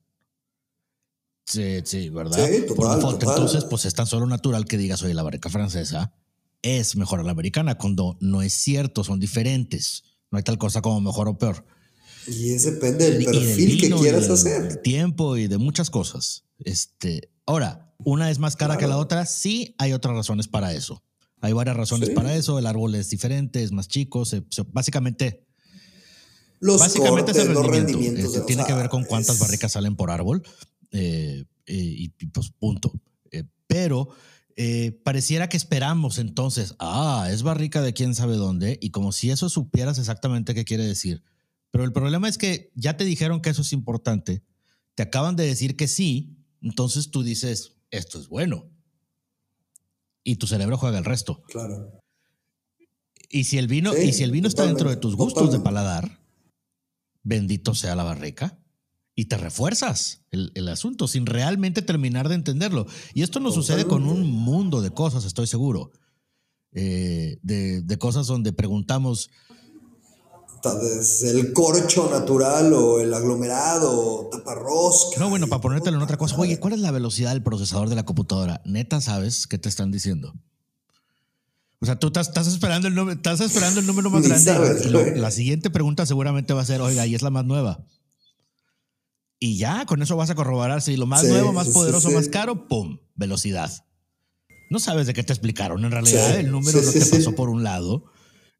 Sí, 1.47 1.81
sí, 1.85 2.09
¿verdad? 2.11 2.47
Sí, 2.49 2.63
Por 2.69 2.77
total, 2.77 2.97
default. 2.97 3.19
total. 3.21 3.35
Entonces, 3.37 3.65
pues 3.65 3.85
es 3.87 3.95
tan 3.95 4.07
solo 4.07 4.27
natural 4.27 4.65
que 4.67 4.77
digas, 4.79 5.03
oye, 5.03 5.15
la 5.15 5.23
barrica 5.23 5.49
francesa 5.49 6.13
es 6.63 6.95
mejor 6.97 7.21
a 7.21 7.23
la 7.25 7.33
americana, 7.33 7.77
cuando 7.77 8.17
no 8.21 8.43
es 8.43 8.53
cierto, 8.53 9.05
son 9.05 9.21
diferentes. 9.21 10.05
No 10.31 10.37
hay 10.39 10.45
tal 10.45 10.59
cosa 10.59 10.81
como 10.83 11.01
mejor 11.01 11.29
o 11.29 11.39
peor. 11.39 11.65
Y 12.27 12.53
es 12.53 12.65
depende 12.65 13.11
del 13.11 13.25
perfil 13.25 13.81
que 13.81 13.91
quieras 13.91 14.23
del 14.25 14.33
hacer. 14.33 14.77
tiempo 14.83 15.37
y 15.37 15.49
de 15.49 15.59
muchas 15.59 15.91
cosas. 15.91 16.45
Este, 16.59 17.31
ahora, 17.47 17.95
una 18.05 18.31
es 18.31 18.39
más 18.39 18.57
cara 18.57 18.77
que 18.79 18.87
la 18.87 18.99
otra, 18.99 19.27
sí 19.27 19.75
hay 19.79 19.93
otras 19.93 20.15
razones 20.15 20.49
para 20.49 20.73
eso. 20.75 21.03
Hay 21.41 21.53
varias 21.53 21.77
razones 21.77 22.11
Sí. 22.11 22.15
para 22.15 22.35
eso. 22.37 22.59
El 22.59 22.67
árbol 22.67 22.95
es 22.95 23.11
diferente, 23.11 23.63
es 23.63 23.73
más 23.73 23.89
chico. 23.89 24.25
se- 24.25 24.45
se- 24.51 24.63
básicamente, 24.73 25.45
los 26.61 26.79
Básicamente 26.79 27.33
cortes, 27.33 27.37
es 27.43 27.49
el 27.49 27.55
los 27.55 27.67
rendimiento. 27.67 27.93
rendimientos. 27.99 28.25
Este, 28.25 28.39
de- 28.39 28.43
o 28.45 28.47
tiene 28.47 28.65
que 28.65 28.75
ver 28.75 28.89
con 28.89 29.05
cuántas 29.05 29.35
es- 29.37 29.41
barricas 29.41 29.73
salen 29.73 29.97
por 29.97 30.11
árbol. 30.11 30.43
eh, 30.95 31.45
eh, 31.67 31.75
y, 31.75 32.13
y, 32.21 32.27
pues 32.27 32.51
punto. 32.59 32.93
Eh, 33.31 33.45
pero 33.67 34.11
pareciera 35.03 35.49
que 35.49 35.57
esperamos 35.57 36.19
entonces, 36.19 36.75
ah, 36.79 37.29
es 37.33 37.43
barrica 37.43 37.81
de 37.81 37.95
quién 37.95 38.15
sabe 38.15 38.37
dónde, 38.37 38.79
y 38.83 38.91
como 38.91 39.11
si 39.11 39.31
eso 39.31 39.49
supieras 39.49 39.99
exactamente 39.99 40.55
qué 40.55 40.65
quiere 40.67 40.85
decir. 40.87 41.23
Pero 41.73 41.83
el 41.85 41.93
problema 41.93 42.29
es 42.29 42.39
que 42.39 42.71
ya 42.77 42.97
te 42.97 43.05
dijeron 43.05 43.41
que 43.43 43.51
eso 43.51 43.63
es 43.63 43.73
importante, 43.73 44.45
te 44.95 45.03
acaban 45.03 45.35
de 45.35 45.45
decir 45.47 45.75
que 45.77 45.89
sí, 45.89 46.37
entonces 46.61 47.11
tú 47.11 47.25
dices, 47.25 47.73
esto 47.91 48.21
es 48.21 48.29
bueno. 48.29 48.71
Y 50.23 50.37
tu 50.37 50.47
cerebro 50.47 50.77
juega 50.79 50.99
el 50.99 51.05
resto. 51.05 51.43
Claro. 51.49 51.99
Y 53.29 53.45
si 53.45 53.59
el 53.59 53.67
vino, 53.67 53.93
Sí, 53.95 54.03
y 54.11 54.13
si 54.13 54.23
el 54.23 54.31
vino 54.31 54.47
está 54.47 54.65
dentro 54.67 54.91
de 54.91 54.97
tus 54.97 55.13
totalmente, 55.13 55.41
gustos 55.41 55.53
de 55.59 55.65
paladar, 55.65 56.21
bendito 57.25 57.75
sea 57.75 57.97
la 57.97 58.05
barrica. 58.05 58.59
Y 59.15 59.27
te 59.27 59.37
refuerzas 59.37 60.25
el, 60.31 60.53
el 60.55 60.69
asunto 60.69 61.07
sin 61.09 61.27
realmente 61.27 61.83
terminar 61.83 62.29
de 62.29 62.35
entenderlo. 62.35 62.87
Y 63.15 63.23
esto 63.23 63.41
nos 63.41 63.55
sucede 63.55 63.87
con 63.87 64.05
un 64.07 64.31
mundo 64.31 64.81
de 64.81 64.91
cosas, 64.91 65.25
estoy 65.25 65.47
seguro. 65.47 65.91
Eh, 66.73 67.39
de, 67.43 67.83
de 67.83 67.99
cosas 67.99 68.27
donde 68.27 68.53
preguntamos, 68.53 69.29
Ta- 69.29 69.62
Desde 70.63 71.31
el 71.31 71.53
corcho 71.53 72.09
natural 72.11 72.73
o 72.73 73.01
el 73.01 73.13
aglomerado 73.13 73.91
o 73.93 74.29
taparrosca. 74.31 75.19
no, 75.19 75.29
bueno, 75.29 75.49
para 75.49 75.61
ponértelo 75.61 75.97
en 75.97 76.03
otra 76.03 76.17
cosa, 76.17 76.37
oye, 76.39 76.61
¿cuál 76.61 76.75
es 76.75 76.81
la 76.81 76.91
velocidad 76.93 77.33
del 77.33 77.43
procesador 77.43 77.89
de 77.89 77.97
la 77.97 78.05
computadora? 78.05 78.61
Neta, 78.65 79.01
¿sabes 79.01 79.47
qué 79.47 79.59
te 79.59 79.69
están 79.69 79.91
diciendo? 79.91 80.35
O 81.81 81.87
sea, 81.87 81.99
tú 81.99 82.07
estás, 82.09 82.29
estás 82.29 82.47
esperando 82.47 82.87
el 82.87 82.95
número, 82.95 83.17
estás 83.17 83.41
esperando 83.41 83.81
el 83.81 83.87
número 83.87 84.09
más 84.09 84.23
grande. 84.23 84.53
sabes, 84.53 84.87
lo- 84.87 85.05
la 85.17 85.33
siguiente 85.33 85.69
pregunta 85.69 86.07
seguramente 86.07 86.53
va 86.55 86.63
a 86.63 86.65
ser, 86.65 86.81
oiga, 86.81 87.07
y 87.07 87.15
es 87.17 87.23
la 87.23 87.31
más 87.31 87.45
nueva. 87.45 87.85
Y 89.41 89.57
ya, 89.59 89.85
con 89.87 90.01
eso 90.01 90.17
vas 90.17 90.31
a 90.31 90.37
corroborar 90.37 90.81
si 90.83 90.97
lo 90.97 91.07
más 91.07 91.23
Sí, 91.23 91.27
nuevo, 91.27 91.53
más 91.53 91.67
sí, 91.67 91.73
poderoso, 91.73 92.09
sí. 92.11 92.15
más 92.15 92.29
caro, 92.29 92.69
¡pum! 92.69 92.99
Velocidad. 93.17 93.73
No 94.71 94.79
sabes 94.79 95.09
de 95.09 95.15
qué 95.15 95.25
te 95.25 95.33
explicaron. 95.33 95.85
En 95.85 95.91
realidad, 95.91 96.39
el 96.39 96.53
número 96.53 96.81
no 96.81 96.93
te 96.93 97.05
pasó 97.05 97.35
por 97.35 97.49
un 97.49 97.65
lado. 97.65 98.05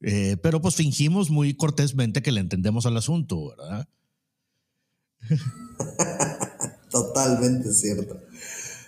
Eh, 0.03 0.37
pero 0.43 0.61
pues 0.61 0.75
fingimos 0.75 1.31
muy 1.31 1.55
cortésmente 1.55 2.23
que 2.23 2.33
le 2.33 2.41
entendemos 2.41 2.87
al 2.87 2.97
asunto, 2.97 3.49
¿verdad? 3.57 3.89
Totalmente 6.91 7.73
cierto. 7.73 8.21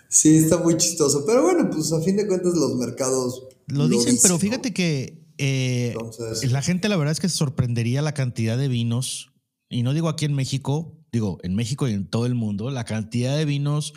Sí, 0.08 0.36
está 0.36 0.58
muy 0.58 0.76
chistoso. 0.76 1.24
Pero 1.26 1.42
bueno, 1.42 1.70
pues 1.70 1.92
a 1.92 2.00
fin 2.00 2.16
de 2.16 2.26
cuentas 2.26 2.54
los 2.54 2.76
mercados. 2.76 3.44
Lo 3.66 3.88
dicen, 3.88 4.18
pero 4.22 4.34
¿no? 4.34 4.40
fíjate 4.40 4.72
que 4.72 5.24
eh, 5.38 5.92
Entonces- 5.92 6.52
la 6.52 6.62
gente 6.62 6.88
la 6.88 6.96
verdad 6.96 7.12
es 7.12 7.20
que 7.20 7.28
se 7.28 7.36
sorprendería 7.36 8.02
la 8.02 8.12
cantidad 8.14 8.58
de 8.58 8.68
vinos, 8.68 9.32
y 9.68 9.82
no 9.82 9.92
digo 9.94 10.08
aquí 10.08 10.24
en 10.24 10.34
México, 10.34 10.96
digo 11.12 11.38
en 11.42 11.54
México 11.54 11.88
y 11.88 11.92
en 11.92 12.06
todo 12.06 12.26
el 12.26 12.34
mundo, 12.34 12.70
la 12.70 12.84
cantidad 12.84 13.36
de 13.36 13.44
vinos 13.44 13.94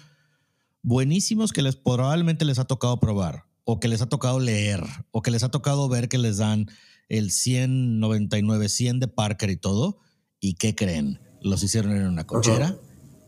buenísimos 0.82 1.52
que 1.52 1.62
les 1.62 1.76
probablemente 1.76 2.46
les 2.46 2.60
ha 2.60 2.66
tocado 2.66 3.00
probar, 3.00 3.44
o 3.66 3.80
que 3.80 3.88
les 3.88 4.02
ha 4.02 4.08
tocado 4.08 4.40
leer, 4.40 4.84
o 5.12 5.22
que 5.22 5.32
les 5.32 5.44
ha 5.44 5.50
tocado 5.50 5.90
ver 5.90 6.08
que 6.08 6.18
les 6.18 6.38
dan 6.38 6.68
el 7.10 7.32
100, 7.32 8.00
99, 8.00 8.70
100 8.70 9.00
de 9.00 9.08
Parker 9.08 9.50
y 9.50 9.58
todo, 9.58 10.00
y 10.40 10.56
¿qué 10.56 10.76
creen? 10.76 11.20
Los 11.42 11.64
hicieron 11.64 11.96
en 11.96 12.08
una 12.08 12.26
cochera 12.28 12.78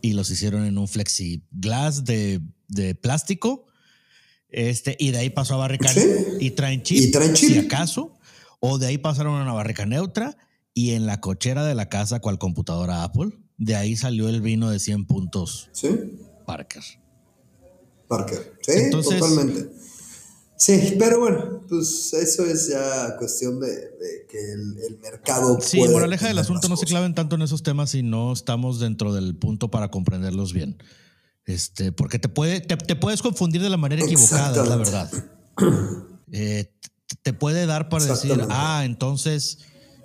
y 0.02 0.14
los 0.14 0.30
hicieron 0.32 0.66
en 0.66 0.78
un 0.78 0.88
flexiglass 0.88 2.04
de, 2.06 2.42
de 2.68 2.96
plástico. 2.96 3.66
Este, 4.50 4.96
y 5.00 5.12
de 5.12 5.20
ahí 5.20 5.30
pasó 5.30 5.54
a 5.56 5.58
barrica 5.58 5.90
Sí. 5.90 6.02
y 6.40 6.52
traen 6.52 6.82
chip, 6.82 6.98
Y 7.04 7.12
traen 7.12 7.34
chip. 7.34 7.50
si 7.52 7.58
acaso, 7.60 8.18
o 8.60 8.78
de 8.80 8.88
ahí 8.88 8.98
pasaron 8.98 9.40
a 9.40 9.44
una 9.44 9.54
barrica 9.54 9.86
neutra 9.86 10.38
y 10.74 10.92
en 10.92 11.06
la 11.06 11.22
cochera 11.22 11.64
de 11.66 11.76
la 11.76 11.88
casa, 11.90 12.20
cual 12.20 12.40
computadora 12.40 13.04
Apple, 13.04 13.30
de 13.58 13.76
ahí 13.76 13.96
salió 13.96 14.28
el 14.30 14.42
vino 14.42 14.70
de 14.72 14.80
100 14.80 15.06
puntos 15.06 15.70
Sí, 15.74 15.90
Parker. 16.46 16.82
Parker. 18.08 18.54
Sí, 18.62 18.72
Entonces- 18.76 19.20
totalmente. 19.20 19.70
Sí, 20.58 20.96
pero 20.98 21.20
bueno, 21.20 21.59
pues 21.70 22.14
eso 22.14 22.46
es 22.46 22.70
ya 22.70 23.16
cuestión 23.18 23.60
de, 23.60 23.68
de 23.68 24.26
que 24.30 24.38
el, 24.52 24.78
el 24.90 25.00
mercado. 25.00 25.60
Sí, 25.62 25.78
puede 25.78 25.94
moraleja 25.94 26.28
del 26.28 26.40
asunto, 26.40 26.68
no 26.68 26.78
se 26.78 26.86
claven 26.86 27.14
tanto 27.14 27.36
en 27.36 27.44
esos 27.44 27.64
temas 27.64 27.92
si 27.92 28.04
no 28.04 28.34
estamos 28.34 28.80
dentro 28.80 29.14
del 29.14 29.36
punto 29.36 29.70
para 29.70 29.90
comprenderlos 29.92 30.54
bien. 30.54 30.78
Este, 31.46 31.92
porque 31.92 32.20
te, 32.20 32.30
puede, 32.30 32.62
te, 32.62 32.78
te 32.78 32.96
puedes 32.96 33.22
confundir 33.22 33.62
de 33.62 33.70
la 33.70 33.78
manera 33.78 34.04
equivocada, 34.04 34.66
la 34.66 34.76
verdad. 34.76 35.12
Eh, 36.32 36.72
te 37.24 37.34
puede 37.34 37.66
dar 37.66 37.90
para 37.90 38.06
decir, 38.06 38.40
ah, 38.50 38.84
entonces 38.86 39.58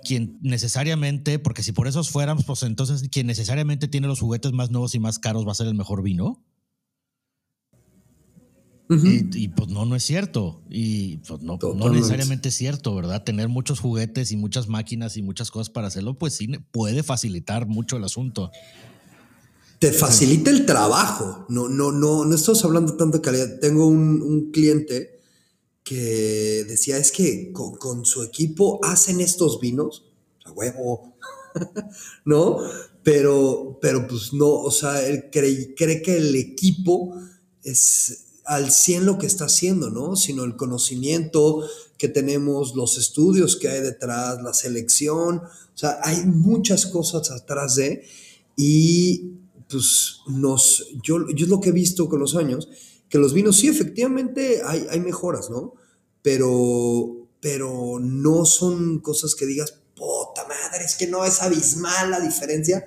quien 0.03 0.39
necesariamente, 0.41 1.39
porque 1.39 1.63
si 1.63 1.71
por 1.71 1.87
esos 1.87 2.09
fuéramos, 2.09 2.45
pues 2.45 2.63
entonces 2.63 3.07
quien 3.09 3.27
necesariamente 3.27 3.87
tiene 3.87 4.07
los 4.07 4.19
juguetes 4.19 4.53
más 4.53 4.71
nuevos 4.71 4.95
y 4.95 4.99
más 4.99 5.19
caros 5.19 5.45
va 5.47 5.51
a 5.51 5.55
ser 5.55 5.67
el 5.67 5.75
mejor 5.75 6.01
vino. 6.01 6.43
Y, 8.87 9.43
y, 9.43 9.47
pues 9.47 9.69
no, 9.69 9.85
no 9.85 9.95
es 9.95 10.03
cierto. 10.03 10.61
Y 10.69 11.17
pues 11.17 11.41
no, 11.41 11.57
no 11.57 11.89
necesariamente 11.89 12.49
es 12.49 12.55
cierto, 12.55 12.93
¿verdad? 12.93 13.23
Tener 13.23 13.49
muchos 13.49 13.79
juguetes 13.79 14.31
y 14.31 14.37
muchas 14.37 14.67
máquinas 14.67 15.17
y 15.17 15.23
muchas 15.23 15.49
cosas 15.49 15.69
para 15.69 15.87
hacerlo, 15.87 16.17
pues 16.17 16.35
sí 16.35 16.47
puede 16.71 17.01
facilitar 17.01 17.67
mucho 17.67 17.97
el 17.97 18.03
asunto. 18.03 18.51
Te 19.79 19.91
facilita 19.91 20.51
el 20.51 20.65
trabajo. 20.65 21.45
No, 21.49 21.67
no, 21.67 21.91
no, 21.91 22.25
no 22.25 22.35
estamos 22.35 22.63
hablando 22.63 22.95
tanto 22.95 23.17
de 23.17 23.23
calidad. 23.23 23.59
Tengo 23.59 23.87
un, 23.87 24.21
un 24.21 24.51
cliente 24.51 25.19
que 25.83 26.65
decía, 26.67 26.97
es 26.97 27.11
que 27.11 27.51
con, 27.51 27.75
con 27.75 28.05
su 28.05 28.23
equipo 28.23 28.79
hacen 28.83 29.19
estos 29.19 29.59
vinos. 29.59 30.05
A 30.43 30.51
huevo. 30.51 31.15
¿No? 32.25 32.59
Pero, 33.03 33.77
pero 33.81 34.07
pues 34.07 34.33
no, 34.33 34.47
o 34.47 34.71
sea, 34.71 35.05
él 35.05 35.29
cree, 35.31 35.75
cree 35.75 36.01
que 36.01 36.17
el 36.17 36.35
equipo 36.35 37.15
es 37.63 38.24
al 38.45 38.71
100 38.71 39.05
lo 39.05 39.17
que 39.17 39.27
está 39.27 39.45
haciendo, 39.45 39.89
¿no? 39.89 40.15
Sino 40.15 40.43
el 40.43 40.55
conocimiento 40.55 41.67
que 41.97 42.07
tenemos, 42.07 42.75
los 42.75 42.97
estudios 42.97 43.55
que 43.55 43.69
hay 43.69 43.81
detrás, 43.81 44.41
la 44.41 44.53
selección, 44.53 45.37
o 45.37 45.77
sea, 45.77 45.99
hay 46.03 46.25
muchas 46.25 46.85
cosas 46.85 47.31
atrás 47.31 47.75
de, 47.75 48.05
y 48.55 49.31
pues 49.69 50.19
nos, 50.27 50.87
yo, 51.03 51.27
yo 51.29 51.45
es 51.45 51.49
lo 51.49 51.59
que 51.59 51.69
he 51.69 51.73
visto 51.73 52.07
con 52.07 52.19
los 52.19 52.35
años, 52.35 52.69
que 53.09 53.17
los 53.17 53.33
vinos 53.33 53.57
sí, 53.57 53.67
efectivamente 53.67 54.61
hay, 54.65 54.85
hay 54.89 54.99
mejoras, 54.99 55.49
¿no? 55.49 55.73
Pero, 56.21 57.27
pero 57.39 57.99
no 57.99 58.45
son 58.45 58.99
cosas 58.99 59.35
que 59.35 59.45
digas, 59.45 59.73
puta 59.95 60.45
madre, 60.47 60.85
es 60.85 60.95
que 60.95 61.07
no 61.07 61.25
es 61.25 61.41
abismal 61.41 62.11
la 62.11 62.19
diferencia. 62.19 62.83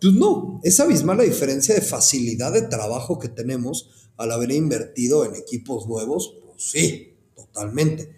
Pues 0.00 0.14
no, 0.14 0.60
es 0.62 0.80
abismal 0.80 1.18
la 1.18 1.24
diferencia 1.24 1.74
de 1.74 1.82
facilidad 1.82 2.52
de 2.52 2.62
trabajo 2.62 3.18
que 3.18 3.28
tenemos 3.28 4.10
al 4.16 4.32
haber 4.32 4.52
invertido 4.52 5.24
en 5.24 5.34
equipos 5.34 5.86
nuevos, 5.86 6.34
pues 6.46 6.62
sí, 6.62 7.16
totalmente. 7.34 8.16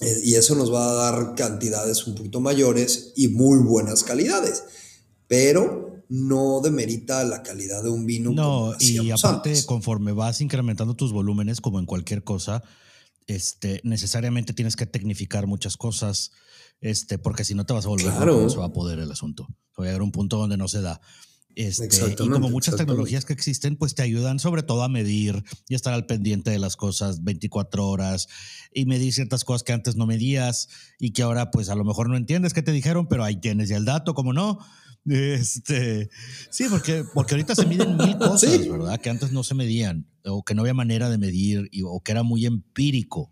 Eh, 0.00 0.20
Y 0.24 0.34
eso 0.34 0.54
nos 0.54 0.72
va 0.72 0.90
a 0.90 0.94
dar 0.94 1.34
cantidades 1.34 2.06
un 2.06 2.14
poquito 2.14 2.40
mayores 2.40 3.12
y 3.16 3.28
muy 3.28 3.58
buenas 3.58 4.02
calidades, 4.02 4.64
pero 5.28 6.04
no 6.08 6.60
demerita 6.60 7.24
la 7.24 7.42
calidad 7.42 7.82
de 7.82 7.88
un 7.88 8.04
vino. 8.04 8.32
No, 8.32 8.74
y 8.78 9.10
aparte, 9.10 9.50
antes. 9.50 9.64
conforme 9.64 10.12
vas 10.12 10.40
incrementando 10.40 10.94
tus 10.94 11.12
volúmenes, 11.12 11.60
como 11.60 11.78
en 11.78 11.86
cualquier 11.86 12.22
cosa, 12.22 12.62
este, 13.26 13.80
necesariamente 13.82 14.52
tienes 14.52 14.76
que 14.76 14.84
tecnificar 14.84 15.46
muchas 15.46 15.76
cosas, 15.76 16.32
este, 16.82 17.16
porque 17.18 17.44
si 17.44 17.54
no 17.54 17.64
te 17.64 17.72
vas 17.72 17.86
a 17.86 17.88
volver 17.88 18.06
Claro. 18.12 18.42
no 18.42 18.50
se 18.50 18.58
va 18.58 18.66
a 18.66 18.72
poder 18.72 18.98
el 18.98 19.10
asunto. 19.10 19.46
Va 19.80 19.84
a 19.84 19.86
llegar 19.86 20.02
un 20.02 20.12
punto 20.12 20.36
donde 20.36 20.58
no 20.58 20.68
se 20.68 20.82
da. 20.82 21.00
Este, 21.54 21.86
y 22.12 22.16
como 22.16 22.48
muchas 22.48 22.76
tecnologías 22.76 23.26
que 23.26 23.34
existen, 23.34 23.76
pues 23.76 23.94
te 23.94 24.00
ayudan 24.02 24.38
sobre 24.38 24.62
todo 24.62 24.82
a 24.84 24.88
medir 24.88 25.44
y 25.68 25.74
estar 25.74 25.92
al 25.92 26.06
pendiente 26.06 26.50
de 26.50 26.58
las 26.58 26.76
cosas 26.76 27.24
24 27.24 27.86
horas 27.88 28.28
y 28.72 28.86
medir 28.86 29.12
ciertas 29.12 29.44
cosas 29.44 29.62
que 29.62 29.74
antes 29.74 29.94
no 29.96 30.06
medías 30.06 30.68
y 30.98 31.12
que 31.12 31.22
ahora 31.22 31.50
pues 31.50 31.68
a 31.68 31.74
lo 31.74 31.84
mejor 31.84 32.08
no 32.08 32.16
entiendes 32.16 32.54
qué 32.54 32.62
te 32.62 32.72
dijeron, 32.72 33.06
pero 33.06 33.22
ahí 33.22 33.36
tienes 33.36 33.68
ya 33.68 33.76
el 33.76 33.84
dato, 33.84 34.14
como 34.14 34.32
no. 34.32 34.58
Este, 35.04 36.08
sí, 36.50 36.64
porque, 36.70 37.04
porque 37.12 37.34
ahorita 37.34 37.54
se 37.54 37.66
miden 37.66 37.96
mil 37.96 38.16
cosas, 38.18 38.50
Sí. 38.50 38.68
¿verdad? 38.68 38.98
Que 39.00 39.10
antes 39.10 39.30
no 39.32 39.42
se 39.44 39.54
medían 39.54 40.06
o 40.24 40.42
que 40.44 40.54
no 40.54 40.62
había 40.62 40.74
manera 40.74 41.10
de 41.10 41.18
medir 41.18 41.68
y- 41.70 41.82
o 41.82 42.00
que 42.00 42.12
era 42.12 42.22
muy 42.22 42.46
empírico. 42.46 43.30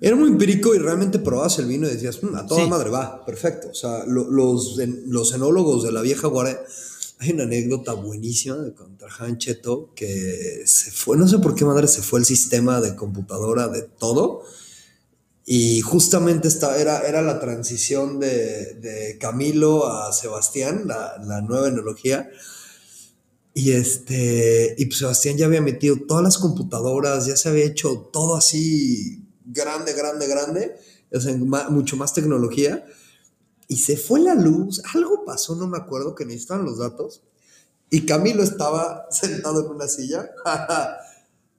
Era 0.00 0.14
muy 0.16 0.28
empírico 0.28 0.74
y 0.74 0.78
realmente 0.78 1.18
probabas 1.18 1.58
el 1.58 1.66
vino 1.66 1.86
y 1.88 1.92
decías, 1.92 2.22
"Mm, 2.22 2.34
a 2.36 2.46
toda 2.46 2.64
Sí. 2.64 2.68
madre 2.70 2.90
va, 2.90 3.24
perfecto. 3.24 3.68
O 3.70 3.74
sea, 3.74 4.04
lo- 4.06 4.30
los, 4.30 4.78
en- 4.78 5.04
los 5.06 5.32
enólogos 5.32 5.82
de 5.84 5.92
la 5.92 6.02
vieja 6.02 6.28
guardia, 6.28 6.60
hay 7.18 7.30
una 7.32 7.44
anécdota 7.44 7.94
buenísima 7.94 8.56
de 8.56 8.74
contra 8.74 9.08
Cheto 9.38 9.90
que 9.94 10.62
se 10.66 10.90
fue, 10.90 11.16
no 11.16 11.26
sé 11.26 11.38
por 11.38 11.54
qué 11.54 11.64
madre 11.64 11.88
se 11.88 12.02
fue 12.02 12.18
el 12.20 12.26
sistema 12.26 12.80
de 12.82 12.94
computadora 12.94 13.68
de 13.68 13.82
todo. 13.82 14.42
Y 15.46 15.80
justamente 15.80 16.48
esta 16.48 16.76
era, 16.78 17.00
era 17.08 17.22
la 17.22 17.38
transición 17.40 18.18
de, 18.20 18.74
de 18.74 19.16
Camilo 19.18 19.86
a 19.86 20.12
Sebastián, 20.12 20.82
la, 20.86 21.22
la 21.24 21.40
nueva 21.40 21.68
enología. 21.68 22.28
Y 23.54 23.70
este, 23.72 24.74
y 24.76 24.84
pues 24.86 24.98
Sebastián 24.98 25.38
ya 25.38 25.46
había 25.46 25.62
metido 25.62 25.96
todas 26.06 26.22
las 26.22 26.36
computadoras, 26.36 27.26
ya 27.26 27.36
se 27.36 27.48
había 27.48 27.64
hecho 27.64 28.10
todo 28.12 28.36
así 28.36 29.22
grande, 29.46 29.92
grande, 29.92 30.26
grande, 30.26 30.76
o 31.12 31.20
sea, 31.20 31.34
mucho 31.70 31.96
más 31.96 32.12
tecnología. 32.12 32.84
y 33.68 33.78
se 33.78 33.96
fue 33.96 34.20
la 34.20 34.34
luz, 34.34 34.80
algo 34.94 35.24
pasó, 35.24 35.56
no 35.56 35.66
me 35.66 35.78
acuerdo, 35.78 36.14
que 36.14 36.24
necesitaban 36.24 36.64
los 36.64 36.78
datos. 36.78 37.22
Y 37.90 38.06
Camilo 38.06 38.42
estaba 38.42 39.06
sentado 39.10 39.64
en 39.64 39.72
una 39.72 39.88
silla. 39.88 40.30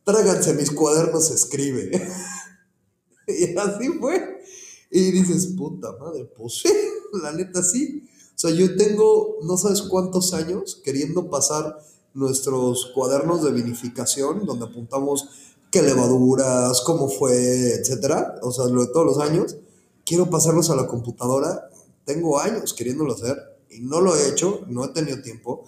Tráganse 0.04 0.54
mis 0.54 0.72
cuadernos, 0.72 1.32
escribe. 1.32 1.92
y 3.28 3.58
así 3.58 3.90
fue. 4.00 4.42
Y 4.90 5.12
dices, 5.12 5.48
puta 5.58 5.92
madre, 6.00 6.26
pues 6.38 6.64
la 7.22 7.32
neta 7.32 7.64
sí. 7.64 8.08
O 8.36 8.40
sea, 8.40 8.52
yo 8.52 8.76
tengo 8.76 9.38
no 9.44 9.58
sabes 9.58 9.82
cuántos 9.82 10.34
años 10.34 10.80
queriendo 10.84 11.30
pasar 11.30 11.80
nuestros 12.14 12.92
cuadernos 12.94 13.44
de 13.44 13.52
vinificación, 13.52 14.46
donde 14.46 14.66
apuntamos 14.66 15.30
qué 15.78 15.84
levaduras, 15.84 16.82
cómo 16.82 17.08
fue, 17.08 17.74
etcétera. 17.76 18.36
O 18.42 18.52
sea, 18.52 18.66
lo 18.66 18.86
de 18.86 18.92
todos 18.92 19.06
los 19.06 19.20
años. 19.20 19.58
Quiero 20.04 20.30
pasarlos 20.30 20.70
a 20.70 20.76
la 20.76 20.88
computadora. 20.88 21.70
Tengo 22.06 22.40
años 22.40 22.74
queriéndolo 22.74 23.14
hacer 23.14 23.38
y 23.70 23.82
no 23.82 24.02
lo 24.02 24.16
he 24.16 24.30
hecho, 24.30 24.62
no 24.68 24.86
he 24.86 24.88
tenido 24.90 25.22
tiempo. 25.22 25.66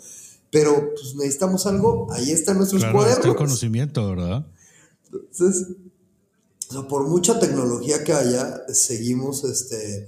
Pero 0.52 0.94
pues 0.96 1.14
necesitamos 1.16 1.68
algo, 1.68 2.08
ahí 2.12 2.32
están 2.32 2.58
nuestros 2.58 2.82
claro, 2.82 2.98
cuadernos. 2.98 3.20
Está 3.20 3.30
el 3.30 3.36
conocimiento, 3.36 4.10
¿verdad? 4.10 4.48
Entonces, 5.14 5.68
o 6.70 6.74
sea, 6.74 6.88
por 6.88 7.08
mucha 7.08 7.40
tecnología 7.40 8.04
que 8.04 8.14
haya, 8.14 8.64
seguimos, 8.74 9.44
este, 9.44 10.08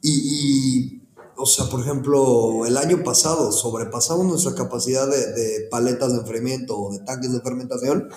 y, 0.00 0.12
y, 0.12 1.02
o 1.36 1.46
sea, 1.46 1.64
por 1.66 1.80
ejemplo, 1.80 2.66
el 2.66 2.76
año 2.76 3.02
pasado 3.02 3.50
sobrepasamos 3.50 4.26
nuestra 4.26 4.54
capacidad 4.54 5.08
de, 5.08 5.32
de 5.32 5.66
paletas 5.68 6.12
de 6.12 6.20
enfriamiento 6.20 6.78
o 6.78 6.92
de 6.92 7.00
tanques 7.00 7.32
de 7.32 7.40
fermentación, 7.40 8.08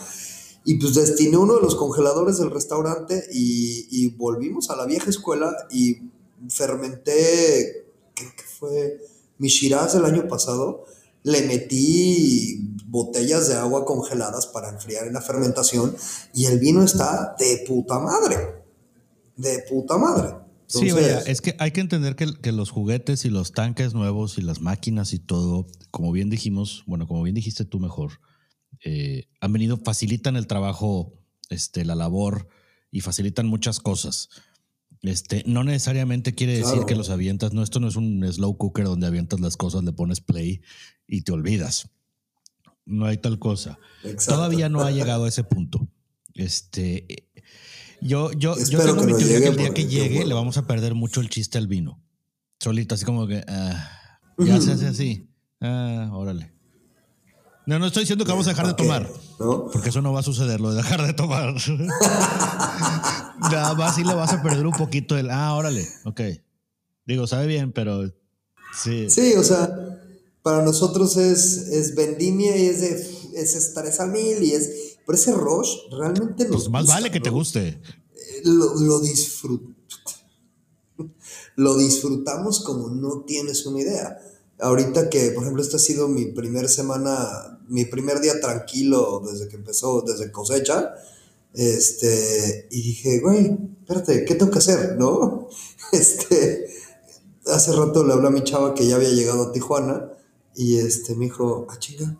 y 0.67 0.75
pues 0.75 0.95
destiné 0.95 1.37
uno 1.37 1.55
de 1.55 1.61
los 1.61 1.75
congeladores 1.75 2.39
del 2.39 2.51
restaurante 2.51 3.23
y, 3.31 3.87
y 3.89 4.09
volvimos 4.09 4.69
a 4.69 4.75
la 4.75 4.85
vieja 4.85 5.09
escuela 5.09 5.55
y 5.71 5.95
fermenté, 6.49 7.85
creo 8.13 8.31
que 8.35 8.43
fue 8.43 8.97
mi 9.37 9.47
Shiraz 9.47 9.95
el 9.95 10.03
año 10.03 10.27
pasado, 10.27 10.83
le 11.23 11.43
metí 11.43 12.75
botellas 12.85 13.47
de 13.47 13.55
agua 13.55 13.85
congeladas 13.85 14.47
para 14.47 14.67
enfriar 14.67 15.07
en 15.07 15.13
la 15.13 15.21
fermentación 15.21 15.95
y 16.33 16.47
el 16.47 16.59
vino 16.59 16.83
está 16.83 17.33
de 17.39 17.63
puta 17.65 17.99
madre. 17.99 18.65
De 19.37 19.63
puta 19.69 19.97
madre. 19.97 20.35
Entonces, 20.63 20.81
sí, 20.81 20.91
vaya, 20.91 21.19
es 21.19 21.39
que 21.39 21.55
hay 21.59 21.71
que 21.71 21.79
entender 21.79 22.17
que, 22.17 22.27
que, 22.41 22.51
los 22.51 22.71
juguetes 22.71 23.23
y 23.23 23.29
los 23.29 23.53
tanques 23.53 23.93
nuevos 23.93 24.37
y 24.37 24.41
las 24.41 24.59
máquinas 24.59 25.13
y 25.13 25.19
todo, 25.19 25.65
como 25.91 26.11
bien 26.11 26.29
dijimos, 26.29 26.83
bueno, 26.87 27.07
como 27.07 27.23
bien 27.23 27.35
dijiste 27.35 27.63
tú 27.63 27.79
mejor, 27.79 28.19
eh, 28.89 29.27
han 29.41 29.51
venido, 29.51 29.75
facilitan 29.75 30.37
el 30.37 30.47
trabajo, 30.47 31.13
este, 31.49 31.83
la 31.83 31.93
labor 31.93 32.47
y 32.89 33.01
facilitan 33.01 33.45
muchas 33.45 33.81
cosas. 33.81 34.29
Este, 35.01 35.43
no 35.45 35.65
necesariamente 35.65 36.33
quiere 36.33 36.53
decir 36.53 36.71
claro. 36.71 36.85
que 36.85 36.95
los 36.95 37.09
avientas, 37.09 37.51
no, 37.51 37.63
esto 37.63 37.81
no 37.81 37.89
es 37.89 37.97
un 37.97 38.25
slow 38.31 38.57
cooker 38.57 38.85
donde 38.85 39.07
avientas 39.07 39.41
las 39.41 39.57
cosas, 39.57 39.83
le 39.83 39.91
pones 39.91 40.21
play 40.21 40.61
y 41.05 41.23
te 41.23 41.33
olvidas. 41.33 41.89
No 42.85 43.05
hay 43.05 43.17
tal 43.17 43.39
cosa. 43.39 43.77
Exacto. 44.05 44.35
Todavía 44.35 44.69
no 44.69 44.81
ha 44.81 44.91
llegado 44.91 45.25
a 45.25 45.27
ese 45.27 45.43
punto. 45.43 45.85
Este, 46.33 47.27
yo, 47.99 48.31
yo, 48.31 48.55
yo 48.57 48.85
tengo 48.85 49.03
mi 49.03 49.17
teoría 49.17 49.41
que 49.41 49.47
el 49.47 49.57
día 49.57 49.73
que 49.73 49.87
llegue 49.87 50.15
bueno. 50.15 50.29
le 50.29 50.33
vamos 50.33 50.57
a 50.57 50.65
perder 50.65 50.95
mucho 50.95 51.19
el 51.19 51.29
chiste 51.29 51.57
al 51.57 51.67
vino. 51.67 52.01
Solito, 52.61 52.95
así 52.95 53.03
como 53.03 53.27
que 53.27 53.43
ah, 53.49 54.17
ya 54.37 54.61
se 54.61 54.71
hace 54.71 54.87
así. 54.87 55.29
Ah, 55.59 56.09
órale. 56.13 56.56
No, 57.67 57.77
no 57.79 57.87
estoy 57.87 58.03
diciendo 58.03 58.23
que 58.23 58.31
vamos 58.31 58.47
a 58.47 58.51
dejar 58.51 58.65
de 58.65 58.73
tomar. 58.75 59.11
¿No? 59.39 59.69
Porque 59.69 59.89
eso 59.89 60.01
no 60.01 60.13
va 60.13 60.21
a 60.21 60.23
suceder, 60.23 60.61
lo 60.61 60.71
de 60.71 60.77
dejar 60.77 61.05
de 61.05 61.11
tomar. 61.11 61.53
Nada 63.41 63.73
más 63.73 63.95
sí 63.95 64.05
le 64.05 64.13
vas 64.13 64.31
a 64.31 64.41
perder 64.41 64.65
un 64.65 64.71
poquito 64.71 65.17
el. 65.17 65.29
Ah, 65.29 65.53
órale, 65.53 65.85
ok. 66.05 66.21
Digo, 67.05 67.27
sabe 67.27 67.45
bien, 67.45 67.73
pero 67.73 68.07
sí. 68.81 69.09
Sí, 69.09 69.33
o 69.33 69.43
sea, 69.43 69.99
para 70.41 70.63
nosotros 70.63 71.17
es, 71.17 71.57
es 71.67 71.93
vendimia 71.93 72.55
y 72.55 72.67
es, 72.67 72.79
de, 72.79 73.41
es 73.41 73.53
estrés 73.55 73.99
a 73.99 74.05
mil 74.05 74.41
y 74.41 74.53
es. 74.53 74.95
Pero 75.05 75.17
ese 75.17 75.33
rush 75.33 75.69
realmente 75.91 76.45
nos. 76.45 76.55
Pues 76.55 76.69
más 76.69 76.83
gusta, 76.83 76.95
vale 76.95 77.11
que 77.11 77.19
¿no? 77.19 77.23
te 77.23 77.29
guste. 77.31 77.81
Lo, 78.45 78.75
lo 78.75 78.99
disfrut 79.01 79.75
Lo 81.57 81.77
disfrutamos 81.77 82.61
como 82.61 82.87
no 82.89 83.25
tienes 83.27 83.65
una 83.65 83.81
idea. 83.81 84.17
Ahorita 84.59 85.09
que, 85.09 85.31
por 85.31 85.43
ejemplo, 85.43 85.61
esta 85.61 85.77
ha 85.77 85.79
sido 85.79 86.07
mi 86.07 86.25
primer 86.25 86.67
semana, 86.67 87.59
mi 87.67 87.85
primer 87.85 88.19
día 88.19 88.39
tranquilo 88.39 89.21
desde 89.29 89.47
que 89.47 89.55
empezó, 89.55 90.01
desde 90.01 90.31
cosecha. 90.31 90.95
Este, 91.53 92.67
y 92.71 92.81
dije, 92.81 93.19
güey, 93.19 93.57
espérate, 93.81 94.25
¿qué 94.25 94.35
tengo 94.35 94.51
que 94.51 94.59
hacer? 94.59 94.95
¿No? 94.97 95.47
Este, 95.93 96.67
hace 97.45 97.71
rato 97.71 98.03
le 98.03 98.11
hablé 98.11 98.27
a 98.27 98.31
mi 98.31 98.43
chava 98.43 98.73
que 98.73 98.85
ya 98.85 98.97
había 98.97 99.09
llegado 99.09 99.43
a 99.43 99.51
Tijuana 99.53 100.11
y 100.53 100.77
este, 100.77 101.15
me 101.15 101.25
dijo, 101.25 101.65
ah, 101.69 101.77
chinga, 101.79 102.17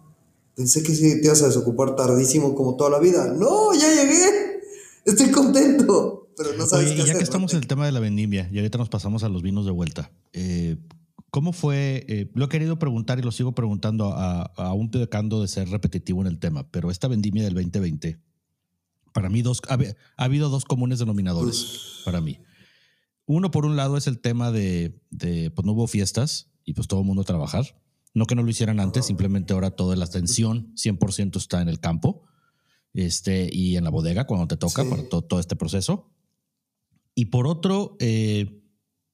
pensé 0.55 0.83
que 0.83 0.95
sí 0.95 1.19
te 1.19 1.27
ibas 1.27 1.41
a 1.41 1.47
desocupar 1.47 1.95
tardísimo 1.95 2.55
como 2.55 2.75
toda 2.75 2.91
la 2.91 2.99
vida. 2.99 3.27
No, 3.27 3.73
ya 3.73 3.93
llegué, 3.93 4.61
estoy 5.05 5.31
contento, 5.31 6.29
pero 6.37 6.53
no 6.53 6.65
sabes 6.65 6.87
Oye, 6.87 6.95
qué 6.95 6.97
ya 6.99 7.03
hacer, 7.03 7.17
que 7.17 7.23
estamos 7.23 7.51
¿no? 7.51 7.57
en 7.57 7.63
el 7.63 7.67
tema 7.67 7.85
de 7.85 7.91
la 7.91 7.99
vendimia 7.99 8.49
y 8.51 8.57
ahorita 8.57 8.77
nos 8.77 8.89
pasamos 8.89 9.23
a 9.23 9.29
los 9.29 9.41
vinos 9.41 9.65
de 9.65 9.71
vuelta, 9.71 10.11
eh, 10.33 10.77
¿cómo 11.37 11.53
fue? 11.53 12.03
Eh, 12.09 12.31
lo 12.33 12.45
he 12.45 12.49
querido 12.49 12.79
preguntar 12.79 13.19
y 13.19 13.21
lo 13.21 13.31
sigo 13.31 13.53
preguntando, 13.53 14.11
a, 14.11 14.41
aún 14.57 14.89
pecando 14.89 15.39
de 15.39 15.47
ser 15.47 15.69
repetitivo 15.69 16.21
en 16.21 16.25
el 16.27 16.39
tema, 16.39 16.67
pero 16.71 16.89
esta 16.89 17.07
vendimia 17.07 17.43
del 17.43 17.53
2020, 17.53 18.19
para 19.13 19.29
mí 19.29 19.43
dos, 19.43 19.61
ha, 19.69 19.75
ha 20.17 20.23
habido 20.23 20.49
dos 20.49 20.65
comunes 20.65 20.97
denominadores 20.97 21.61
Uf. 21.99 22.05
para 22.05 22.21
mí. 22.21 22.39
Uno, 23.27 23.51
por 23.51 23.65
un 23.67 23.75
lado, 23.75 23.97
es 23.97 24.07
el 24.07 24.19
tema 24.19 24.51
de, 24.51 24.99
de, 25.11 25.51
pues 25.51 25.63
no 25.63 25.73
hubo 25.73 25.85
fiestas 25.85 26.49
y 26.65 26.73
pues 26.73 26.87
todo 26.87 27.01
el 27.01 27.05
mundo 27.05 27.21
a 27.21 27.25
trabajar. 27.25 27.79
No 28.15 28.25
que 28.25 28.33
no 28.33 28.41
lo 28.41 28.49
hicieran 28.49 28.79
antes, 28.79 29.05
simplemente 29.05 29.53
ahora 29.53 29.69
toda 29.69 29.95
la 29.95 30.05
atención 30.05 30.73
100% 30.75 31.37
está 31.37 31.61
en 31.61 31.69
el 31.69 31.79
campo 31.79 32.23
este, 32.95 33.47
y 33.53 33.77
en 33.77 33.83
la 33.83 33.91
bodega 33.91 34.25
cuando 34.25 34.47
te 34.47 34.57
toca 34.57 34.83
Sí. 34.83 34.89
para 34.89 35.07
to- 35.07 35.21
todo 35.21 35.39
este 35.39 35.55
proceso. 35.55 36.09
Y 37.13 37.25
por 37.25 37.45
otro, 37.45 37.95
eh, 37.99 38.63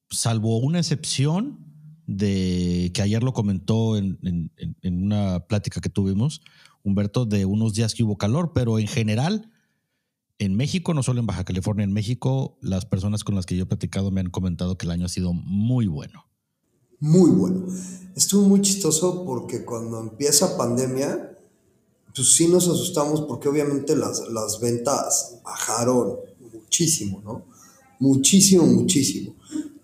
salvo 0.09 0.59
una 0.59 0.79
excepción 0.79 1.72
de 2.07 2.91
que 2.93 3.01
ayer 3.01 3.23
lo 3.23 3.33
comentó 3.33 3.97
en, 3.97 4.19
en- 4.23 5.03
una 5.03 5.41
plática 5.47 5.81
que 5.81 5.89
tuvimos, 5.89 6.41
Humberto, 6.83 7.25
de 7.25 7.45
unos 7.45 7.73
días 7.73 7.93
que 7.93 8.03
hubo 8.03 8.17
calor, 8.17 8.51
pero 8.53 8.77
en 8.77 8.87
general, 8.87 9.51
en 10.37 10.55
México, 10.55 10.93
no 10.93 11.01
solo 11.03 11.21
en 11.21 11.25
Baja 11.27 11.45
California, 11.45 11.83
en 11.85 11.93
México, 11.93 12.57
las 12.61 12.85
personas 12.85 13.23
con 13.23 13.35
las 13.35 13.45
que 13.45 13.55
yo 13.55 13.63
he 13.63 13.67
platicado 13.67 14.11
me 14.11 14.19
han 14.19 14.29
comentado 14.29 14.77
que 14.77 14.85
el 14.85 14.91
año 14.91 15.05
ha 15.05 15.09
sido 15.09 15.31
muy 15.33 15.87
bueno. 15.87 16.25
Muy 16.99 17.31
bueno. 17.31 17.65
Estuvo 18.15 18.47
muy 18.47 18.61
chistoso 18.61 19.23
porque 19.25 19.63
cuando 19.63 19.99
empieza 19.99 20.57
pandemia, 20.57 21.37
pues 22.15 22.33
sí 22.33 22.47
nos 22.47 22.67
asustamos 22.67 23.21
porque 23.21 23.47
obviamente 23.49 23.95
las, 23.95 24.27
las 24.29 24.59
ventas 24.59 25.39
bajaron 25.43 26.15
muchísimo, 26.53 27.21
¿no? 27.23 27.45
Muchísimo, 27.99 28.65
muchísimo. 28.65 29.35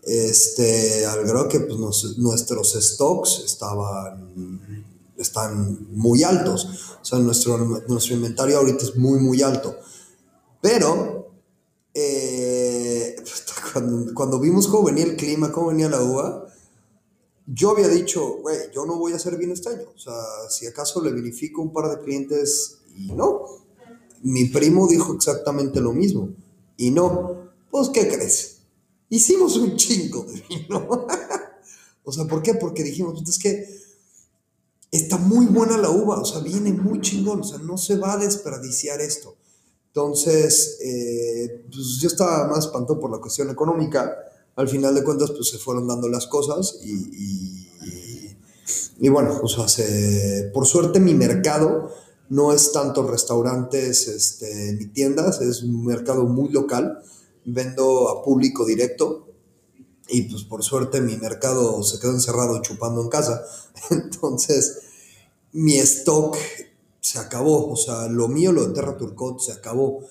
Este, 0.04 1.06
al 1.06 1.24
grado 1.26 1.48
que 1.48 1.60
pues, 1.60 1.80
nos- 1.80 2.18
nuestros 2.18 2.74
stocks 2.74 3.44
estaban, 3.46 4.96
están 5.18 5.88
muy 5.92 6.24
altos. 6.24 6.68
O 7.02 7.06
sea, 7.06 7.20
nuestro, 7.20 7.58
nuestro 7.88 8.16
inventario 8.16 8.58
ahorita 8.58 8.86
es 8.86 8.96
muy, 8.96 9.20
muy 9.20 9.42
alto. 9.42 9.76
Pero, 10.62 11.32
eh, 11.94 13.16
cuando, 13.74 14.14
cuando 14.14 14.40
vimos 14.40 14.68
cómo 14.68 14.86
venía 14.86 15.04
el 15.06 15.16
clima, 15.16 15.52
cómo 15.52 15.68
venía 15.68 15.90
la 15.90 16.02
uva, 16.02 16.46
yo 17.46 17.72
había 17.72 17.88
dicho, 17.88 18.38
güey, 18.42 18.58
yo 18.74 18.86
no 18.86 18.98
voy 18.98 19.14
a 19.14 19.16
hacer 19.16 19.38
vino 19.38 19.54
este 19.54 19.70
año. 19.70 19.86
O 19.96 20.00
sea, 20.00 20.14
si 20.50 20.68
acaso 20.68 21.02
le 21.02 21.12
vinifico 21.12 21.62
un 21.62 21.74
par 21.74 21.90
de 21.90 22.00
clientes 22.04 22.78
y 22.96 23.12
no. 23.14 23.46
Mi 24.22 24.46
primo 24.46 24.88
dijo 24.88 25.14
exactamente 25.14 25.82
lo 25.82 25.94
mismo. 25.94 26.30
Y 26.78 26.92
no. 26.92 27.50
Pues, 27.72 27.90
¿qué 27.90 28.08
crees? 28.08 28.59
Hicimos 29.10 29.58
un 29.58 29.76
chingo 29.76 30.24
de 30.24 30.44
vino. 30.50 31.08
o 32.04 32.12
sea, 32.12 32.26
¿por 32.26 32.42
qué? 32.42 32.54
Porque 32.56 32.84
dijimos, 32.84 33.22
es 33.28 33.40
que 33.40 33.68
está 34.92 35.18
muy 35.18 35.46
buena 35.48 35.78
la 35.78 35.90
uva. 35.90 36.20
O 36.22 36.26
sea, 36.26 36.40
viene 36.42 36.72
muy 36.74 37.02
chingón. 37.02 37.42
O 37.42 37.44
sea, 37.44 37.58
no 37.60 37.78
se 37.78 37.98
va 37.98 38.14
a 38.14 38.18
desperdiciar 38.18 39.02
esto. 39.02 39.36
Entonces, 39.88 40.78
eh, 40.84 41.66
pues 41.72 41.98
yo 42.00 42.08
estaba 42.08 42.48
más 42.48 42.66
espantado 42.66 43.00
por 43.00 43.12
la 43.12 43.18
cuestión 43.20 43.50
económica. 43.50 44.16
Al 44.56 44.68
final 44.68 44.94
de 44.94 45.04
cuentas, 45.04 45.32
pues 45.32 45.50
se 45.50 45.58
fueron 45.58 45.88
dando 45.88 46.08
las 46.10 46.28
cosas 46.28 46.80
y, 46.84 46.92
y- 46.92 47.66
y 49.02 49.10
bueno, 49.10 49.40
o 49.42 49.48
sea, 49.48 49.68
se- 49.68 50.52
por 50.54 50.66
suerte 50.68 51.00
mi 51.00 51.14
mercado 51.16 51.90
no 52.30 52.52
es 52.54 52.72
tanto 52.74 53.02
restaurantes 53.08 54.08
este, 54.10 54.74
ni 54.74 54.88
tiendas, 54.88 55.40
es 55.42 55.64
un 55.64 55.86
mercado 55.86 56.26
muy 56.26 56.50
local. 56.50 57.02
Vendo 57.54 58.10
a 58.10 58.24
público 58.24 58.66
directo 58.66 59.30
y 60.10 60.24
pues 60.24 60.44
por 60.44 60.64
suerte 60.64 61.02
mi 61.02 61.18
mercado 61.18 61.84
se 61.84 62.00
quedó 62.00 62.12
encerrado 62.12 62.62
chupando 62.62 63.02
en 63.02 63.10
casa. 63.10 63.46
Entonces, 63.92 64.80
mi 65.52 65.78
stock 65.78 66.36
se 67.00 67.20
acabó. 67.20 67.72
O 67.72 67.78
sea, 67.78 68.08
lo 68.08 68.28
mío, 68.28 68.52
lo 68.52 68.68
de 68.68 68.74
Terra 68.74 68.98
Turcot, 68.98 69.40
se 69.40 69.52
acabó. 69.52 70.02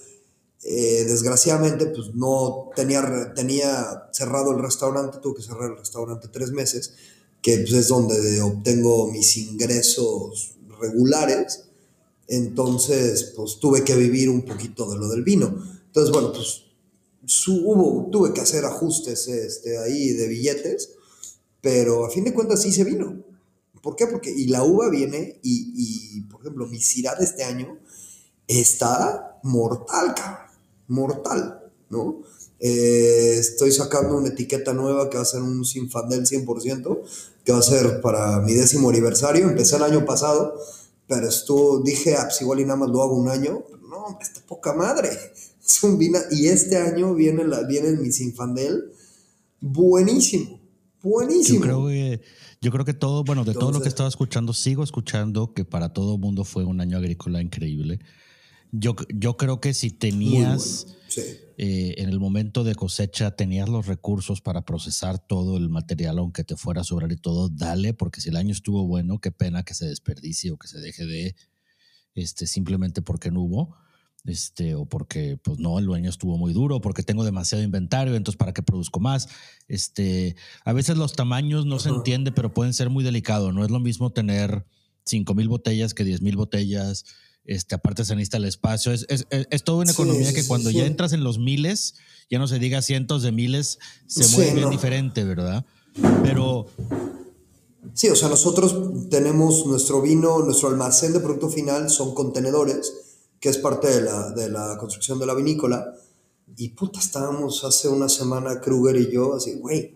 Eh, 0.63 1.05
desgraciadamente, 1.07 1.87
pues 1.87 2.15
no 2.15 2.71
tenía, 2.75 3.33
tenía 3.35 4.09
cerrado 4.13 4.53
el 4.53 4.63
restaurante, 4.63 5.19
tuve 5.19 5.37
que 5.37 5.43
cerrar 5.43 5.71
el 5.73 5.79
restaurante 5.79 6.29
tres 6.29 6.53
meses, 6.53 6.95
que 7.43 7.59
pues, 7.59 7.73
es 7.73 7.89
donde 7.89 8.41
obtengo 8.41 9.11
mis 9.11 9.37
ingresos 9.37 10.55
regulares. 10.81 11.65
Entonces, 12.29 13.33
pues 13.35 13.59
tuve 13.59 13.83
que 13.83 13.97
vivir 13.97 14.29
un 14.31 14.43
poquito 14.43 14.89
de 14.89 14.97
lo 14.97 15.09
del 15.09 15.25
vino. 15.25 15.47
Entonces, 15.87 16.13
bueno, 16.13 16.33
pues 16.33 16.68
hubo, 17.49 18.09
tuve 18.11 18.33
que 18.33 18.41
hacer 18.41 18.65
ajustes 18.65 19.29
este, 19.29 19.79
ahí 19.79 20.13
de 20.13 20.29
billetes, 20.29 20.91
pero 21.61 22.07
a 22.07 22.11
fin 22.11 22.25
de 22.25 22.35
cuentas 22.35 22.63
sí 22.63 22.73
se 22.73 22.85
vino. 22.85 23.25
¿Por 23.83 23.97
qué? 23.97 24.07
Porque, 24.07 24.31
y 24.31 24.47
la 24.47 24.65
uva 24.65 24.89
viene, 24.91 25.39
y, 25.43 25.73
y 25.75 26.21
por 26.23 26.41
ejemplo, 26.41 26.67
mi 26.67 26.81
Syrah 26.81 27.15
de 27.15 27.25
este 27.25 27.45
año 27.45 27.79
está 28.47 29.39
mortal, 29.43 30.15
cabrón 30.15 30.49
mortal, 30.89 31.71
¿no? 31.91 32.23
Eh, 32.59 33.37
estoy 33.39 33.71
sacando 33.71 34.17
una 34.17 34.29
etiqueta 34.29 34.73
nueva 34.73 35.09
que 35.09 35.17
va 35.17 35.23
a 35.23 35.27
ser 35.27 35.43
un 35.43 35.65
Sinfandel 35.65 36.27
100%, 36.27 37.01
que 37.45 37.53
va 37.53 37.59
a 37.59 37.63
ser 37.63 38.01
para 38.01 38.41
mi 38.41 38.55
décimo 38.55 38.91
aniversario. 38.91 39.49
Empecé 39.49 39.77
el 39.77 39.85
año 39.85 40.05
pasado, 40.05 40.59
pero 41.07 41.29
estuvo, 41.29 41.81
dije, 41.81 42.17
ah, 42.17 42.25
pues 42.25 42.41
igual 42.41 42.61
y 42.61 42.65
nada 42.65 42.81
más 42.81 42.89
lo 42.89 43.03
hago 43.03 43.15
un 43.15 43.29
año. 43.29 43.63
Pero 43.71 43.87
no, 43.87 44.19
está 44.21 44.41
poca 44.47 44.73
madre. 44.73 45.11
Y 46.31 46.47
este 46.47 46.77
año 46.77 47.15
viene, 47.15 47.45
la, 47.45 47.63
viene 47.63 47.93
mi 47.93 48.11
Sinfandel 48.11 48.93
buenísimo, 49.61 50.61
buenísimo. 51.03 51.59
Yo 51.59 51.63
creo 51.63 51.87
que, 51.87 52.23
yo 52.61 52.73
creo 52.73 52.85
que 52.85 52.95
todo, 52.95 53.25
bueno, 53.25 53.45
de 53.45 53.55
todo 53.55 53.73
lo 53.73 53.81
que 53.81 53.89
estaba 53.89 54.09
escuchando, 54.09 54.53
sigo 54.55 54.83
escuchando 54.83 55.53
que 55.53 55.65
para 55.65 55.93
todo 55.93 56.15
el 56.15 56.21
mundo 56.21 56.45
fue 56.45 56.65
un 56.65 56.81
año 56.81 56.97
agrícola 56.99 57.41
increíble. 57.41 58.01
Yo, 58.71 58.97
yo 59.15 59.37
creo 59.37 59.61
que 59.61 59.73
si 59.73 59.91
tenías 59.91 60.87
eh, 61.57 61.95
en 61.99 62.09
el 62.09 62.21
momento 62.21 62.65
de 62.65 62.75
cosecha, 62.75 63.31
tenías 63.35 63.69
los 63.69 63.87
recursos 63.87 64.41
para 64.41 64.65
procesar 64.65 65.19
todo 65.19 65.57
el 65.57 65.69
material, 65.69 66.19
aunque 66.19 66.45
te 66.45 66.57
fuera 66.57 66.83
a 66.83 66.85
sobrar 66.85 67.11
y 67.13 67.17
todo, 67.17 67.49
dale, 67.49 67.95
porque 67.95 68.21
si 68.21 68.29
el 68.29 68.37
año 68.37 68.53
estuvo 68.53 68.87
bueno, 68.87 69.21
qué 69.21 69.33
pena 69.33 69.63
que 69.63 69.75
se 69.75 69.87
desperdicie 69.87 70.51
o 70.51 70.59
que 70.59 70.69
se 70.69 70.81
deje 70.81 71.07
de, 71.07 71.35
este, 72.15 72.47
simplemente 72.47 73.01
porque 73.01 73.31
no 73.31 73.43
hubo. 73.43 73.77
Este, 74.25 74.75
o 74.75 74.85
porque 74.85 75.39
pues 75.43 75.59
no, 75.59 75.79
el 75.79 75.91
año 75.93 76.11
estuvo 76.11 76.37
muy 76.37 76.53
duro, 76.53 76.81
porque 76.81 77.03
tengo 77.03 77.25
demasiado 77.25 77.65
inventario, 77.65 78.15
entonces 78.15 78.37
para 78.37 78.53
qué 78.53 78.63
produzco 78.63 79.01
más. 79.01 79.29
Este, 79.69 80.37
a 80.65 80.73
veces 80.73 80.97
los 80.97 81.15
tamaños 81.15 81.67
no 81.67 81.79
se 81.79 81.89
entiende, 81.89 82.33
pero 82.33 82.53
pueden 82.53 82.75
ser 82.75 82.91
muy 82.91 83.05
delicados. 83.05 83.55
No 83.55 83.65
es 83.65 83.71
lo 83.71 83.81
mismo 83.81 84.11
tener 84.11 84.67
5 85.05 85.35
mil 85.35 85.49
botellas 85.49 85.95
que 85.95 86.05
10 86.05 86.23
mil 86.23 86.37
botellas 86.37 87.05
este, 87.49 87.75
aparte 87.75 88.05
se 88.05 88.15
necesita 88.15 88.37
el 88.37 88.45
espacio. 88.45 88.93
Es, 88.93 89.07
es, 89.09 89.27
es 89.31 89.65
toda 89.65 89.79
una 89.79 89.93
economía 89.93 90.33
que 90.35 90.47
cuando 90.47 90.71
ya 90.71 90.85
entras 90.85 91.15
en 91.15 91.25
los 91.25 91.39
miles, 91.39 91.95
ya 92.31 92.39
no 92.39 92.47
se 92.47 92.59
diga 92.59 92.83
cientos 92.83 93.23
de 93.23 93.33
miles, 93.33 93.79
se 94.07 94.29
mueve 94.37 94.55
bien 94.55 94.71
diferente, 94.71 95.25
¿verdad? 95.25 95.65
Pero... 96.23 96.67
Sí, 97.95 98.09
o 98.11 98.17
sea, 98.17 98.29
nosotros 98.29 99.09
tenemos 99.09 99.65
nuestro 99.65 100.03
vino, 100.03 100.41
nuestro 100.41 100.69
almacén 100.69 101.15
de 101.15 101.21
producto 101.21 101.49
final 101.49 101.89
son 101.89 102.15
contenedores, 102.15 102.93
que 103.41 103.49
es 103.49 103.59
parte 103.59 103.89
de 103.89 104.03
la, 104.03 104.31
de 104.31 104.49
la 104.49 104.77
construcción 104.79 105.19
de 105.19 105.27
la 105.27 105.35
vinícola. 105.35 105.95
Y 106.57 106.71
puta, 106.71 106.99
estábamos 106.99 107.65
hace 107.65 107.89
una 107.89 108.09
semana 108.09 108.61
Kruger 108.61 108.97
y 108.97 109.13
yo 109.13 109.35
así, 109.35 109.55
güey, 109.59 109.95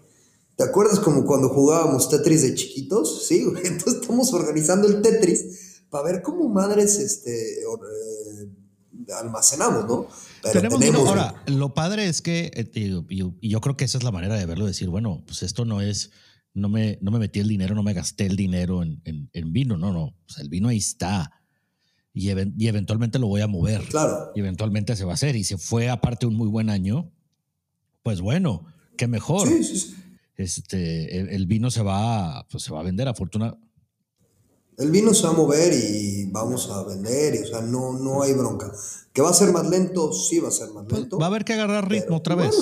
¿te 0.57 0.65
acuerdas 0.65 1.01
como 1.01 1.25
cuando 1.25 1.49
jugábamos 1.49 2.09
Tetris 2.09 2.43
de 2.43 2.55
chiquitos? 2.55 3.25
Sí, 3.29 3.45
güey, 3.45 3.67
entonces 3.67 4.03
estamos 4.03 4.33
organizando 4.33 4.89
el 4.89 5.01
Tetris 5.03 5.83
para 5.91 6.05
ver 6.05 6.23
cómo 6.23 6.49
madres 6.49 6.99
este, 6.99 7.63
eh, 7.63 8.49
almacenamos, 9.19 9.87
¿no? 9.87 10.07
tenemos, 10.53 10.83
ahora, 11.07 11.43
lo 11.47 11.75
padre 11.75 12.07
es 12.07 12.23
que, 12.23 12.51
eh, 12.55 13.03
y, 13.09 13.49
yo 13.49 13.61
creo 13.61 13.77
que 13.77 13.85
esa 13.85 13.99
es 13.99 14.05
la 14.05 14.11
manera 14.11 14.37
de 14.37 14.47
verlo, 14.47 14.67
decir, 14.67 14.89
bueno, 14.89 15.23
pues 15.27 15.43
esto 15.43 15.65
no 15.65 15.81
es, 15.81 16.11
no 16.55 16.69
me, 16.69 16.99
no 17.01 17.11
me 17.11 17.19
metí 17.19 17.41
el 17.41 17.49
dinero, 17.49 17.75
no 17.75 17.83
me 17.83 17.95
gasté 17.95 18.27
el 18.27 18.37
dinero 18.37 18.83
en, 18.83 19.01
en, 19.05 19.53
vino, 19.53 19.77
no, 19.77 19.93
no, 19.93 20.05
o 20.05 20.29
sea, 20.29 20.43
el 20.43 20.49
vino 20.49 20.69
ahí 20.69 20.79
está. 20.79 21.31
Y, 22.15 22.29
y, 22.29 22.69
eventualmente 22.69 23.19
lo 23.19 23.27
voy 23.27 23.41
a 23.41 23.47
mover. 23.47 23.83
Claro. 23.89 24.33
Y 24.35 24.41
eventualmente 24.41 24.97
se 24.97 25.05
va 25.05 25.13
a 25.13 25.15
hacer. 25.15 25.35
Y 25.37 25.45
si 25.45 25.57
fue 25.57 25.89
aparte 25.89 26.27
un 26.27 26.35
muy 26.35 26.49
buen 26.49 26.69
año, 26.69 27.11
pues 28.03 28.21
bueno, 28.21 28.67
qué 28.97 29.07
mejor. 29.09 29.49
Sí, 29.49 29.65
sí, 29.65 29.79
sí. 29.79 29.95
Este, 30.37 31.35
el, 31.35 31.47
vino 31.47 31.71
se 31.71 31.83
va, 31.83 32.47
pues 32.51 32.65
se 32.65 32.73
va 32.73 32.81
a 32.81 32.83
vender, 32.83 33.07
afortunadamente 33.07 33.73
el 34.79 34.91
vino 34.91 35.13
se 35.15 35.25
va 35.25 35.31
a 35.31 35.37
mover 35.37 35.73
y 35.73 36.25
vamos 36.31 36.71
a 36.71 36.83
vender, 36.85 37.35
y, 37.35 37.39
o 37.39 37.47
sea, 37.47 37.61
no, 37.61 37.93
no 37.99 38.23
hay 38.23 38.33
bronca. 38.33 38.73
¿Que 39.13 39.23
va 39.23 39.31
a 39.31 39.35
ser 39.35 39.53
más 39.53 39.69
lento? 39.69 40.13
Sí, 40.13 40.41
va 40.41 40.49
a 40.49 40.53
ser 40.53 40.71
más 40.71 40.91
lento. 40.91 41.19
Va 41.19 41.27
a 41.27 41.29
haber 41.29 41.45
que 41.45 41.53
agarrar 41.53 41.89
ritmo 41.89 42.17
otra 42.17 42.35
vez. 42.35 42.55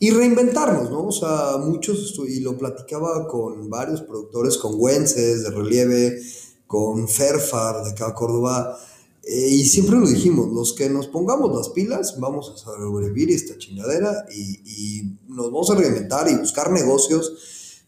Y 0.00 0.10
reinventarnos, 0.10 0.90
¿no? 0.90 1.06
O 1.08 1.12
sea, 1.12 1.56
muchos, 1.58 2.20
y 2.28 2.40
lo 2.40 2.56
platicaba 2.56 3.26
con 3.26 3.68
varios 3.68 4.02
productores, 4.02 4.56
con 4.56 4.72
Wences 4.76 5.42
de 5.42 5.50
Relieve, 5.50 6.22
con 6.66 7.08
Ferfar 7.08 7.82
de 7.84 7.90
acá 7.90 8.14
Córdoba, 8.14 8.78
eh, 9.24 9.48
y 9.48 9.64
siempre 9.66 9.96
lo 9.96 10.06
dijimos, 10.06 10.50
los 10.52 10.72
que 10.72 10.88
nos 10.88 11.08
pongamos 11.08 11.54
las 11.54 11.68
pilas, 11.70 12.18
vamos 12.18 12.50
a 12.50 12.56
sobrevivir 12.56 13.30
esta 13.30 13.58
chingadera 13.58 14.24
y, 14.34 14.60
y 14.64 15.18
nos 15.28 15.46
vamos 15.46 15.70
a 15.70 15.74
reinventar 15.74 16.30
y 16.30 16.36
buscar 16.36 16.70
negocios 16.70 17.32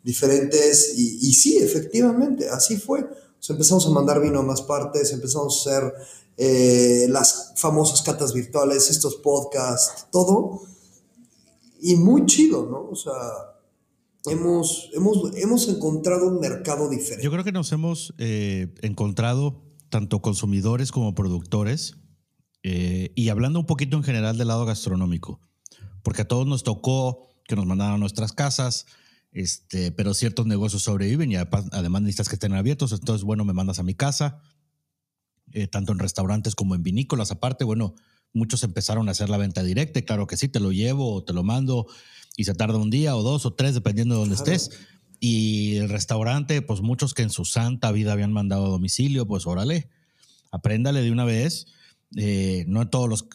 diferentes 0.02 0.94
y, 0.96 1.32
sí, 1.34 1.58
efectivamente, 1.58 2.48
así 2.48 2.76
fue. 2.76 3.06
empezamos 3.48 3.86
a 3.86 3.90
mandar 3.90 4.20
vino 4.20 4.40
a 4.40 4.42
más 4.42 4.62
partes, 4.62 5.12
empezamos 5.12 5.66
a 5.66 5.70
hacer 5.70 5.94
eh, 6.36 7.06
las 7.08 7.52
famosas 7.56 8.02
catas 8.02 8.32
virtuales, 8.32 8.90
estos 8.90 9.16
podcasts, 9.16 10.06
todo. 10.11 10.62
Y 11.81 11.97
muy 11.97 12.26
chido, 12.26 12.68
¿no? 12.70 12.91
O 12.91 12.95
sea, 12.95 13.12
hemos, 14.26 14.91
hemos, 14.95 15.35
hemos 15.37 15.68
encontrado 15.68 16.28
un 16.28 16.41
mercado 16.41 16.89
diferente. 16.89 17.24
Yo 17.24 17.31
creo 17.31 17.45
que 17.45 17.53
nos 17.53 17.72
hemos 17.72 18.14
eh, 18.18 18.74
encontrado 18.83 19.62
tanto 19.89 20.22
consumidores 20.22 20.93
como 20.93 21.14
productores, 21.14 21.97
eh, 22.62 23.12
y 23.14 23.28
hablando 23.31 23.59
un 23.59 23.66
poquito 23.66 23.97
en 23.97 24.03
general 24.03 24.37
del 24.37 24.49
lado 24.49 24.66
gastronómico, 24.66 25.41
porque 26.03 26.22
a 26.22 26.28
todos 26.28 26.47
nos 26.47 26.62
tocó 26.62 27.28
que 27.47 27.57
nos 27.57 27.66
mandaran 27.66 27.95
a 27.95 27.99
nuestras 27.99 28.33
casas, 28.33 28.87
este, 29.33 29.93
pero 29.93 30.14
ciertos 30.14 30.47
negocios 30.47 30.83
sobreviven 30.83 31.33
y 31.33 31.37
además 31.37 32.03
necesitas 32.03 32.28
que 32.28 32.37
estén 32.37 32.53
abiertos. 32.53 32.93
Entonces, 32.93 33.24
bueno, 33.24 33.45
me 33.45 33.53
mandas 33.53 33.78
a 33.78 33.83
mi 33.83 33.95
casa, 33.95 34.41
eh, 35.53 35.66
tanto 35.66 35.93
en 35.93 35.99
restaurantes 35.99 36.55
como 36.55 36.74
en 36.74 36.83
vinícolas. 36.83 37.31
Aparte, 37.31 37.64
bueno, 37.64 37.95
muchos 38.33 38.62
empezaron 38.62 39.09
a 39.09 39.12
hacer 39.12 39.28
la 39.28 39.37
venta 39.37 39.62
directa. 39.62 40.03
claro 40.03 40.26
que 40.26 40.37
sí, 40.37 40.49
te 40.49 40.61
lo 40.61 40.72
llevo 40.72 41.14
o 41.14 41.24
te 41.24 41.33
lo 41.33 41.43
mando 41.43 41.87
y 42.37 42.45
se 42.45 42.55
tarda 42.55 42.78
un 42.78 42.91
día 42.91 43.16
o 43.16 43.22
dos 43.22 43.47
o 43.47 43.55
tres, 43.55 43.74
dependiendo 43.74 44.14
de 44.14 44.20
dónde 44.20 44.37
estés. 44.37 44.70
Y 45.18 45.76
el 45.76 45.89
restaurante, 45.89 46.62
pues 46.62 46.81
muchos 46.81 47.12
que 47.12 47.22
en 47.22 47.31
su 47.31 47.45
santa 47.45 47.93
vida 47.93 48.12
habían 48.12 48.33
mandado 48.33 48.66
a 48.66 48.70
domicilio, 48.70 49.26
pues 49.26 49.47
órale, 49.47 49.89
apréndale 50.51 51.03
de 51.03 51.11
una 51.12 51.24
vez. 51.24 51.66
Eh, 52.16 52.64
no 52.66 52.89
todos 52.89 53.09
los 53.09 53.28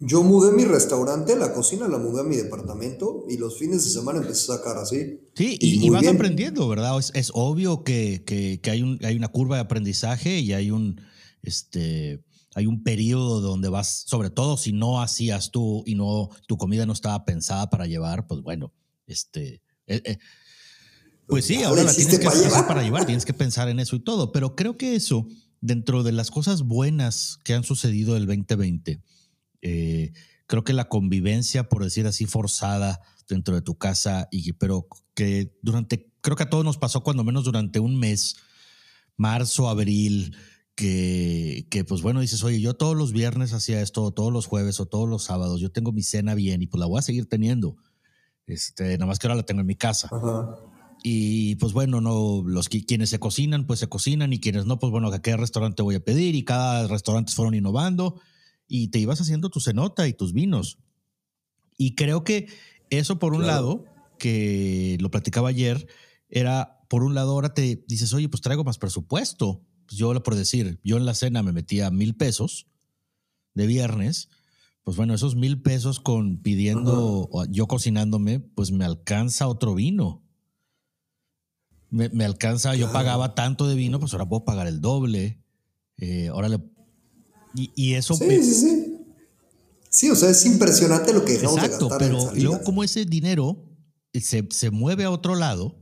yo 0.00 0.22
mudé 0.22 0.52
mi 0.52 0.64
restaurante, 0.64 1.34
la 1.34 1.52
cocina 1.52 1.88
la 1.88 1.98
mudé 1.98 2.20
a 2.20 2.24
mi 2.24 2.36
departamento 2.36 3.24
y 3.28 3.36
los 3.36 3.58
fines 3.58 3.82
de 3.84 3.90
semana 3.90 4.20
empecé 4.20 4.52
a 4.52 4.56
sacar 4.56 4.78
así. 4.78 5.20
Sí, 5.34 5.58
y, 5.60 5.90
vas 5.90 6.06
aprendiendo, 6.06 6.68
¿verdad? 6.68 6.96
Es, 7.14 7.32
obvio 7.34 7.82
que, 7.82 8.22
que, 8.24 8.70
hay, 8.70 8.82
un, 8.82 9.00
hay 9.02 9.16
una 9.16 9.26
curva 9.26 9.56
de 9.56 9.62
aprendizaje 9.62 10.38
y 10.38 10.52
hay 10.52 10.70
un, 10.70 11.00
este, 11.42 12.22
hay 12.58 12.66
un 12.66 12.82
periodo 12.82 13.40
donde 13.40 13.68
vas, 13.68 14.02
sobre 14.06 14.30
todo 14.30 14.56
si 14.56 14.72
no 14.72 15.00
hacías 15.00 15.52
tú 15.52 15.84
y 15.86 15.94
no 15.94 16.28
tu 16.48 16.56
comida 16.56 16.86
no 16.86 16.92
estaba 16.92 17.24
pensada 17.24 17.70
para 17.70 17.86
llevar, 17.86 18.26
pues 18.26 18.42
bueno, 18.42 18.72
este, 19.06 19.62
eh, 19.86 20.02
eh, 20.04 20.18
pues 21.28 21.44
sí, 21.44 21.62
ahora 21.62 21.84
la 21.84 21.94
tienes 21.94 22.18
que 22.18 22.26
para 22.66 22.82
llevar, 22.82 23.06
tienes 23.06 23.24
que 23.24 23.32
pensar 23.32 23.68
en 23.68 23.78
eso 23.78 23.94
y 23.94 24.00
todo, 24.00 24.32
pero 24.32 24.56
creo 24.56 24.76
que 24.76 24.96
eso, 24.96 25.28
dentro 25.60 26.02
de 26.02 26.10
las 26.10 26.32
cosas 26.32 26.62
buenas 26.62 27.38
que 27.44 27.54
han 27.54 27.62
sucedido 27.62 28.16
el 28.16 28.26
2020, 28.26 29.00
eh, 29.62 30.12
creo 30.48 30.64
que 30.64 30.72
la 30.72 30.88
convivencia, 30.88 31.68
por 31.68 31.84
decir 31.84 32.08
así, 32.08 32.26
forzada 32.26 33.00
dentro 33.28 33.54
de 33.54 33.62
tu 33.62 33.78
casa, 33.78 34.26
y, 34.32 34.52
pero 34.54 34.88
que 35.14 35.56
durante, 35.62 36.10
creo 36.22 36.34
que 36.34 36.42
a 36.42 36.50
todos 36.50 36.64
nos 36.64 36.76
pasó 36.76 37.04
cuando 37.04 37.22
menos 37.22 37.44
durante 37.44 37.78
un 37.78 38.00
mes, 38.00 38.34
marzo, 39.16 39.68
abril, 39.68 40.34
que, 40.78 41.66
que 41.70 41.82
pues 41.82 42.02
bueno, 42.02 42.20
dices, 42.20 42.44
oye, 42.44 42.60
yo 42.60 42.74
todos 42.74 42.96
los 42.96 43.10
viernes 43.10 43.52
hacía 43.52 43.82
esto, 43.82 44.12
todos 44.12 44.32
los 44.32 44.46
jueves 44.46 44.78
o 44.78 44.86
todos 44.86 45.08
los 45.08 45.24
sábados, 45.24 45.60
yo 45.60 45.72
tengo 45.72 45.90
mi 45.90 46.04
cena 46.04 46.36
bien 46.36 46.62
y 46.62 46.68
pues 46.68 46.78
la 46.78 46.86
voy 46.86 47.00
a 47.00 47.02
seguir 47.02 47.28
teniendo. 47.28 47.74
Este, 48.46 48.92
nada 48.96 49.06
más 49.06 49.18
que 49.18 49.26
ahora 49.26 49.34
la 49.34 49.42
tengo 49.42 49.60
en 49.60 49.66
mi 49.66 49.74
casa. 49.74 50.08
Y 51.02 51.56
pues 51.56 51.72
bueno, 51.72 52.00
no, 52.00 52.44
los 52.46 52.68
quienes 52.68 53.10
se 53.10 53.18
cocinan, 53.18 53.66
pues 53.66 53.80
se 53.80 53.88
cocinan 53.88 54.32
y 54.32 54.38
quienes 54.38 54.66
no, 54.66 54.78
pues 54.78 54.92
bueno, 54.92 55.08
¿a 55.08 55.20
qué 55.20 55.36
restaurante 55.36 55.82
voy 55.82 55.96
a 55.96 56.04
pedir? 56.04 56.36
Y 56.36 56.44
cada 56.44 56.86
restaurante 56.86 57.32
fueron 57.32 57.56
innovando 57.56 58.20
y 58.68 58.88
te 58.88 59.00
ibas 59.00 59.20
haciendo 59.20 59.50
tu 59.50 59.58
cenota 59.58 60.06
y 60.06 60.12
tus 60.12 60.32
vinos. 60.32 60.78
Y 61.76 61.96
creo 61.96 62.22
que 62.22 62.46
eso 62.90 63.18
por 63.18 63.34
un 63.34 63.48
lado, 63.48 63.84
que 64.16 64.96
lo 65.00 65.10
platicaba 65.10 65.48
ayer, 65.48 65.88
era, 66.28 66.84
por 66.88 67.02
un 67.02 67.16
lado 67.16 67.32
ahora 67.32 67.52
te 67.52 67.82
dices, 67.88 68.12
oye, 68.12 68.28
pues 68.28 68.42
traigo 68.42 68.62
más 68.62 68.78
presupuesto, 68.78 69.64
Pues 69.88 69.98
yo, 69.98 70.22
por 70.22 70.34
decir, 70.34 70.78
yo 70.84 70.98
en 70.98 71.06
la 71.06 71.14
cena 71.14 71.42
me 71.42 71.52
metía 71.52 71.90
mil 71.90 72.14
pesos 72.14 72.66
de 73.54 73.66
viernes, 73.66 74.28
pues 74.84 74.98
bueno, 74.98 75.14
esos 75.14 75.34
mil 75.34 75.62
pesos 75.62 75.98
con 75.98 76.42
pidiendo, 76.42 77.30
yo 77.48 77.66
cocinándome, 77.66 78.40
pues 78.40 78.70
me 78.70 78.84
alcanza 78.84 79.48
otro 79.48 79.74
vino. 79.74 80.22
Me, 81.90 82.24
alcanza, 82.26 82.74
yo 82.74 82.92
pagaba 82.92 83.34
tanto 83.34 83.66
de 83.66 83.74
vino, 83.74 83.98
pues 83.98 84.12
ahora 84.12 84.28
puedo 84.28 84.44
pagar 84.44 84.66
el 84.66 84.82
doble. 84.82 85.42
Eh, 85.96 86.28
ahora 86.28 86.50
le. 86.50 86.58
Y, 87.54 87.94
eso. 87.94 88.14
Sí, 88.14 88.42
sí, 88.42 88.54
sí. 88.54 88.94
Sí, 89.88 90.10
o 90.10 90.14
sea, 90.14 90.28
es 90.28 90.44
impresionante 90.44 91.14
lo 91.14 91.24
que 91.24 91.32
dejamos 91.32 91.56
Exacto, 91.56 91.86
de 91.86 91.90
gastar 91.90 92.08
pero 92.10 92.34
luego, 92.34 92.62
como 92.62 92.84
ese 92.84 93.06
dinero 93.06 93.64
se, 94.12 94.46
se 94.50 94.70
mueve 94.70 95.04
a 95.04 95.10
otro 95.10 95.34
lado, 95.34 95.76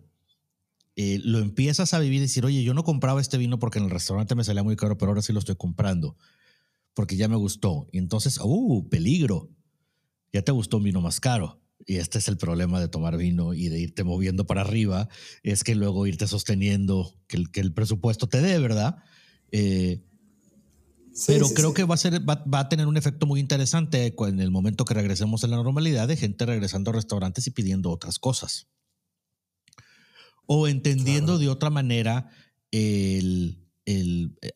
eh, 0.97 1.21
lo 1.23 1.39
empiezas 1.39 1.95
a 1.95 1.99
vivir 1.99 2.19
y 2.19 2.23
decir, 2.23 2.45
oye, 2.45 2.63
yo 2.65 2.75
no 2.75 2.83
compraba 2.83 3.21
este 3.21 3.39
vino 3.39 3.59
porque 3.59 3.79
en 3.79 3.85
el 3.85 3.91
restaurante 3.91 4.35
me 4.35 4.45
salía 4.45 4.63
muy 4.63 4.77
caro, 4.77 4.97
pero 4.97 5.11
ahora 5.11 5.23
sí 5.23 5.33
lo 5.33 5.39
estoy 5.39 5.57
comprando 5.57 6.17
porque 6.97 7.17
ya 7.17 7.29
me 7.29 7.37
gustó. 7.37 7.89
Y 7.93 7.99
entonces, 7.99 8.41
¡uh! 8.43 8.89
Peligro. 8.89 9.51
Ya 10.33 10.41
te 10.41 10.51
gustó 10.51 10.79
un 10.79 10.85
vino 10.85 11.03
más 11.03 11.21
caro. 11.21 11.61
Y 11.85 11.97
este 11.97 12.19
es 12.19 12.29
el 12.29 12.39
problema 12.39 12.81
de 12.81 12.89
tomar 12.89 13.19
vino 13.19 13.53
y 13.53 13.69
de 13.69 13.79
irte 13.79 14.03
moviendo 14.03 14.47
para 14.47 14.63
arriba, 14.63 15.09
es 15.43 15.63
que 15.63 15.75
luego 15.75 16.07
irte 16.07 16.27
sosteniendo 16.27 17.15
que 17.27 17.37
el, 17.37 17.51
que 17.51 17.61
el 17.61 17.75
presupuesto 17.75 18.29
te 18.29 18.41
dé, 18.41 18.59
¿verdad? 18.59 18.97
Eh, 19.53 20.03
pero 21.27 21.49
creo 21.51 21.75
que 21.75 21.85
va 21.85 21.95
a, 21.95 21.99
ser, 21.99 22.29
va, 22.29 22.59
a 22.59 22.69
tener 22.69 22.87
un 22.87 22.97
efecto 22.97 23.27
muy 23.27 23.41
interesante 23.41 24.15
en 24.19 24.41
el 24.41 24.51
momento 24.51 24.85
que 24.85 24.95
regresemos 24.95 25.45
a 25.45 25.49
la 25.49 25.57
normalidad 25.57 26.09
de 26.09 26.17
gente 26.17 26.47
regresando 26.47 26.91
a 26.91 26.95
restaurantes 26.95 27.47
y 27.47 27.51
pidiendo 27.51 27.91
otras 27.91 28.19
cosas. 28.19 28.69
O 30.47 30.69
entendiendo 30.69 31.39
de 31.39 31.49
otra 31.49 31.71
manera 31.71 32.31
el, 32.71 33.59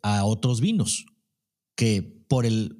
a 0.03 0.25
otros 0.25 0.61
vinos 0.61 1.07
que 1.75 2.25
por 2.29 2.47
el... 2.47 2.77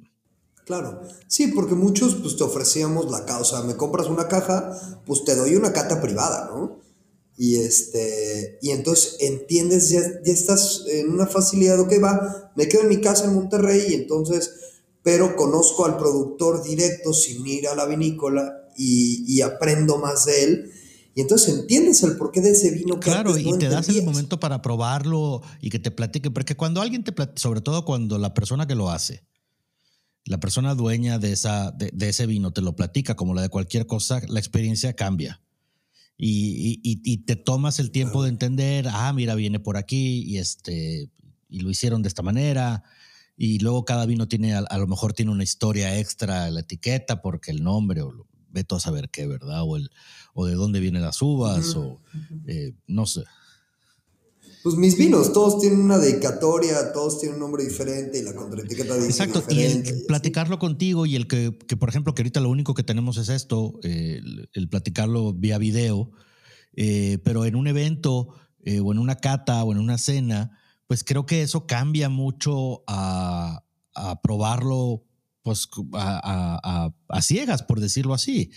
Claro, 0.65 1.01
sí, 1.27 1.47
porque 1.47 1.75
muchos 1.75 2.15
pues 2.15 2.37
te 2.37 2.43
ofrecíamos 2.43 3.09
la 3.11 3.25
caja, 3.25 3.41
o 3.41 3.45
sea, 3.45 3.61
me 3.61 3.75
compras 3.75 4.07
una 4.07 4.27
caja, 4.27 5.01
pues 5.05 5.23
te 5.25 5.35
doy 5.35 5.55
una 5.55 5.73
cata 5.73 6.01
privada, 6.01 6.49
¿no? 6.53 6.79
Y 7.35 7.55
este, 7.55 8.59
y 8.61 8.69
entonces 8.69 9.17
entiendes, 9.19 9.89
ya, 9.89 10.01
ya 10.23 10.31
estás 10.31 10.83
en 10.87 11.09
una 11.09 11.25
facilidad, 11.25 11.79
ok, 11.79 11.93
va, 12.01 12.51
me 12.55 12.67
quedo 12.67 12.83
en 12.83 12.89
mi 12.89 13.01
casa 13.01 13.25
en 13.25 13.33
Monterrey 13.33 13.87
y 13.89 13.93
entonces, 13.95 14.51
pero 15.01 15.35
conozco 15.35 15.85
al 15.85 15.97
productor 15.97 16.61
directo 16.63 17.13
sin 17.13 17.45
ir 17.47 17.67
a 17.67 17.75
la 17.75 17.85
vinícola 17.85 18.69
y, 18.77 19.25
y 19.27 19.41
aprendo 19.41 19.97
más 19.97 20.25
de 20.25 20.43
él 20.43 20.71
y 21.13 21.21
entonces 21.21 21.59
entiendes 21.59 22.01
el 22.03 22.15
porqué 22.15 22.41
de 22.41 22.51
ese 22.51 22.71
vino. 22.71 22.99
Que 22.99 23.11
claro, 23.11 23.37
y 23.37 23.57
te 23.57 23.67
das 23.67 23.89
el 23.89 24.03
momento 24.03 24.39
para 24.39 24.61
probarlo 24.61 25.41
y 25.59 25.69
que 25.69 25.79
te 25.79 25.91
platique, 25.91 26.31
porque 26.31 26.55
cuando 26.55 26.81
alguien 26.81 27.03
te 27.03 27.11
platique, 27.11 27.39
sobre 27.39 27.61
todo 27.61 27.83
cuando 27.83 28.17
la 28.17 28.33
persona 28.33 28.65
que 28.65 28.75
lo 28.75 28.89
hace, 28.89 29.23
la 30.25 30.39
persona 30.39 30.75
dueña 30.75 31.19
de, 31.19 31.33
esa, 31.33 31.71
de, 31.71 31.91
ese 32.07 32.27
vino 32.27 32.51
te 32.51 32.61
lo 32.61 32.75
platica, 32.75 33.15
como 33.15 33.33
la 33.33 33.41
de 33.41 33.49
cualquier 33.49 33.87
cosa, 33.87 34.21
la 34.27 34.39
experiencia 34.39 34.93
cambia. 34.93 35.41
Y, 36.23 36.79
y, 36.83 37.17
te 37.23 37.35
tomas 37.35 37.79
el 37.79 37.89
tiempo 37.89 38.21
de 38.21 38.29
entender, 38.29 38.87
ah, 38.87 39.11
mira, 39.11 39.33
viene 39.33 39.59
por 39.59 39.75
aquí 39.75 40.21
y, 40.21 40.37
este, 40.37 41.09
y 41.49 41.59
lo 41.61 41.71
hicieron 41.71 42.03
de 42.03 42.09
esta 42.09 42.21
manera. 42.21 42.83
Y 43.35 43.57
luego 43.57 43.85
cada 43.85 44.05
vino 44.05 44.27
tiene, 44.27 44.53
a, 44.53 44.77
lo 44.77 44.85
mejor 44.85 45.13
tiene 45.13 45.31
una 45.31 45.43
historia 45.43 45.97
extra 45.97 46.51
la 46.51 46.59
etiqueta 46.59 47.23
porque 47.23 47.49
el 47.49 47.63
nombre 47.63 48.03
o 48.03 48.11
ve 48.11 48.30
todo 48.65 48.77
a 48.77 48.81
saber 48.81 49.09
qué, 49.09 49.27
¿verdad? 49.27 49.63
O 49.63 49.77
el, 49.77 49.89
o 50.33 50.45
de 50.45 50.55
dónde 50.55 50.79
vienen 50.79 51.01
las 51.01 51.21
uvas, 51.21 51.75
o 51.75 51.99
eh, 52.47 52.73
no 52.87 53.05
sé. 53.05 53.23
Pues 54.63 54.75
mis 54.75 54.95
vinos, 54.95 55.33
todos 55.33 55.59
tienen 55.59 55.79
una 55.79 55.97
dedicatoria, 55.97 56.93
todos 56.93 57.19
tienen 57.19 57.35
un 57.35 57.41
nombre 57.41 57.63
diferente 57.63 58.19
y 58.19 58.21
la 58.21 58.35
contraetiqueta 58.35 58.95
dice 58.95 59.07
Exacto, 59.07 59.43
y 59.49 59.61
el 59.61 60.05
platicarlo 60.07 60.59
contigo 60.59 61.07
y 61.07 61.15
el 61.15 61.27
que, 61.27 61.57
que, 61.67 61.77
por 61.77 61.89
ejemplo, 61.89 62.13
que 62.13 62.21
ahorita 62.21 62.39
lo 62.41 62.49
único 62.49 62.75
que 62.75 62.83
tenemos 62.83 63.17
es 63.17 63.29
esto, 63.29 63.79
eh, 63.81 64.21
el, 64.53 64.69
platicarlo 64.69 65.33
vía 65.33 65.57
video, 65.57 66.11
eh, 66.75 67.17
pero 67.23 67.45
en 67.45 67.55
un 67.55 67.67
evento 67.67 68.35
o 68.63 68.91
en 68.91 68.99
una 68.99 69.15
cata 69.15 69.63
o 69.63 69.71
en 69.71 69.79
una 69.79 69.97
cena, 69.97 70.59
pues 70.85 71.03
creo 71.03 71.25
que 71.25 71.41
eso 71.41 71.65
cambia 71.65 72.09
mucho 72.09 72.83
a, 72.85 73.63
a 73.95 74.21
probarlo 74.21 75.05
pues 75.43 75.67
a, 75.93 76.91
ciegas, 77.21 77.63
por 77.63 77.79
decirlo 77.79 78.13
así. 78.13 78.51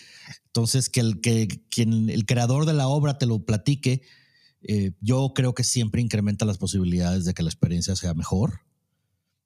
Entonces, 0.47 0.89
que 0.89 1.01
el, 1.01 1.21
que, 1.21 1.49
quien, 1.71 2.11
el 2.11 2.27
creador 2.27 2.67
de 2.67 2.75
la 2.75 2.89
obra 2.89 3.19
te 3.19 3.27
lo 3.27 3.45
platique, 3.45 4.03
eh, 4.63 4.93
yo 5.01 5.33
creo 5.35 5.55
que 5.55 5.65
siempre 5.65 6.03
incrementa 6.03 6.45
las 6.45 6.59
posibilidades 6.59 7.25
de 7.25 7.35
que 7.35 7.43
la 7.43 7.49
experiencia 7.49 7.97
sea 7.97 8.15
mejor, 8.15 8.61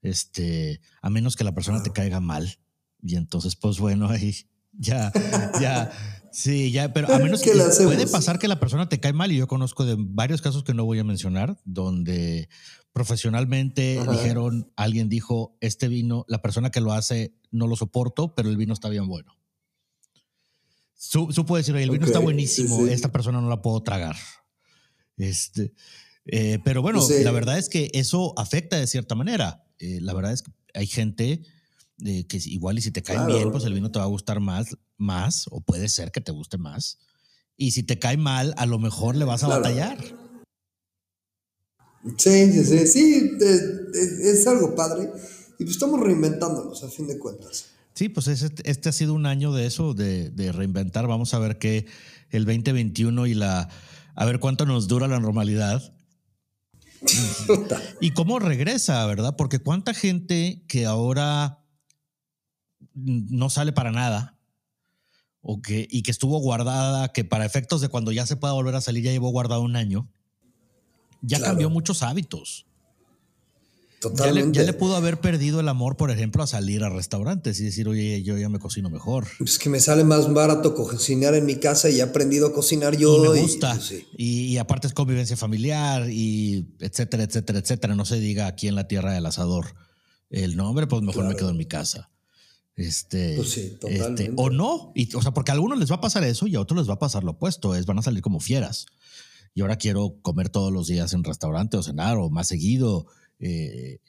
este, 0.03 0.81
a 1.03 1.11
menos 1.11 1.37
que 1.37 1.45
la 1.45 1.55
persona 1.55 1.83
te 1.83 1.93
caiga 1.93 2.21
mal. 2.21 2.59
Y 3.03 3.17
entonces, 3.17 3.57
pues 3.57 3.79
bueno, 3.79 4.09
ahí 4.09 4.35
ya, 4.73 5.13
ya, 5.61 5.91
sí, 6.33 6.71
ya, 6.71 6.93
pero 6.93 7.13
a 7.13 7.19
menos 7.19 7.43
que 7.43 7.53
puede 7.53 8.07
pasar 8.07 8.39
que 8.39 8.49
la 8.49 8.61
persona 8.61 8.89
te 8.89 9.01
cae 9.01 9.13
mal 9.13 9.33
y 9.33 9.37
yo 9.37 9.47
conozco 9.47 9.85
de 9.85 9.97
varios 9.99 10.43
casos 10.43 10.63
que 10.63 10.75
no 10.75 10.85
voy 10.85 10.99
a 10.99 11.05
mencionar, 11.05 11.59
donde 11.65 12.49
profesionalmente 12.93 14.01
dijeron, 14.11 14.73
alguien 14.77 15.09
dijo, 15.09 15.57
este 15.61 15.89
vino, 15.89 16.25
la 16.29 16.43
persona 16.43 16.71
que 16.71 16.81
lo 16.81 16.93
hace 16.93 17.35
no 17.51 17.67
lo 17.67 17.77
soporto, 17.77 18.35
pero 18.35 18.51
el 18.51 18.57
vino 18.57 18.73
está 18.73 18.89
bien 18.89 19.07
bueno. 19.07 19.33
Supo 20.95 21.57
decir, 21.57 21.77
el 21.77 21.91
vino 21.91 22.07
está 22.07 22.19
buenísimo, 22.19 22.87
esta 22.87 23.13
persona 23.13 23.41
no 23.41 23.49
la 23.49 23.63
puedo 23.63 23.83
tragar. 23.83 24.17
Este, 25.17 25.73
eh, 26.27 26.59
pero 26.65 26.83
bueno, 26.83 27.01
la 27.23 27.31
verdad 27.31 27.59
es 27.59 27.69
que 27.69 27.91
eso 27.95 28.35
afecta 28.37 28.77
de 28.79 28.87
cierta 28.87 29.15
manera. 29.15 29.65
Eh, 29.79 30.01
la 30.01 30.13
verdad 30.13 30.33
es 30.33 30.43
que 30.43 30.51
hay 30.75 30.87
gente 30.87 31.43
eh, 32.05 32.27
que 32.27 32.39
igual 32.45 32.79
y 32.79 32.83
si 32.83 32.91
te 32.91 33.03
cae 33.03 33.25
bien, 33.27 33.51
pues 33.51 33.65
el 33.65 33.75
vino 33.75 33.91
te 33.91 33.99
va 33.99 34.05
a 34.05 34.09
gustar 34.09 34.41
más, 34.41 34.77
más, 34.97 35.47
o 35.51 35.61
puede 35.61 35.89
ser 35.89 36.11
que 36.11 36.21
te 36.21 36.33
guste 36.33 36.59
más. 36.59 36.99
Y 37.57 37.73
si 37.73 37.83
te 37.83 37.99
cae 37.99 38.17
mal, 38.17 38.55
a 38.57 38.67
lo 38.67 38.79
mejor 38.79 39.17
le 39.17 39.25
vas 39.25 39.43
a 39.43 39.49
batallar. 39.49 39.99
Sí, 42.17 42.53
sí, 42.53 42.65
sí, 42.65 42.87
sí, 42.87 43.31
es, 44.23 44.47
algo 44.47 44.75
padre. 44.75 45.11
Y 45.59 45.65
pues 45.65 45.71
estamos 45.71 46.01
reinventándonos 46.01 46.83
a 46.85 46.89
fin 46.89 47.09
de 47.09 47.19
cuentas. 47.19 47.67
Sí, 47.95 48.09
pues 48.09 48.29
este, 48.29 48.71
este 48.71 48.89
ha 48.89 48.93
sido 48.93 49.15
un 49.15 49.27
año 49.27 49.53
de 49.53 49.67
eso, 49.67 49.95
de, 49.95 50.53
reinventar. 50.53 51.09
Vamos 51.09 51.35
a 51.35 51.39
ver 51.41 51.59
qué 51.59 51.87
el 52.31 52.45
2021 52.45 53.27
y 53.27 53.35
la. 53.35 53.69
A 54.15 54.25
ver 54.25 54.39
cuánto 54.41 54.67
nos 54.67 54.89
dura 54.89 55.09
la 55.09 55.19
normalidad. 55.19 55.93
y 58.01 58.13
cómo 58.13 58.39
regresa, 58.39 59.05
¿verdad? 59.07 59.37
Porque 59.37 59.59
cuánta 59.61 59.95
gente 59.95 60.65
que 60.69 60.87
ahora 60.87 61.65
no 62.95 63.51
sale 63.51 63.73
para 63.73 63.93
nada 63.93 64.37
o 65.41 65.63
que, 65.63 65.87
y 65.89 66.03
que 66.03 66.11
estuvo 66.11 66.39
guardada, 66.41 67.13
que 67.13 67.25
para 67.25 67.47
efectos 67.47 67.81
de 67.81 67.89
cuando 67.89 68.11
ya 68.11 68.27
se 68.27 68.37
pueda 68.37 68.55
volver 68.55 68.75
a 68.75 68.81
salir 68.81 69.05
ya 69.05 69.13
llevó 69.13 69.31
guardado 69.31 69.63
un 69.63 69.77
año 69.77 70.09
ya 71.23 71.41
cambió 71.41 71.71
muchos 71.71 72.03
hábitos. 72.03 72.67
Totalmente. 74.01 74.61
Ya 74.61 74.65
le, 74.65 74.73
pudo 74.75 74.95
haber 74.95 75.21
perdido 75.21 75.59
el 75.59 75.69
amor, 75.69 75.97
por 75.97 76.13
ejemplo, 76.13 76.43
a 76.45 76.47
salir 76.47 76.85
a 76.85 76.89
restaurantes 76.89 77.59
y 77.59 77.65
decir, 77.65 77.89
oye, 77.89 78.23
yo 78.23 78.39
ya 78.39 78.49
me 78.49 78.61
cocino 78.61 78.91
mejor. 78.91 79.27
Es 79.45 79.59
que 79.59 79.69
me 79.69 79.81
sale 79.81 80.05
más 80.05 80.33
barato 80.33 80.75
cocinar 80.75 81.35
en 81.35 81.45
mi 81.47 81.57
casa 81.57 81.91
y 81.91 81.99
he 81.99 82.03
aprendido 82.03 82.47
a 82.47 82.53
cocinar 82.53 82.97
yo. 82.97 83.17
Y 83.17 83.29
me 83.29 83.41
gusta. 83.41 83.75
Pues 83.75 84.05
y, 84.17 84.57
aparte 84.59 84.87
es 84.87 84.93
convivencia 84.93 85.37
familiar 85.37 86.09
y 86.11 86.69
etcétera, 86.79 87.25
etcétera, 87.25 87.59
etcétera. 87.59 87.97
No 87.97 88.05
se 88.05 88.21
diga 88.21 88.47
aquí 88.47 88.69
en 88.69 88.77
la 88.77 88.87
tierra 88.87 89.13
del 89.13 89.27
asador 89.27 89.75
el 90.31 90.57
nombre, 90.57 90.87
pues 90.87 91.03
mejor 91.03 91.27
me 91.27 91.35
quedo 91.35 91.51
en 91.51 91.57
mi 91.57 91.67
casa. 91.67 92.11
Este, 92.77 93.35
pues 93.35 93.51
sí, 93.51 93.61
este, 93.63 93.77
totalmente. 93.79 94.33
o 94.37 94.51
no, 94.51 94.93
y, 94.95 95.13
o 95.17 95.23
sea, 95.23 95.33
porque 95.33 95.51
a 95.51 95.55
algunos 95.55 95.81
les 95.81 95.91
va 95.91 95.97
a 95.97 96.01
pasar 96.01 96.23
eso 96.23 96.47
y 96.47 96.55
a 96.55 96.61
otros 96.61 96.79
les 96.79 96.89
va 96.89 96.95
a 96.95 96.99
pasar 97.01 97.25
lo 97.25 97.33
opuesto, 97.33 97.75
es 97.75 97.87
van 97.87 97.99
a 97.99 98.03
salir 98.03 98.23
como 98.23 98.39
fieras 98.39 98.87
y 99.55 99.63
ahora 99.63 99.77
quiero 99.77 100.19
comer 100.23 100.49
todos 100.49 100.73
los 100.73 100.87
días 100.87 101.13
en 101.13 101.25
restaurante 101.25 101.77
o 101.77 101.83
cenar 101.83 102.19
o 102.19 102.31
más 102.31 102.49
seguido. 102.49 103.07
Eh, 103.39 104.01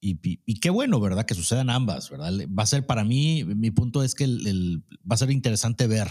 y, 0.00 0.60
qué 0.60 0.70
bueno, 0.70 1.00
¿verdad? 1.00 1.26
Que 1.26 1.34
sucedan 1.34 1.70
ambas, 1.70 2.08
¿verdad? 2.10 2.32
Va 2.56 2.62
a 2.62 2.66
ser 2.66 2.86
para 2.86 3.04
mí, 3.04 3.44
mi 3.44 3.70
punto 3.70 4.02
es 4.02 4.14
que 4.14 4.26
va 4.26 5.14
a 5.14 5.16
ser 5.16 5.30
interesante 5.30 5.86
ver 5.86 6.08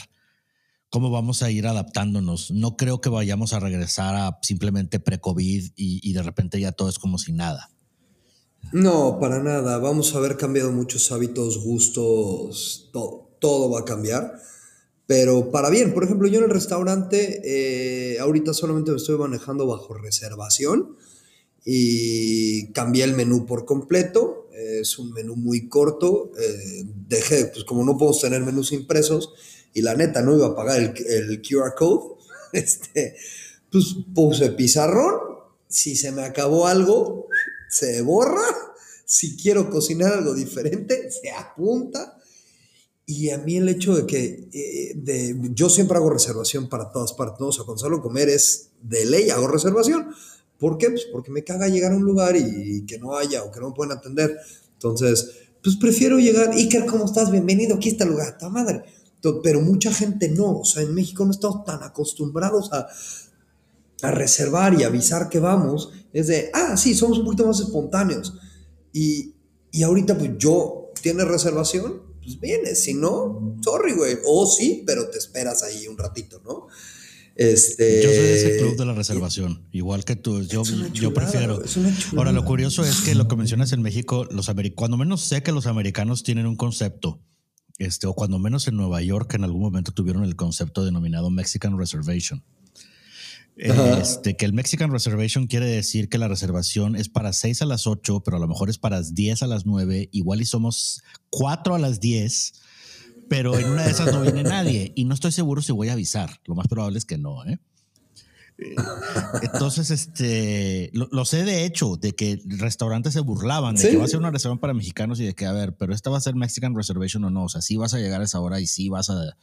cómo 0.89 1.09
vamos 1.09 1.41
a 1.41 1.51
ir 1.51 1.67
adaptándonos. 1.67 2.51
No 2.51 2.75
creo 2.75 3.01
que 3.01 3.09
vayamos 3.09 3.53
a 3.53 3.59
regresar 3.59 4.15
a 4.15 4.39
simplemente 4.41 4.99
pre-COVID 4.99 5.71
y, 5.75 6.09
y 6.09 6.13
de 6.13 6.23
repente 6.23 6.59
ya 6.59 6.71
todo 6.73 6.89
es 6.89 6.99
como 6.99 7.17
si 7.17 7.31
nada. 7.31 7.69
No, 8.73 9.19
para 9.19 9.41
nada. 9.41 9.77
Vamos 9.77 10.13
a 10.13 10.17
haber 10.17 10.35
cambiado 10.35 10.71
muchos 10.71 11.11
hábitos, 11.11 11.63
gustos, 11.63 12.89
todo, 12.91 13.37
todo 13.39 13.71
va 13.71 13.81
a 13.81 13.85
cambiar 13.85 14.33
pero 15.07 15.49
para 15.51 15.69
bien. 15.69 15.93
Por 15.93 16.03
ejemplo, 16.03 16.27
yo 16.27 16.39
en 16.39 16.43
el 16.43 16.49
restaurante, 16.51 17.41
eh, 17.43 18.19
ahorita 18.19 18.53
solamente 18.53 18.91
me 18.91 18.97
estoy 18.97 19.17
manejando 19.17 19.65
bajo 19.65 19.93
reservación 19.93 20.97
y 21.65 22.71
cambié 22.73 23.05
el 23.05 23.13
menú 23.13 23.45
por 23.45 23.65
completo. 23.65 24.49
Es 24.53 24.99
un 24.99 25.13
menú 25.13 25.37
muy 25.37 25.69
corto. 25.69 26.31
Eh, 26.37 26.83
dejé, 27.07 27.45
pues 27.45 27.63
como 27.63 27.85
no 27.85 27.97
podemos 27.97 28.19
tener 28.19 28.41
menús 28.41 28.73
impresos 28.73 29.33
y 29.73 29.81
la 29.81 29.95
neta 29.95 30.21
no 30.21 30.35
iba 30.35 30.47
a 30.47 30.55
pagar 30.55 30.81
el, 30.81 30.93
el 31.07 31.41
QR 31.41 31.73
code, 31.77 32.15
este, 32.53 33.15
pues 33.71 33.95
puse 34.13 34.51
pizarrón. 34.51 35.15
Si 35.69 35.95
se 35.95 36.11
me 36.11 36.23
acabó 36.23 36.67
algo, 36.67 37.27
se 37.69 38.01
borra. 38.01 38.43
Si 39.05 39.37
quiero 39.37 39.69
cocinar 39.69 40.11
algo 40.11 40.33
diferente, 40.33 41.09
se 41.11 41.31
apunta. 41.31 42.16
Y 43.09 43.29
a 43.29 43.37
mí 43.37 43.55
el 43.55 43.69
hecho 43.69 43.95
de 43.95 44.05
que 44.05 44.49
eh, 44.51 44.91
de, 44.97 45.39
yo 45.53 45.69
siempre 45.69 45.95
hago 45.95 46.09
reservación 46.09 46.67
para 46.67 46.91
todas 46.91 47.13
partes, 47.13 47.39
¿no? 47.39 47.47
O 47.47 47.51
sea, 47.53 47.63
cuando 47.63 47.79
salgo 47.79 47.99
a 47.99 48.01
comer 48.01 48.27
es 48.27 48.71
de 48.81 49.05
ley, 49.05 49.29
hago 49.29 49.47
reservación. 49.47 50.09
¿Por 50.59 50.77
qué? 50.77 50.89
Pues 50.89 51.05
porque 51.09 51.31
me 51.31 51.45
caga 51.45 51.69
llegar 51.69 51.93
a 51.93 51.95
un 51.95 52.03
lugar 52.03 52.35
y, 52.35 52.85
que 52.85 52.99
no 52.99 53.15
haya 53.15 53.43
o 53.43 53.51
que 53.51 53.61
no 53.61 53.69
me 53.69 53.75
pueden 53.75 53.97
atender. 53.97 54.37
Entonces, 54.73 55.31
pues 55.63 55.77
prefiero 55.77 56.19
llegar, 56.19 56.51
Iker, 56.51 56.85
¿cómo 56.85 57.05
estás? 57.05 57.31
Bienvenido, 57.31 57.77
aquí 57.77 57.89
está 57.89 58.03
el 58.03 58.09
lugar, 58.09 58.37
¡ta 58.37 58.49
madre! 58.49 58.83
Pero 59.41 59.61
mucha 59.61 59.93
gente 59.93 60.27
no, 60.27 60.59
o 60.59 60.65
sea, 60.65 60.83
en 60.83 60.93
México 60.93 61.23
no 61.23 61.31
estamos 61.31 61.63
tan 61.63 61.81
acostumbrados 61.83 62.73
a, 62.73 62.87
a 64.01 64.11
reservar 64.11 64.77
y 64.77 64.83
avisar 64.83 65.29
que 65.29 65.39
vamos. 65.39 65.93
Es 66.11 66.27
de, 66.27 66.49
ah, 66.53 66.75
sí, 66.75 66.93
somos 66.93 67.19
un 67.19 67.23
poquito 67.23 67.47
más 67.47 67.61
espontáneos. 67.61 68.37
Y, 68.91 69.33
y 69.71 69.83
ahorita, 69.83 70.17
pues 70.17 70.31
yo, 70.37 70.91
¿tienes 71.01 71.25
reservación? 71.25 72.06
Pues 72.27 72.41
vienes, 72.41 72.83
si 72.83 72.93
no, 72.93 73.55
sorry, 73.63 73.93
güey. 73.93 74.17
O 74.25 74.45
sí, 74.45 74.83
pero 74.85 75.09
te 75.09 75.17
esperas 75.17 75.63
ahí 75.63 75.87
un 75.87 75.97
ratito, 75.97 76.41
¿no? 76.43 76.67
Este, 77.35 78.01
yo 78.03 78.09
soy 78.09 78.17
de 78.17 78.33
ese 78.35 78.57
club 78.57 78.75
de 78.75 78.85
la 78.85 78.93
reservación, 78.93 79.65
igual 79.71 80.03
que 80.03 80.17
tú. 80.17 80.41
Yo, 80.41 80.63
yo 80.91 81.13
prefiero. 81.13 81.61
Ahora, 82.17 82.33
lo 82.33 82.43
curioso 82.43 82.83
es 82.83 83.01
que 83.01 83.15
lo 83.15 83.29
que 83.29 83.37
mencionas 83.37 83.71
en 83.71 83.81
México, 83.81 84.27
los 84.29 84.51
cuando 84.75 84.97
menos 84.97 85.21
sé 85.21 85.41
que 85.41 85.53
los 85.53 85.67
americanos 85.67 86.23
tienen 86.23 86.47
un 86.47 86.57
concepto, 86.57 87.21
este, 87.77 88.07
o 88.07 88.13
cuando 88.13 88.39
menos 88.39 88.67
en 88.67 88.75
Nueva 88.75 89.01
York 89.03 89.35
en 89.35 89.45
algún 89.45 89.61
momento 89.61 89.93
tuvieron 89.93 90.25
el 90.25 90.35
concepto 90.35 90.83
denominado 90.83 91.29
Mexican 91.29 91.77
Reservation. 91.77 92.43
Este, 93.57 94.37
que 94.37 94.45
el 94.45 94.53
Mexican 94.53 94.91
Reservation 94.91 95.47
quiere 95.47 95.65
decir 95.65 96.09
que 96.09 96.19
la 96.19 96.27
reservación 96.27 96.95
es 96.95 97.09
para 97.09 97.33
6 97.33 97.63
a 97.63 97.65
las 97.65 97.87
8, 97.87 98.21
pero 98.23 98.37
a 98.37 98.39
lo 98.39 98.47
mejor 98.47 98.69
es 98.69 98.77
para 98.77 99.01
10 99.01 99.41
a 99.41 99.47
las 99.47 99.65
9, 99.65 100.09
igual 100.11 100.41
y 100.41 100.45
somos 100.45 101.01
4 101.31 101.73
a 101.73 101.79
las 101.79 101.99
10, 101.99 102.53
pero 103.27 103.57
en 103.57 103.67
una 103.67 103.85
de 103.85 103.91
esas 103.91 104.13
no 104.13 104.21
viene 104.21 104.43
nadie 104.43 104.91
y 104.95 105.05
no 105.05 105.15
estoy 105.15 105.31
seguro 105.31 105.63
si 105.63 105.71
voy 105.71 105.89
a 105.89 105.93
avisar. 105.93 106.39
Lo 106.45 106.53
más 106.53 106.67
probable 106.67 106.99
es 106.99 107.05
que 107.05 107.17
no, 107.17 107.45
¿eh? 107.45 107.57
entonces, 109.43 109.91
este, 109.91 110.89
lo, 110.93 111.25
sé 111.25 111.43
de 111.43 111.65
hecho, 111.65 111.95
de 111.95 112.13
que 112.13 112.41
restaurantes 112.45 113.13
se 113.13 113.19
burlaban 113.19 113.75
de 113.75 113.89
que 113.89 113.97
va 113.97 114.05
a 114.05 114.07
ser 114.07 114.17
una 114.17 114.31
reserva 114.31 114.59
para 114.59 114.73
mexicanos 114.73 115.19
y 115.19 115.25
de 115.25 115.35
que, 115.35 115.45
a 115.45 115.51
ver, 115.51 115.75
pero 115.75 115.93
esta 115.93 116.09
va 116.09 116.17
a 116.17 116.21
ser 116.21 116.35
Mexican 116.35 116.75
Reservation 116.75 117.23
o 117.23 117.29
no, 117.29 117.43
o 117.45 117.49
sea, 117.49 117.61
sí 117.61 117.77
vas 117.77 117.93
a 117.93 117.99
llegar 117.99 118.21
a 118.21 118.23
esa 118.23 118.39
hora 118.39 118.59
y 118.59 118.65
sí 118.65 118.89
vas 118.89 119.11
a, 119.11 119.37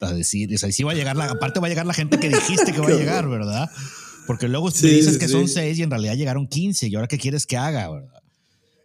a 0.00 0.12
decir, 0.12 0.54
o 0.54 0.58
sea, 0.58 0.70
sí 0.72 0.82
va 0.82 0.92
a 0.92 0.94
llegar 0.94 1.16
la, 1.16 1.26
aparte 1.26 1.60
va 1.60 1.66
a 1.66 1.70
llegar 1.70 1.86
la 1.86 1.94
gente 1.94 2.18
que 2.18 2.28
dijiste 2.28 2.72
que 2.72 2.80
va 2.80 2.88
a 2.88 2.90
llegar, 2.98 3.28
¿verdad? 3.28 3.68
Porque 4.26 4.48
luego 4.48 4.70
sí, 4.70 4.88
dices 4.88 5.18
que 5.18 5.28
son 5.28 5.48
seis 5.48 5.78
y 5.78 5.82
en 5.82 5.90
realidad 5.90 6.14
llegaron 6.14 6.46
15 6.46 6.88
y 6.88 6.94
ahora 6.94 7.08
qué 7.08 7.18
quieres 7.18 7.46
que 7.46 7.56
haga, 7.56 7.90
¿verdad? 7.90 8.20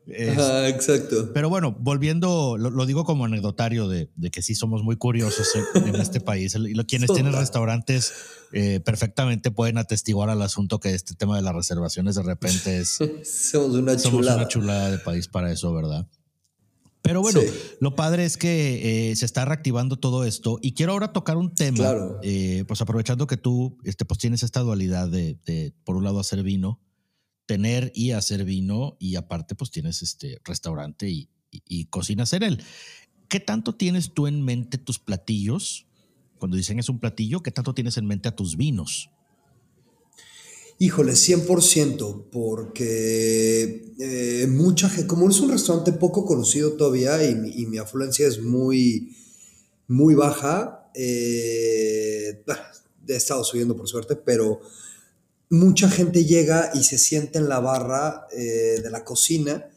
exacto. 0.07 1.32
Pero 1.34 1.49
bueno, 1.49 1.76
volviendo, 1.80 2.57
lo, 2.57 2.86
digo 2.86 3.05
como 3.05 3.26
anecdotario 3.26 3.88
de, 3.88 4.09
de, 4.16 4.30
que 4.30 4.41
sí 4.41 4.55
somos 4.55 4.84
muy 4.84 4.97
curiosos 4.97 5.47
en, 5.74 5.95
este 5.95 6.22
país. 6.22 6.55
Y 6.55 6.74
quienes 6.86 7.11
tienen 7.11 7.34
restaurantes 7.34 8.13
eh, 8.51 8.80
perfectamente 8.80 9.51
pueden 9.51 9.78
atestiguar 9.78 10.30
al 10.30 10.41
asunto 10.41 10.80
que 10.80 10.93
este 10.93 11.16
tema 11.16 11.36
de 11.36 11.41
las 11.41 11.55
reservaciones 11.55 12.16
de 12.16 12.24
repente 12.24 12.78
es. 12.78 12.99
somos 13.51 13.76
una 13.76 13.97
somos 13.97 14.26
una 14.28 14.47
chulada 14.47 14.91
de 14.91 14.99
país 14.99 15.28
para 15.28 15.51
eso, 15.51 15.74
¿verdad? 15.74 16.07
Pero 17.06 17.22
bueno, 17.22 17.39
lo 17.82 17.95
padre 17.95 18.26
es 18.26 18.36
que 18.36 19.12
eh, 19.12 19.16
se 19.16 19.26
está 19.26 19.45
reactivando 19.45 19.97
todo 19.97 20.24
esto 20.24 20.58
y 20.64 20.74
quiero 20.74 20.93
ahora 20.93 21.14
tocar 21.14 21.38
un 21.38 21.53
tema, 21.53 21.84
eh, 22.24 22.64
pues 22.68 22.82
aprovechando 22.82 23.28
que 23.28 23.38
tú 23.38 23.78
este, 23.84 24.06
pues 24.06 24.18
tienes 24.18 24.41
esta 24.41 24.62
dualidad 24.62 25.08
de, 25.08 25.76
por 25.84 25.97
un 25.97 26.03
lado, 26.03 26.20
hacer 26.20 26.41
vino, 26.41 26.82
tener 27.45 27.91
y 27.93 28.12
hacer 28.12 28.43
vino 28.43 28.97
y 28.99 29.18
aparte, 29.18 29.53
pues 29.53 29.70
tienes 29.70 30.01
este 30.01 30.41
restaurante 30.43 31.08
y, 31.08 31.30
y, 31.51 31.86
cocinas 31.86 32.34
en 32.34 32.41
él. 32.41 32.64
¿Qué 33.30 33.39
tanto 33.39 33.76
tienes 33.76 34.16
tú 34.16 34.26
en 34.26 34.41
mente 34.41 34.80
tus 34.80 34.97
platillos? 34.97 35.86
Cuando 36.39 36.58
dicen 36.58 36.80
es 36.80 36.89
un 36.89 36.99
platillo, 36.99 37.43
¿qué 37.43 37.51
tanto 37.51 37.76
tienes 37.76 37.97
en 37.97 38.08
mente 38.08 38.30
a 38.30 38.36
tus 38.36 38.58
vinos? 38.58 39.12
Híjole, 40.78 41.13
100%, 41.13 42.26
porque 42.32 43.93
eh, 43.97 44.45
mucha 44.49 44.89
gente, 44.89 45.07
como 45.07 45.30
es 45.30 45.39
un 45.39 45.51
restaurante 45.51 45.93
poco 45.93 46.26
conocido 46.26 46.73
todavía 46.73 47.23
y 47.23 47.65
mi, 47.65 47.78
afluencia 47.78 48.28
es 48.28 48.41
muy, 48.41 49.15
muy 49.88 50.15
baja, 50.15 50.91
eh, 50.93 52.43
he 53.07 53.15
estado 53.15 53.45
subiendo 53.45 53.78
por 53.78 53.88
suerte, 53.88 54.17
pero 54.17 54.59
mucha 55.49 55.89
gente 55.89 56.26
llega 56.26 56.71
y 56.73 56.84
se 56.84 56.97
siente 56.97 57.38
en 57.38 57.47
la 57.47 57.61
barra 57.61 58.28
eh, 58.32 58.82
de 58.84 58.89
la 58.89 59.05
cocina 59.05 59.69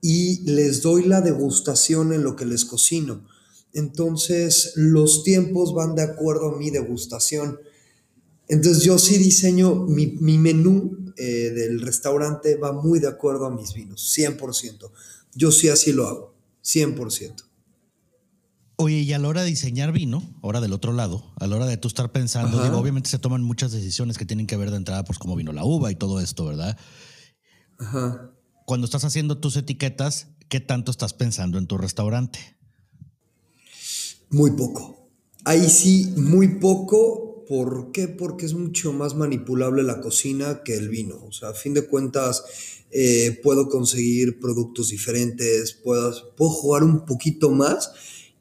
y 0.00 0.42
les 0.48 0.82
doy 0.82 1.04
la 1.04 1.20
degustación 1.20 2.12
en 2.12 2.22
lo 2.22 2.36
que 2.36 2.44
les 2.44 2.64
cocino. 2.64 3.26
Entonces, 3.72 4.74
los 4.76 5.24
tiempos 5.24 5.74
van 5.74 5.94
de 5.94 6.02
acuerdo 6.02 6.54
a 6.54 6.58
mi 6.58 6.70
degustación. 6.70 7.58
Entonces 8.52 8.84
yo 8.84 8.98
sí 8.98 9.16
diseño, 9.16 9.86
mi, 9.86 10.36
menú 10.36 11.14
eh, 11.16 11.52
del 11.54 11.80
restaurante 11.80 12.56
va 12.56 12.72
muy 12.72 12.98
de 12.98 13.08
acuerdo 13.08 13.46
a 13.46 13.50
mis 13.50 13.72
vinos, 13.72 14.14
100%. 14.14 14.90
Yo 15.34 15.50
sí 15.50 15.70
así 15.70 15.90
lo 15.90 16.06
hago, 16.06 16.34
100%. 16.62 17.44
Oye, 18.76 18.96
y 18.96 19.12
a 19.14 19.18
la 19.18 19.28
hora 19.28 19.40
de 19.40 19.48
diseñar 19.48 19.92
vino, 19.92 20.22
ahora 20.42 20.60
del 20.60 20.74
otro 20.74 20.92
lado, 20.92 21.32
a 21.40 21.46
la 21.46 21.56
hora 21.56 21.64
de 21.64 21.78
tú 21.78 21.88
estar 21.88 22.12
pensando, 22.12 22.62
digo, 22.62 22.76
obviamente 22.76 23.08
se 23.08 23.18
toman 23.18 23.42
muchas 23.42 23.72
decisiones 23.72 24.18
que 24.18 24.26
tienen 24.26 24.46
que 24.46 24.58
ver 24.58 24.70
de 24.70 24.76
entrada, 24.76 25.02
pues 25.02 25.18
cómo 25.18 25.34
vino 25.34 25.54
la 25.54 25.64
uva 25.64 25.90
y 25.90 25.94
todo 25.94 26.20
esto, 26.20 26.44
¿verdad? 26.44 26.76
Ajá. 27.78 28.32
Cuando 28.66 28.84
estás 28.84 29.06
haciendo 29.06 29.38
tus 29.38 29.56
etiquetas, 29.56 30.26
¿qué 30.50 30.60
tanto 30.60 30.90
estás 30.90 31.14
pensando 31.14 31.56
en 31.56 31.66
tu 31.66 31.78
restaurante? 31.78 32.38
Muy 34.28 34.50
poco. 34.50 35.08
Ahí 35.42 35.70
sí, 35.70 36.12
muy 36.18 36.58
poco 36.58 37.31
¿Por 37.48 37.92
qué? 37.92 38.08
Porque 38.08 38.46
es 38.46 38.54
mucho 38.54 38.92
más 38.92 39.14
manipulable 39.14 39.82
la 39.82 40.00
cocina 40.00 40.62
que 40.64 40.74
el 40.74 40.88
vino. 40.88 41.22
O 41.26 41.32
sea, 41.32 41.50
a 41.50 41.54
fin 41.54 41.74
de 41.74 41.86
cuentas, 41.86 42.44
eh, 42.90 43.40
puedo 43.42 43.68
conseguir 43.68 44.38
productos 44.38 44.90
diferentes, 44.90 45.72
puedo, 45.72 46.12
jugar 46.36 46.84
un 46.84 47.06
poquito 47.06 47.50
más 47.50 47.92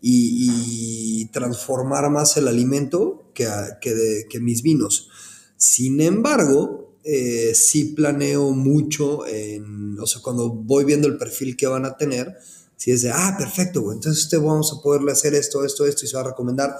y, 0.01 1.25
transformar 1.31 2.09
más 2.09 2.35
el 2.35 2.47
alimento 2.49 3.31
que, 3.33 3.47
que, 3.79 4.39
mis 4.41 4.61
vinos. 4.61 5.09
Sin 5.55 6.01
embargo, 6.01 6.97
eh, 7.05 7.53
sí 7.55 7.85
planeo 7.95 8.51
mucho, 8.51 9.25
en, 9.25 9.97
o 9.99 10.05
sea, 10.05 10.21
cuando 10.21 10.49
voy 10.49 10.83
viendo 10.83 11.07
el 11.07 11.17
perfil 11.17 11.55
que 11.55 11.67
van 11.67 11.85
a 11.85 11.95
tener, 11.95 12.37
si 12.75 12.91
es 12.91 13.03
de, 13.03 13.11
ah, 13.11 13.35
perfecto, 13.37 13.91
entonces 13.93 14.23
este 14.23 14.37
vamos 14.37 14.73
a 14.73 14.81
poderle 14.81 15.11
hacer 15.11 15.33
esto, 15.35 15.63
esto, 15.63 15.85
esto 15.85 16.03
y 16.03 16.07
se 16.07 16.17
va 16.17 16.23
a 16.23 16.29
recomendar. 16.29 16.77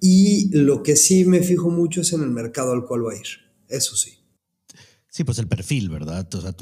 Y 0.00 0.50
lo 0.56 0.82
que 0.82 0.96
sí 0.96 1.24
me 1.24 1.42
fijo 1.42 1.70
mucho 1.70 2.02
es 2.02 2.12
en 2.12 2.22
el 2.22 2.30
mercado 2.30 2.72
al 2.72 2.84
cual 2.84 3.06
va 3.06 3.12
a 3.12 3.16
ir. 3.16 3.26
Eso 3.68 3.96
sí. 3.96 4.12
Sí, 5.16 5.24
pues 5.24 5.38
el 5.38 5.48
perfil, 5.48 5.88
¿verdad? 5.88 6.28
O 6.34 6.40
sea, 6.42 6.54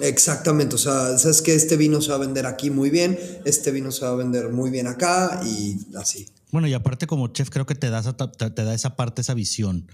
Exactamente, 0.00 0.74
o 0.74 0.78
sea, 0.78 1.16
sabes 1.18 1.40
que 1.40 1.54
este 1.54 1.76
vino 1.76 2.00
se 2.00 2.10
va 2.10 2.16
a 2.16 2.18
vender 2.18 2.46
aquí 2.46 2.68
muy 2.68 2.90
bien, 2.90 3.16
este 3.44 3.70
vino 3.70 3.92
se 3.92 4.04
va 4.04 4.10
a 4.10 4.16
vender 4.16 4.48
muy 4.48 4.70
bien 4.70 4.88
acá 4.88 5.40
y 5.46 5.78
así. 5.96 6.26
Bueno, 6.50 6.66
y 6.66 6.74
aparte 6.74 7.06
como 7.06 7.28
chef 7.28 7.48
creo 7.48 7.64
que 7.64 7.76
te, 7.76 7.90
das, 7.90 8.12
te 8.16 8.64
da 8.64 8.74
esa 8.74 8.96
parte, 8.96 9.20
esa 9.20 9.34
visión 9.34 9.86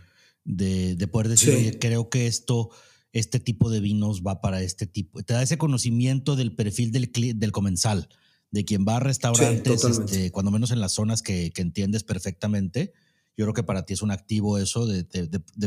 de, 0.43 0.97
poder 1.13 1.29
decir, 1.29 1.55
oye, 1.55 1.79
creo 1.79 2.09
que 2.09 2.27
esto, 2.27 2.71
este 3.13 3.41
tipo 3.41 3.69
de 3.69 3.81
vinos 3.81 4.23
va 4.27 4.41
para 4.41 4.63
este 4.63 4.87
tipo, 4.87 5.23
te 5.23 5.35
da 5.35 5.43
ese 5.43 5.59
conocimiento 5.59 6.35
del 6.35 6.55
perfil 6.55 6.93
del, 6.93 7.11
del 7.13 7.53
comensal 7.53 8.09
de 8.51 8.65
quien 8.65 8.85
va 8.87 8.97
a 8.97 9.01
restaurantes, 9.01 9.85
este, 9.85 10.31
cuando 10.31 10.51
menos 10.51 10.71
en 10.71 10.81
las 10.81 10.93
zonas 10.93 11.23
que, 11.23 11.53
entiendes 11.57 12.05
perfectamente. 12.05 12.93
Yo 13.37 13.45
creo 13.45 13.55
que 13.55 13.63
para 13.63 13.85
ti 13.85 13.95
es 13.95 14.03
un 14.03 14.11
activo 14.11 14.59
eso 14.59 14.87
de, 14.87 15.05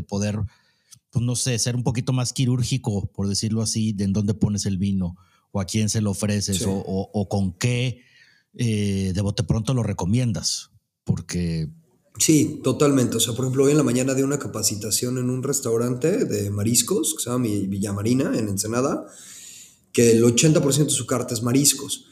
poder, 0.04 0.40
pues 1.10 1.24
no 1.24 1.36
sé, 1.36 1.58
ser 1.60 1.76
un 1.76 1.84
poquito 1.84 2.14
más 2.14 2.34
quirúrgico, 2.34 3.12
por 3.12 3.28
decirlo 3.28 3.62
así, 3.62 3.94
de 3.94 4.06
en 4.06 4.14
dónde 4.14 4.34
pones 4.34 4.66
el 4.66 4.78
vino 4.78 5.16
o 5.52 5.62
a 5.62 5.66
quién 5.66 5.90
se 5.90 6.02
lo 6.02 6.12
ofreces 6.12 6.64
o, 6.66 7.28
con 7.30 7.54
qué 7.54 8.02
eh, 8.56 9.12
de 9.14 9.22
bote 9.22 9.44
pronto 9.44 9.74
lo 9.74 9.84
recomiendas. 9.84 10.72
Porque 11.04 11.70
Sí, 12.18 12.60
totalmente. 12.64 13.18
O 13.18 13.20
sea, 13.20 13.34
por 13.34 13.46
ejemplo, 13.46 13.64
hoy 13.64 13.72
en 13.72 13.78
la 13.78 13.84
mañana 13.84 14.14
di 14.14 14.22
una 14.22 14.40
capacitación 14.40 15.18
en 15.18 15.30
un 15.30 15.44
restaurante 15.44 16.26
de 16.26 16.50
mariscos 16.50 17.16
que 17.16 17.24
se 17.24 17.30
llama 17.30 17.46
Villa 17.46 17.94
Marina, 17.94 18.38
en 18.38 18.50
Ensenada, 18.50 19.06
que 19.94 20.12
el 20.12 20.24
80% 20.24 20.86
de 20.86 20.90
su 20.90 21.08
carta 21.08 21.34
es 21.34 21.42
mariscos. 21.42 22.06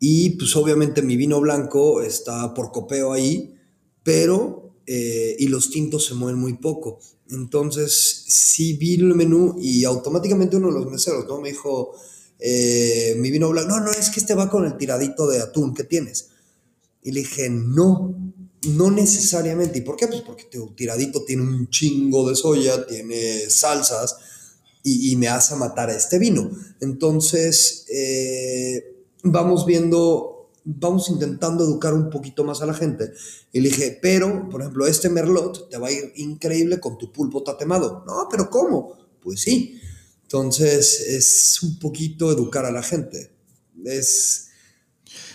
Y 0.00 0.30
pues 0.30 0.56
obviamente 0.56 1.02
mi 1.02 1.16
vino 1.16 1.40
blanco 1.40 2.02
está 2.02 2.54
por 2.54 2.72
copeo 2.72 3.12
ahí, 3.12 3.54
pero, 4.02 4.74
eh, 4.86 5.36
y 5.38 5.46
los 5.48 5.70
tintos 5.70 6.06
se 6.06 6.14
mueven 6.14 6.40
muy 6.40 6.54
poco. 6.54 6.98
Entonces 7.28 8.24
sí 8.26 8.72
vi 8.72 8.94
el 8.94 9.14
menú 9.14 9.56
y 9.60 9.84
automáticamente 9.84 10.56
uno 10.56 10.68
de 10.68 10.80
los 10.80 10.90
meseros, 10.90 11.26
¿no? 11.28 11.40
Me 11.40 11.50
dijo, 11.50 11.92
eh, 12.38 13.14
mi 13.18 13.30
vino 13.30 13.50
blanco, 13.50 13.68
no, 13.68 13.80
no, 13.80 13.92
es 13.92 14.08
que 14.08 14.20
este 14.20 14.34
va 14.34 14.48
con 14.50 14.64
el 14.64 14.78
tiradito 14.78 15.28
de 15.28 15.42
atún 15.42 15.74
que 15.74 15.84
tienes. 15.84 16.30
Y 17.02 17.12
le 17.12 17.20
dije, 17.20 17.50
no, 17.50 18.14
no 18.68 18.90
necesariamente. 18.90 19.78
¿Y 19.78 19.82
por 19.82 19.96
qué? 19.96 20.06
Pues 20.06 20.22
porque 20.22 20.44
tu 20.44 20.74
tiradito 20.74 21.24
tiene 21.24 21.42
un 21.42 21.68
chingo 21.68 22.28
de 22.28 22.36
soya, 22.36 22.86
tiene 22.86 23.48
salsas, 23.50 24.16
y, 24.82 25.14
me 25.16 25.28
hace 25.28 25.56
matar 25.56 25.90
a 25.90 25.96
este 25.96 26.18
vino. 26.18 26.50
Entonces, 26.80 27.84
eh, 27.92 28.99
vamos 29.22 29.66
viendo, 29.66 30.50
vamos 30.64 31.08
intentando 31.08 31.64
educar 31.64 31.94
un 31.94 32.10
poquito 32.10 32.44
más 32.44 32.62
a 32.62 32.66
la 32.66 32.74
gente. 32.74 33.12
Y 33.52 33.60
le 33.60 33.68
dije, 33.68 33.98
pero, 34.00 34.48
por 34.48 34.60
ejemplo, 34.60 34.86
este 34.86 35.08
merlot 35.08 35.68
te 35.68 35.78
va 35.78 35.88
a 35.88 35.92
ir 35.92 36.12
increíble 36.16 36.80
con 36.80 36.98
tu 36.98 37.12
pulpo 37.12 37.42
tatemado. 37.42 38.04
No, 38.06 38.28
pero 38.30 38.50
¿cómo? 38.50 38.94
Pues 39.22 39.40
sí. 39.40 39.80
Entonces, 40.22 41.00
es 41.00 41.62
un 41.62 41.78
poquito 41.78 42.30
educar 42.30 42.64
a 42.64 42.70
la 42.70 42.82
gente. 42.82 43.32
Es... 43.84 44.48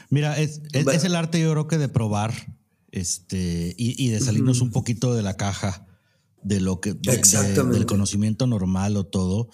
Mira, 0.09 0.39
es, 0.39 0.61
es, 0.71 1.03
el 1.03 1.15
arte 1.15 1.39
yo 1.41 1.51
creo 1.51 1.67
que 1.67 1.77
de 1.77 1.89
probar 1.89 2.33
este, 2.91 3.75
y, 3.77 4.09
de 4.09 4.21
salirnos 4.21 4.61
un 4.61 4.71
poquito 4.71 5.13
de 5.13 5.21
la 5.21 5.35
caja 5.35 5.85
de 6.43 6.61
lo 6.61 6.79
que 6.79 6.93
del 6.93 7.85
conocimiento 7.85 8.47
normal 8.47 8.95
o 8.95 9.05
todo. 9.05 9.49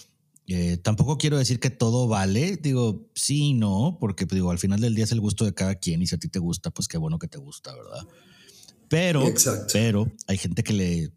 Eh, 0.53 0.77
tampoco 0.77 1.17
quiero 1.17 1.37
decir 1.37 1.61
que 1.61 1.69
todo 1.69 2.09
vale, 2.09 2.57
digo, 2.57 3.09
sí 3.15 3.53
no, 3.53 3.97
porque 4.01 4.25
digo, 4.25 4.51
al 4.51 4.59
final 4.59 4.81
del 4.81 4.95
día 4.95 5.05
es 5.05 5.11
el 5.13 5.21
gusto 5.21 5.45
de 5.45 5.53
cada 5.53 5.75
quien 5.75 6.01
y 6.01 6.07
si 6.07 6.15
a 6.15 6.17
ti 6.17 6.27
te 6.27 6.39
gusta, 6.39 6.71
pues 6.71 6.89
qué 6.89 6.97
bueno 6.97 7.19
que 7.19 7.29
te 7.29 7.37
gusta, 7.37 7.73
¿verdad? 7.73 8.05
Pero, 8.89 9.23
pero 9.71 10.11
hay 10.27 10.37
gente 10.37 10.63
que 10.63 10.73
le, 10.73 11.13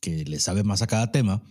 que 0.00 0.24
le 0.26 0.38
sabe 0.38 0.64
más 0.64 0.82
a 0.82 0.86
cada 0.86 1.10
tema 1.10 1.42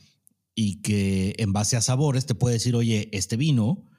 y 0.53 0.81
que 0.83 1.33
en 1.39 1.53
base 1.53 1.75
a 1.75 1.81
sabores 1.81 2.27
te 2.27 2.35
puede 2.35 2.53
decir, 2.53 2.75
oye, 2.75 3.09
este 3.11 3.35
vino 3.35 3.89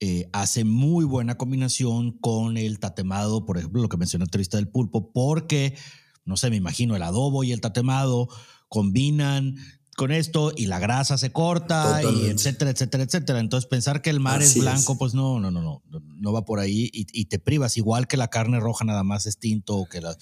eh, 0.00 0.28
hace 0.34 0.64
muy 0.64 1.06
buena 1.06 1.38
combinación 1.38 2.18
con 2.18 2.58
el 2.58 2.78
tatemado, 2.78 3.46
por 3.46 3.56
ejemplo, 3.56 3.80
lo 3.80 3.88
que 3.88 3.96
mencioné 3.96 4.26
el 4.30 4.48
del 4.50 4.68
pulpo, 4.68 5.12
porque, 5.12 5.78
no 6.26 6.36
sé, 6.36 6.50
me 6.50 6.56
imagino 6.56 6.94
el 6.94 7.02
adobo 7.02 7.42
y 7.42 7.52
el 7.52 7.62
tatemado 7.62 8.28
combinan 8.68 9.56
con 9.96 10.10
esto 10.10 10.52
y 10.56 10.66
la 10.66 10.78
grasa 10.78 11.18
se 11.18 11.32
corta 11.32 12.00
y 12.02 12.26
etcétera, 12.26 12.70
etcétera, 12.70 13.04
etcétera. 13.04 13.40
Entonces 13.40 13.68
pensar 13.68 14.00
que 14.00 14.10
el 14.10 14.20
mar 14.20 14.42
es 14.42 14.58
blanco, 14.58 14.96
pues 14.96 15.14
no, 15.14 15.38
no, 15.38 15.50
no, 15.50 15.60
no, 15.60 15.82
no 15.88 16.32
va 16.32 16.44
por 16.44 16.60
ahí 16.60 16.90
y, 16.92 17.24
te 17.26 17.38
privas, 17.38 17.76
igual 17.76 18.08
que 18.08 18.16
la 18.16 18.28
carne 18.28 18.60
roja 18.60 18.84
nada 18.84 19.02
más 19.02 19.26
es 19.26 19.38
tinto 19.38 19.76
o 19.76 19.86
que 19.86 20.00
la... 20.00 20.16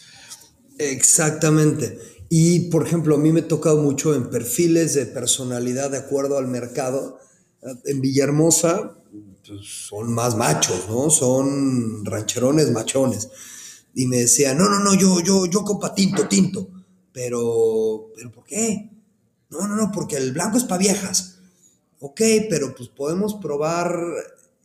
Exactamente. 0.78 1.98
Y 2.28 2.70
por 2.70 2.86
ejemplo, 2.86 3.14
a 3.14 3.18
mí 3.18 3.32
me 3.32 3.40
ha 3.40 3.48
tocado 3.48 3.82
mucho 3.82 4.14
en 4.14 4.30
perfiles 4.30 4.94
de 4.94 5.06
personalidad 5.06 5.90
de 5.90 5.98
acuerdo 5.98 6.38
al 6.38 6.48
mercado. 6.48 7.18
En 7.84 8.00
Villahermosa 8.00 8.96
pues, 9.46 9.60
son 9.88 10.12
más 10.12 10.36
machos, 10.36 10.88
¿no? 10.88 11.10
Son 11.10 12.04
rancherones 12.04 12.70
machones. 12.70 13.28
Y 13.94 14.06
me 14.06 14.18
decían, 14.18 14.58
no, 14.58 14.68
no, 14.68 14.80
no, 14.80 14.94
yo, 14.94 15.20
yo, 15.20 15.46
yo 15.46 15.64
copa 15.64 15.94
tinto, 15.94 16.26
tinto. 16.28 16.68
Pero, 17.12 18.12
¿pero 18.14 18.30
por 18.30 18.44
qué? 18.44 18.90
No, 19.50 19.66
no, 19.66 19.76
no, 19.76 19.90
porque 19.92 20.16
el 20.16 20.32
blanco 20.32 20.58
es 20.58 20.64
para 20.64 20.78
viejas. 20.78 21.38
Ok, 21.98 22.20
pero 22.48 22.74
pues 22.74 22.88
podemos 22.88 23.34
probar 23.34 23.94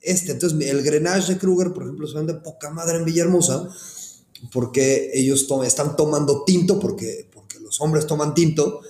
este. 0.01 0.31
Entonces, 0.31 0.67
el 0.69 0.83
Grenache 0.83 1.33
de 1.33 1.39
Kruger, 1.39 1.73
por 1.73 1.83
ejemplo, 1.83 2.07
se 2.07 2.15
vende 2.15 2.35
poca 2.35 2.69
madre 2.69 2.97
en 2.97 3.05
Villahermosa 3.05 3.69
porque 4.51 5.11
ellos 5.13 5.47
están 5.65 5.95
tomando 5.95 6.43
tinto, 6.43 6.79
porque, 6.79 7.27
porque 7.31 7.59
los 7.59 7.79
hombres 7.81 8.07
toman 8.07 8.33
tinto, 8.33 8.81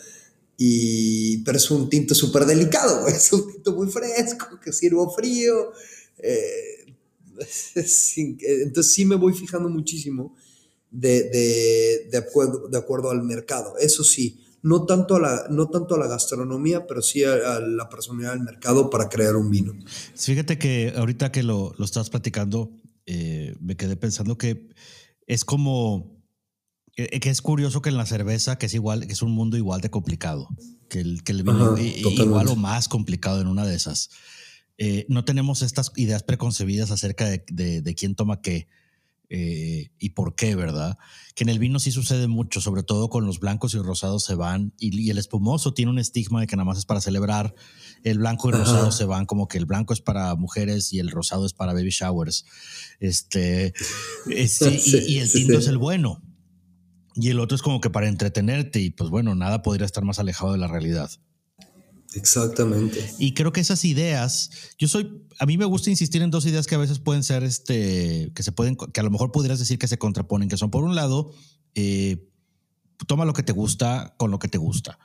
y, 0.58 1.40
pero 1.40 1.58
es 1.58 1.70
un 1.72 1.90
tinto 1.90 2.16
súper 2.16 2.46
delicado, 2.46 3.08
es 3.08 3.32
un 3.34 3.52
tinto 3.52 3.74
muy 3.74 3.88
fresco, 3.88 4.60
que 4.60 4.74
sirvo 4.74 5.14
frío. 5.14 5.72
Eh, 6.20 6.94
entonces 8.16 8.94
sí 8.94 9.06
me 9.06 9.16
voy 9.16 9.34
fijando 9.34 9.68
muchísimo 9.70 10.36
de, 10.90 12.08
de, 12.10 12.18
acuerdo, 12.18 12.68
de 12.68 12.78
acuerdo 12.78 13.12
al 13.12 13.24
mercado. 13.24 13.78
Eso 13.78 14.04
sí, 14.04 14.40
no 14.66 14.84
tanto 14.88 15.18
a 15.18 15.20
la, 15.20 15.46
no 15.52 15.70
tanto 15.70 15.94
a 15.94 16.00
la 16.00 16.08
gastronomía, 16.08 16.88
pero 16.88 17.04
sí 17.04 17.24
a, 17.24 17.60
la 17.60 17.88
personalidad 17.88 18.34
del 18.34 18.42
mercado 18.42 18.90
para 18.90 19.10
crear 19.10 19.36
un 19.36 19.52
vino. 19.52 19.74
Fíjate 20.16 20.58
que 20.58 20.92
ahorita 20.98 21.32
que 21.32 21.44
lo, 21.44 21.76
lo 21.78 21.86
estás 21.86 22.10
platicando, 22.10 22.72
eh, 23.06 23.56
me 23.60 23.78
quedé 23.78 23.96
pensando 23.96 24.40
que 24.40 24.70
es 25.28 25.46
como 25.46 26.20
que, 26.96 27.20
es 27.22 27.44
curioso 27.44 27.84
que 27.84 27.90
en 27.90 27.98
la 27.98 28.08
cerveza, 28.08 28.58
que 28.58 28.66
es 28.66 28.74
igual, 28.74 29.06
que 29.06 29.14
es 29.14 29.22
un 29.22 29.34
mundo 29.34 29.56
igual 29.56 29.82
de 29.82 29.92
complicado, 29.92 30.48
que 30.90 31.00
el, 31.00 31.24
que 31.24 31.34
el 31.34 31.44
vino 31.44 31.78
igual 31.78 32.48
o 32.48 32.56
más 32.56 32.88
complicado 32.88 33.42
en 33.42 33.48
una 33.48 33.68
de 33.68 33.76
esas. 33.76 34.10
Eh, 34.80 35.06
no 35.10 35.26
tenemos 35.26 35.62
estas 35.62 35.92
ideas 35.96 36.24
preconcebidas 36.24 36.90
acerca 36.90 37.30
de, 37.30 37.46
de, 37.52 37.82
de 37.84 37.94
quién 37.94 38.16
toma 38.16 38.42
qué 38.42 38.68
eh, 39.30 39.90
y 40.00 40.10
por 40.12 40.36
qué, 40.36 40.56
¿verdad? 40.56 40.98
Que 41.36 41.44
en 41.44 41.50
el 41.50 41.60
vino 41.60 41.80
sí 41.80 41.92
sucede 41.92 42.28
mucho, 42.28 42.62
sobre 42.62 42.84
todo 42.84 43.10
con 43.10 43.26
los 43.26 43.40
blancos 43.40 43.74
y 43.74 43.80
rosados 43.80 44.24
se 44.24 44.36
van 44.36 44.74
y, 44.80 45.10
el 45.10 45.18
espumoso 45.18 45.74
tiene 45.74 45.92
un 45.92 46.00
estigma 46.00 46.42
de 46.42 46.48
que 46.48 46.56
nada 46.56 46.66
más 46.66 46.78
es 46.78 46.86
para 46.86 47.02
celebrar, 47.02 47.56
el 48.04 48.20
blanco 48.20 48.50
y 48.50 48.52
rosado 48.52 48.92
se 48.92 49.06
van 49.06 49.26
como 49.26 49.48
que 49.48 49.58
el 49.58 49.66
blanco 49.66 49.94
es 49.94 50.02
para 50.02 50.36
mujeres 50.36 50.94
y 50.94 51.00
el 51.00 51.10
rosado 51.10 51.46
es 51.46 51.54
para 51.54 51.74
baby 51.74 51.90
showers. 51.90 52.46
Este, 53.00 53.74
este 54.30 54.80
y, 54.86 55.18
el 55.18 55.32
tinto 55.32 55.58
es 55.58 55.68
el 55.68 55.78
bueno. 55.78 56.22
Y 57.16 57.30
el 57.30 57.40
otro 57.40 57.56
es 57.56 57.62
como 57.62 57.80
que 57.80 57.90
para 57.90 58.08
entretenerte 58.08 58.80
y 58.82 58.90
pues 58.90 59.10
bueno, 59.10 59.36
nada 59.36 59.62
podría 59.62 59.86
estar 59.86 60.04
más 60.04 60.20
alejado 60.20 60.52
de 60.52 60.58
la 60.58 60.68
realidad. 60.68 61.10
Exactamente. 62.14 63.14
Y 63.20 63.34
creo 63.34 63.52
que 63.52 63.62
esas 63.62 63.84
ideas, 63.84 64.50
yo 64.78 64.88
soy, 64.88 65.26
a 65.40 65.46
mí 65.46 65.58
me 65.58 65.66
gusta 65.66 65.90
insistir 65.90 66.22
en 66.22 66.32
dos 66.32 66.46
ideas 66.46 66.68
que 66.68 66.76
a 66.76 66.80
veces 66.80 67.00
pueden 67.00 67.24
ser, 67.24 67.44
este, 67.44 68.32
que 68.34 68.44
se 68.44 68.52
pueden, 68.52 68.76
que 68.76 69.00
a 69.00 69.04
lo 69.04 69.12
mejor 69.12 69.32
pudieras 69.32 69.60
decir 69.60 69.78
que 69.78 69.88
se 69.88 69.98
contraponen, 69.98 70.48
que 70.48 70.58
son 70.58 70.72
por 70.72 70.84
un 70.84 70.96
lado, 70.96 71.34
eh, 71.74 72.30
toma 73.08 73.26
lo 73.26 73.34
que 73.34 73.44
te 73.44 73.52
gusta 73.52 74.16
con 74.18 74.32
lo 74.32 74.40
que 74.40 74.48
te 74.48 74.58
gusta. 74.58 74.98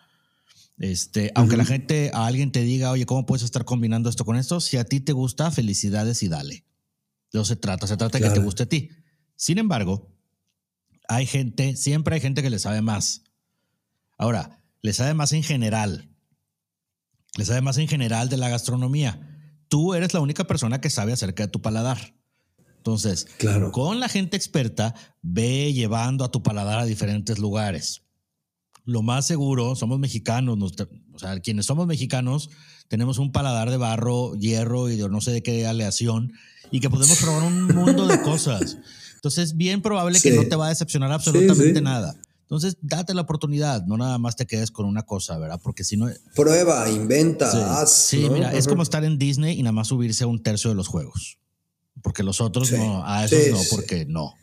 Este, 0.79 1.31
aunque 1.35 1.57
la 1.57 1.65
gente, 1.65 2.11
a 2.15 2.27
alguien 2.27 2.53
te 2.53 2.63
diga, 2.63 2.91
oye, 2.91 3.07
¿cómo 3.07 3.27
puedes 3.27 3.43
estar 3.43 3.65
combinando 3.65 4.09
esto 4.09 4.25
con 4.25 4.37
esto? 4.37 4.61
Si 4.61 4.77
a 4.77 4.85
ti 4.85 5.01
te 5.01 5.13
gusta, 5.13 5.51
felicidades 5.51 6.23
y 6.23 6.29
dale. 6.29 6.65
No 7.33 7.45
se 7.45 7.57
trata, 7.57 7.87
se 7.87 7.97
trata 7.97 8.19
de 8.19 8.25
que 8.25 8.31
te 8.31 8.41
guste 8.41 8.63
a 8.63 8.67
ti. 8.67 8.91
Sin 9.37 9.59
embargo, 9.59 10.17
hay 11.09 11.27
gente, 11.27 11.77
siempre 11.77 12.15
hay 12.15 12.21
gente 12.21 12.43
que 12.43 12.51
le 12.51 12.59
sabe 12.59 12.83
más. 12.83 13.25
Ahora, 14.17 14.65
le 14.81 14.93
sabe 14.93 15.13
más 15.13 15.33
en 15.33 15.43
general 15.43 16.10
le 17.37 17.45
sabe 17.45 17.61
más 17.61 17.79
en 17.79 17.89
general 17.89 18.29
de 18.29 18.37
la 18.37 18.49
gastronomía. 18.49 19.21
Tú 19.69 19.95
eres 19.95 20.15
la 20.15 20.21
única 20.21 20.47
persona 20.47 20.81
que 20.81 20.91
sabe 20.91 21.13
acerca 21.13 21.45
de 21.45 21.53
tu 21.53 21.63
paladar. 21.63 22.15
Entonces, 22.77 23.27
claro. 23.39 23.73
con 23.73 24.01
la 24.01 24.09
gente 24.09 24.37
experta, 24.37 24.95
ve 25.23 25.73
llevando 25.73 26.25
a 26.25 26.31
tu 26.31 26.43
paladar 26.43 26.79
a 26.79 26.87
diferentes 26.87 27.39
lugares. 27.39 28.03
Lo 28.85 29.03
más 29.03 29.27
seguro, 29.27 29.77
somos 29.77 29.99
mexicanos, 29.99 30.59
o 31.13 31.19
sea, 31.19 31.39
quienes 31.41 31.67
somos 31.67 31.87
mexicanos, 31.87 32.49
tenemos 32.89 33.19
un 33.19 33.33
paladar 33.33 33.71
de 33.71 33.77
barro, 33.77 34.35
hierro 34.35 34.89
y 34.89 34.97
de 34.97 35.09
no 35.09 35.21
sé 35.21 35.31
de 35.31 35.43
qué 35.43 35.67
aleación, 35.67 36.33
y 36.71 36.81
que 36.81 36.89
podemos 36.89 37.19
probar 37.19 37.43
un 37.43 37.67
mundo 37.67 38.07
de 38.07 38.21
cosas. 38.23 38.79
Entonces, 39.17 39.51
es 39.51 39.57
bien 39.57 39.83
probable 39.83 40.19
que 40.21 40.33
no 40.33 40.45
te 40.45 40.57
va 40.57 40.67
a 40.67 40.71
decepcionar 40.71 41.13
absolutamente 41.13 41.83
nada. 41.83 42.15
Entonces, 42.51 42.79
date 42.83 43.15
la 43.15 43.21
oportunidad, 43.21 43.87
no 43.87 43.97
nada 43.97 44.19
más 44.19 44.35
te 44.35 44.45
quedes 44.45 44.73
con 44.73 44.85
una 44.85 45.05
cosa, 45.05 45.39
¿verdad? 45.39 45.61
Porque 45.63 45.85
si 45.85 45.97
no... 45.97 46.09
Prueba, 46.35 46.91
inventa, 46.91 47.49
sí, 47.49 47.59
haz. 47.61 47.93
Sí, 47.93 48.29
mira, 48.29 48.53
es 48.53 48.67
como 48.67 48.83
estar 48.83 49.05
en 49.05 49.19
Disney 49.19 49.57
y 49.57 49.63
nada 49.63 49.71
más 49.71 49.87
subirse 49.87 50.25
a 50.25 50.27
un 50.27 50.43
tercio 50.43 50.69
de 50.69 50.75
los 50.75 50.89
juegos. 50.89 51.39
Porque 52.03 52.25
los 52.25 52.41
otros 52.41 52.73
no, 52.73 53.07
a 53.07 53.25
esos 53.25 53.53
no, 53.53 53.61
porque 53.71 54.05
no. 54.05 54.35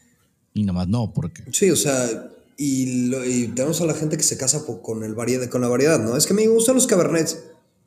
Y 0.54 0.62
nada 0.64 0.72
más 0.72 0.88
no, 0.88 1.12
porque... 1.14 1.44
Sí, 1.52 1.70
o 1.70 1.76
sea, 1.76 2.32
y, 2.56 3.48
tenemos 3.50 3.82
a 3.82 3.86
la 3.86 3.94
gente 3.94 4.16
que 4.16 4.24
se 4.24 4.38
casa 4.38 4.64
con, 4.66 5.04
el 5.04 5.14
variedad, 5.14 5.50
con 5.50 5.60
la 5.60 5.68
variedad, 5.68 6.00
¿no? 6.00 6.16
Es 6.16 6.26
que 6.26 6.34
me 6.34 6.48
gustan 6.48 6.76
los 6.76 6.88
cabernets. 6.88 7.38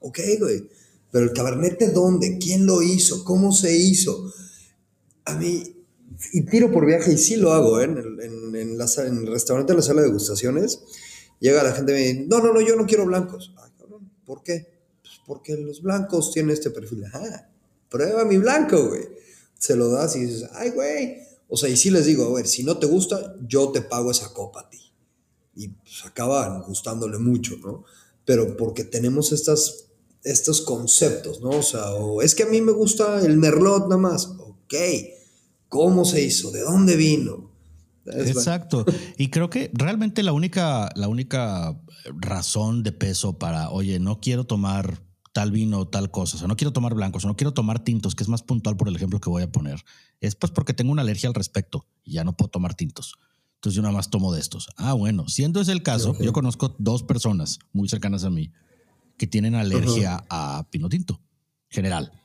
Ok, 0.01 0.21
güey. 0.39 0.69
Pero 1.11 1.25
el 1.25 1.33
cabernet 1.33 1.79
de 1.79 1.93
dónde? 1.93 2.37
¿Quién 2.37 2.67
lo 2.67 2.83
hizo? 2.83 3.25
¿Cómo 3.25 3.53
se 3.53 3.75
hizo? 3.75 4.31
A 5.25 5.35
mí, 5.37 5.63
y 6.33 6.43
tiro 6.43 6.73
por 6.73 6.87
viaje, 6.87 7.13
y 7.13 7.19
sí 7.19 7.37
lo 7.37 7.53
hago, 7.53 7.81
¿eh? 7.81 7.85
en, 7.85 7.99
en, 7.99 8.57
en, 8.57 8.79
la, 8.79 8.87
en, 9.07 9.19
el 9.19 9.27
restaurante, 9.27 9.73
en 9.73 9.77
la 9.77 9.83
sala 9.83 10.03
de 10.03 10.09
degustaciones, 10.09 10.81
llega 11.39 11.63
la 11.63 11.73
gente 11.73 11.93
y 11.93 11.95
me 11.95 12.01
dice, 12.01 12.27
no, 12.29 12.41
no, 12.41 12.53
no, 12.53 12.61
yo 12.61 12.77
no 12.77 12.87
quiero 12.87 13.07
blancos. 13.07 13.55
Ay, 13.63 13.71
cabrón, 13.79 14.11
¿por 14.25 14.43
qué? 14.43 14.67
Pues 15.03 15.21
porque 15.27 15.57
los 15.57 15.83
blancos 15.83 16.33
tienen 16.33 16.53
este 16.53 16.71
perfil. 16.71 17.05
Ah, 17.13 17.49
prueba 17.89 18.25
mi 18.25 18.39
blanco, 18.39 18.89
güey. 18.89 19.09
Se 19.59 19.77
lo 19.77 19.89
das 19.91 20.17
y 20.17 20.21
dices, 20.21 20.49
ay, 20.53 20.71
güey. 20.71 21.19
O 21.49 21.57
sea, 21.57 21.69
y 21.69 21.77
sí 21.77 21.91
les 21.91 22.07
digo, 22.07 22.25
a 22.25 22.35
ver, 22.35 22.47
si 22.47 22.65
no 22.65 22.79
te 22.79 22.87
gusta, 22.87 23.37
yo 23.47 23.71
te 23.71 23.81
pago 23.81 24.11
esa 24.11 24.33
copa 24.33 24.63
a 24.63 24.71
ti. 24.71 24.79
Y 25.55 25.69
pues 25.69 26.05
acaban 26.05 26.63
gustándole 26.63 27.19
mucho, 27.19 27.57
¿no? 27.63 27.85
Pero 28.25 28.57
porque 28.57 28.85
tenemos 28.85 29.33
estas, 29.33 29.87
estos 30.23 30.61
conceptos, 30.63 31.41
¿no? 31.41 31.51
O 31.51 31.63
sea, 31.63 31.93
o 31.95 32.23
es 32.23 32.35
que 32.35 32.45
a 32.45 32.47
mí 32.47 32.61
me 32.61 32.73
gusta 32.73 33.25
el 33.25 33.37
merlot 33.37 33.85
nada 33.85 33.97
más. 33.97 34.27
Ok 34.27 34.75
cómo 35.71 36.05
se 36.05 36.23
hizo, 36.23 36.51
de 36.51 36.61
dónde 36.61 36.97
vino. 36.97 37.51
Exacto. 38.05 38.85
Y 39.17 39.29
creo 39.29 39.49
que 39.49 39.71
realmente 39.73 40.23
la 40.23 40.33
única, 40.33 40.91
la 40.97 41.09
única 41.09 41.81
razón 42.19 42.83
de 42.83 42.93
peso 42.93 43.39
para, 43.39 43.71
oye, 43.71 43.99
no 43.99 44.21
quiero 44.21 44.45
tomar 44.45 45.03
tal 45.33 45.53
vino 45.53 45.79
o 45.79 45.89
tal 45.89 46.11
cosa, 46.11 46.37
o 46.37 46.39
sea, 46.41 46.49
no 46.49 46.57
quiero 46.57 46.73
tomar 46.73 46.95
blancos, 46.95 47.25
o 47.25 47.29
no 47.29 47.37
quiero 47.37 47.55
tomar 47.55 47.85
tintos, 47.85 48.17
que 48.17 48.25
es 48.25 48.29
más 48.29 48.43
puntual 48.43 48.77
por 48.77 48.89
el 48.89 48.97
ejemplo 48.97 49.21
que 49.21 49.31
voy 49.31 49.45
a 49.45 49.53
poner, 49.53 49.81
es 50.21 50.35
pues 50.35 50.51
porque 50.51 50.75
tengo 50.75 50.91
una 50.91 51.03
alergia 51.03 51.29
al 51.29 51.35
respecto 51.35 51.87
y 52.03 52.15
ya 52.15 52.25
no 52.25 52.37
puedo 52.37 52.51
tomar 52.51 52.75
tintos. 52.75 53.15
Entonces 53.55 53.77
yo 53.77 53.83
nada 53.83 53.95
más 53.95 54.11
tomo 54.11 54.33
de 54.33 54.41
estos. 54.41 54.71
Ah, 54.77 54.95
bueno, 54.95 55.29
siendo 55.29 55.61
ese 55.61 55.71
el 55.71 55.85
caso, 55.85 56.19
yo 56.19 56.33
conozco 56.33 56.75
dos 56.79 57.05
personas 57.05 57.61
muy 57.73 57.89
cercanas 57.89 58.25
a 58.25 58.31
mí 58.31 58.51
que 59.19 59.27
tienen 59.27 59.55
alergia 59.55 60.25
a 60.31 60.67
pino 60.71 60.89
tinto, 60.89 61.21
general. 61.69 62.20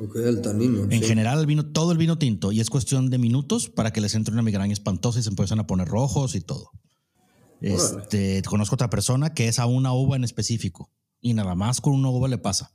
Ok, 0.00 0.16
el 0.16 0.40
tanino. 0.40 0.86
En 0.90 1.02
general, 1.02 1.40
el 1.40 1.46
vino, 1.46 1.66
todo 1.66 1.92
el 1.92 1.98
vino 1.98 2.18
tinto, 2.18 2.52
y 2.52 2.60
es 2.60 2.70
cuestión 2.70 3.10
de 3.10 3.18
minutos 3.18 3.68
para 3.68 3.92
que 3.92 4.00
les 4.00 4.14
entre 4.14 4.32
una 4.32 4.42
migraña 4.42 4.72
espantosa 4.72 5.18
y 5.18 5.22
se 5.22 5.28
empiezan 5.28 5.58
a 5.58 5.66
poner 5.66 5.88
rojos 5.88 6.34
y 6.34 6.40
todo. 6.40 6.70
Este, 7.60 8.40
conozco 8.42 8.76
otra 8.76 8.88
persona 8.88 9.34
que 9.34 9.48
es 9.48 9.58
a 9.58 9.66
una 9.66 9.92
uva 9.92 10.16
en 10.16 10.22
específico, 10.22 10.92
y 11.20 11.34
nada 11.34 11.56
más 11.56 11.80
con 11.80 11.94
una 11.94 12.10
uva 12.10 12.28
le 12.28 12.38
pasa. 12.38 12.74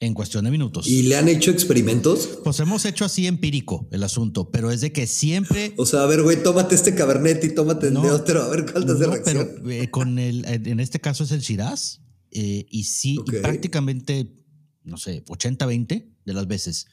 En 0.00 0.12
cuestión 0.12 0.44
de 0.44 0.50
minutos. 0.50 0.88
¿Y 0.88 1.04
le 1.04 1.16
han 1.16 1.28
hecho 1.28 1.52
experimentos? 1.52 2.40
Pues 2.42 2.58
hemos 2.60 2.84
hecho 2.84 3.04
así 3.04 3.26
empírico 3.26 3.88
el 3.92 4.02
asunto, 4.02 4.50
pero 4.50 4.70
es 4.70 4.80
de 4.80 4.92
que 4.92 5.06
siempre. 5.06 5.72
O 5.78 5.86
sea, 5.86 6.02
a 6.02 6.06
ver, 6.06 6.22
güey, 6.22 6.42
tómate 6.42 6.74
este 6.74 6.94
cabernet 6.94 7.42
y 7.44 7.54
tómate 7.54 7.88
el 7.88 7.94
de 7.94 8.10
otro, 8.10 8.42
a 8.42 8.48
ver 8.48 8.70
cuál 8.70 8.84
te 8.84 8.92
hace 8.92 9.06
reacción. 9.06 9.50
Pero 9.62 9.70
eh, 9.70 9.90
con 9.90 10.18
el, 10.18 10.44
en 10.44 10.80
este 10.80 11.00
caso 11.00 11.24
es 11.24 11.30
el 11.30 11.40
Shiraz, 11.40 12.00
eh, 12.32 12.66
y 12.68 12.84
sí, 12.84 13.18
prácticamente 13.40 14.43
no 14.84 14.96
sé, 14.96 15.24
80-20 15.24 16.14
de 16.24 16.32
las 16.32 16.46
veces, 16.46 16.86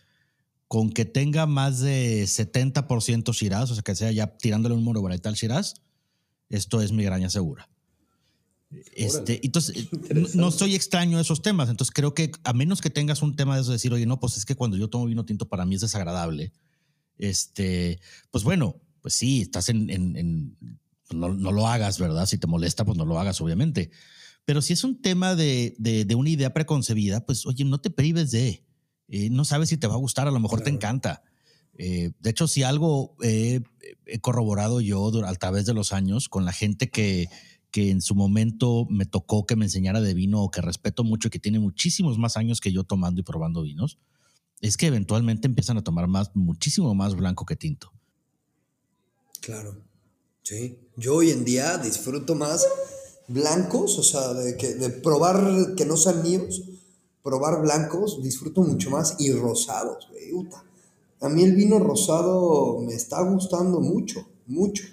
con 0.67 0.89
que 0.89 1.05
tenga 1.05 1.45
más 1.45 1.79
de 1.79 2.23
70% 2.23 3.33
Shiraz, 3.33 3.71
o 3.71 3.75
sea, 3.75 3.83
que 3.83 3.95
sea 3.95 4.11
ya 4.11 4.37
tirándole 4.37 4.75
un 4.75 4.83
muro 4.83 5.03
tal 5.19 5.35
Shiraz, 5.35 5.75
esto 6.49 6.81
es 6.81 6.91
migraña 6.91 7.29
segura. 7.29 7.69
Este, 8.93 9.45
entonces, 9.45 9.89
no 10.35 10.51
soy 10.51 10.75
extraño 10.75 11.17
a 11.17 11.21
esos 11.21 11.41
temas. 11.41 11.69
Entonces, 11.69 11.93
creo 11.93 12.13
que 12.13 12.31
a 12.43 12.53
menos 12.53 12.81
que 12.81 12.89
tengas 12.89 13.21
un 13.21 13.35
tema 13.35 13.55
de 13.55 13.61
eso, 13.61 13.71
decir, 13.71 13.93
oye, 13.93 14.05
no, 14.05 14.19
pues 14.19 14.37
es 14.37 14.45
que 14.45 14.55
cuando 14.55 14.77
yo 14.77 14.89
tomo 14.89 15.05
vino 15.05 15.25
tinto 15.25 15.47
para 15.47 15.65
mí 15.65 15.75
es 15.75 15.81
desagradable. 15.81 16.53
Este, 17.17 17.99
pues 18.31 18.43
bueno, 18.43 18.81
pues 19.01 19.13
sí, 19.13 19.41
estás 19.41 19.69
en. 19.69 20.57
Pues 21.07 21.19
no, 21.19 21.33
no, 21.33 21.51
lo 21.51 21.67
hagas, 21.67 21.99
¿verdad? 21.99 22.25
Si 22.25 22.37
te 22.37 22.47
molesta, 22.47 22.85
pues 22.85 22.97
no 22.97 23.05
lo 23.05 23.19
hagas, 23.19 23.41
obviamente. 23.41 23.91
Pero 24.51 24.61
si 24.61 24.73
es 24.73 24.83
un 24.83 25.01
tema 25.01 25.33
de, 25.33 25.75
de, 25.77 26.13
una 26.13 26.29
idea 26.29 26.53
preconcebida, 26.53 27.25
pues 27.25 27.45
oye, 27.45 27.63
no 27.63 27.79
te 27.79 27.89
prives 27.89 28.31
de. 28.31 28.65
Eh, 29.07 29.29
no 29.29 29.45
sabes 29.45 29.69
si 29.69 29.77
te 29.77 29.87
va 29.87 29.93
a 29.93 29.97
gustar, 29.97 30.27
a 30.27 30.31
lo 30.31 30.41
mejor 30.41 30.59
te 30.59 30.69
encanta. 30.69 31.23
Eh, 31.77 32.11
de 32.19 32.29
hecho, 32.29 32.49
si 32.49 32.61
algo 32.61 33.15
he 33.21 33.63
corroborado 34.19 34.81
yo 34.81 35.09
a 35.25 35.33
través 35.35 35.65
de 35.65 35.73
los 35.73 35.93
años 35.93 36.27
con 36.27 36.43
la 36.43 36.51
gente 36.51 36.89
que, 36.89 37.29
que 37.71 37.91
en 37.91 38.01
su 38.01 38.13
momento 38.13 38.85
me 38.89 39.05
tocó 39.05 39.45
que 39.45 39.55
me 39.55 39.63
enseñara 39.63 40.01
de 40.01 40.13
vino 40.13 40.41
o 40.41 40.51
que 40.51 40.59
respeto 40.59 41.05
mucho 41.05 41.29
y 41.29 41.31
que 41.31 41.39
tiene 41.39 41.59
muchísimos 41.59 42.17
más 42.17 42.35
años 42.35 42.59
que 42.59 42.73
yo 42.73 42.83
tomando 42.83 43.21
y 43.21 43.23
probando 43.23 43.61
vinos, 43.61 43.99
es 44.59 44.75
que 44.75 44.87
eventualmente 44.87 45.47
empiezan 45.47 45.77
a 45.77 45.81
tomar 45.85 46.07
más, 46.07 46.31
muchísimo 46.33 46.93
más 46.93 47.15
blanco 47.15 47.45
que 47.45 47.55
tinto. 47.55 47.93
Claro, 49.39 49.81
sí. 50.43 50.77
Yo 50.97 51.15
hoy 51.15 51.29
en 51.29 51.45
día 51.45 51.77
disfruto 51.77 52.35
más 52.35 52.67
blancos, 53.32 53.97
o 53.97 54.03
sea, 54.03 54.34
de, 54.34 54.57
que, 54.57 54.75
de 54.75 54.89
probar 54.89 55.75
que 55.75 55.86
no 55.86 55.97
sean 55.97 56.23
míos, 56.23 56.63
probar 57.23 57.61
blancos, 57.61 58.21
disfruto 58.21 58.61
mucho 58.61 58.89
más 58.89 59.15
y 59.19 59.32
rosados, 59.32 60.07
güey. 60.09 60.47
A 61.21 61.29
mí 61.29 61.43
el 61.43 61.55
vino 61.55 61.77
rosado 61.79 62.79
me 62.79 62.93
está 62.93 63.21
gustando 63.21 63.79
mucho, 63.79 64.27
mucho. 64.47 64.84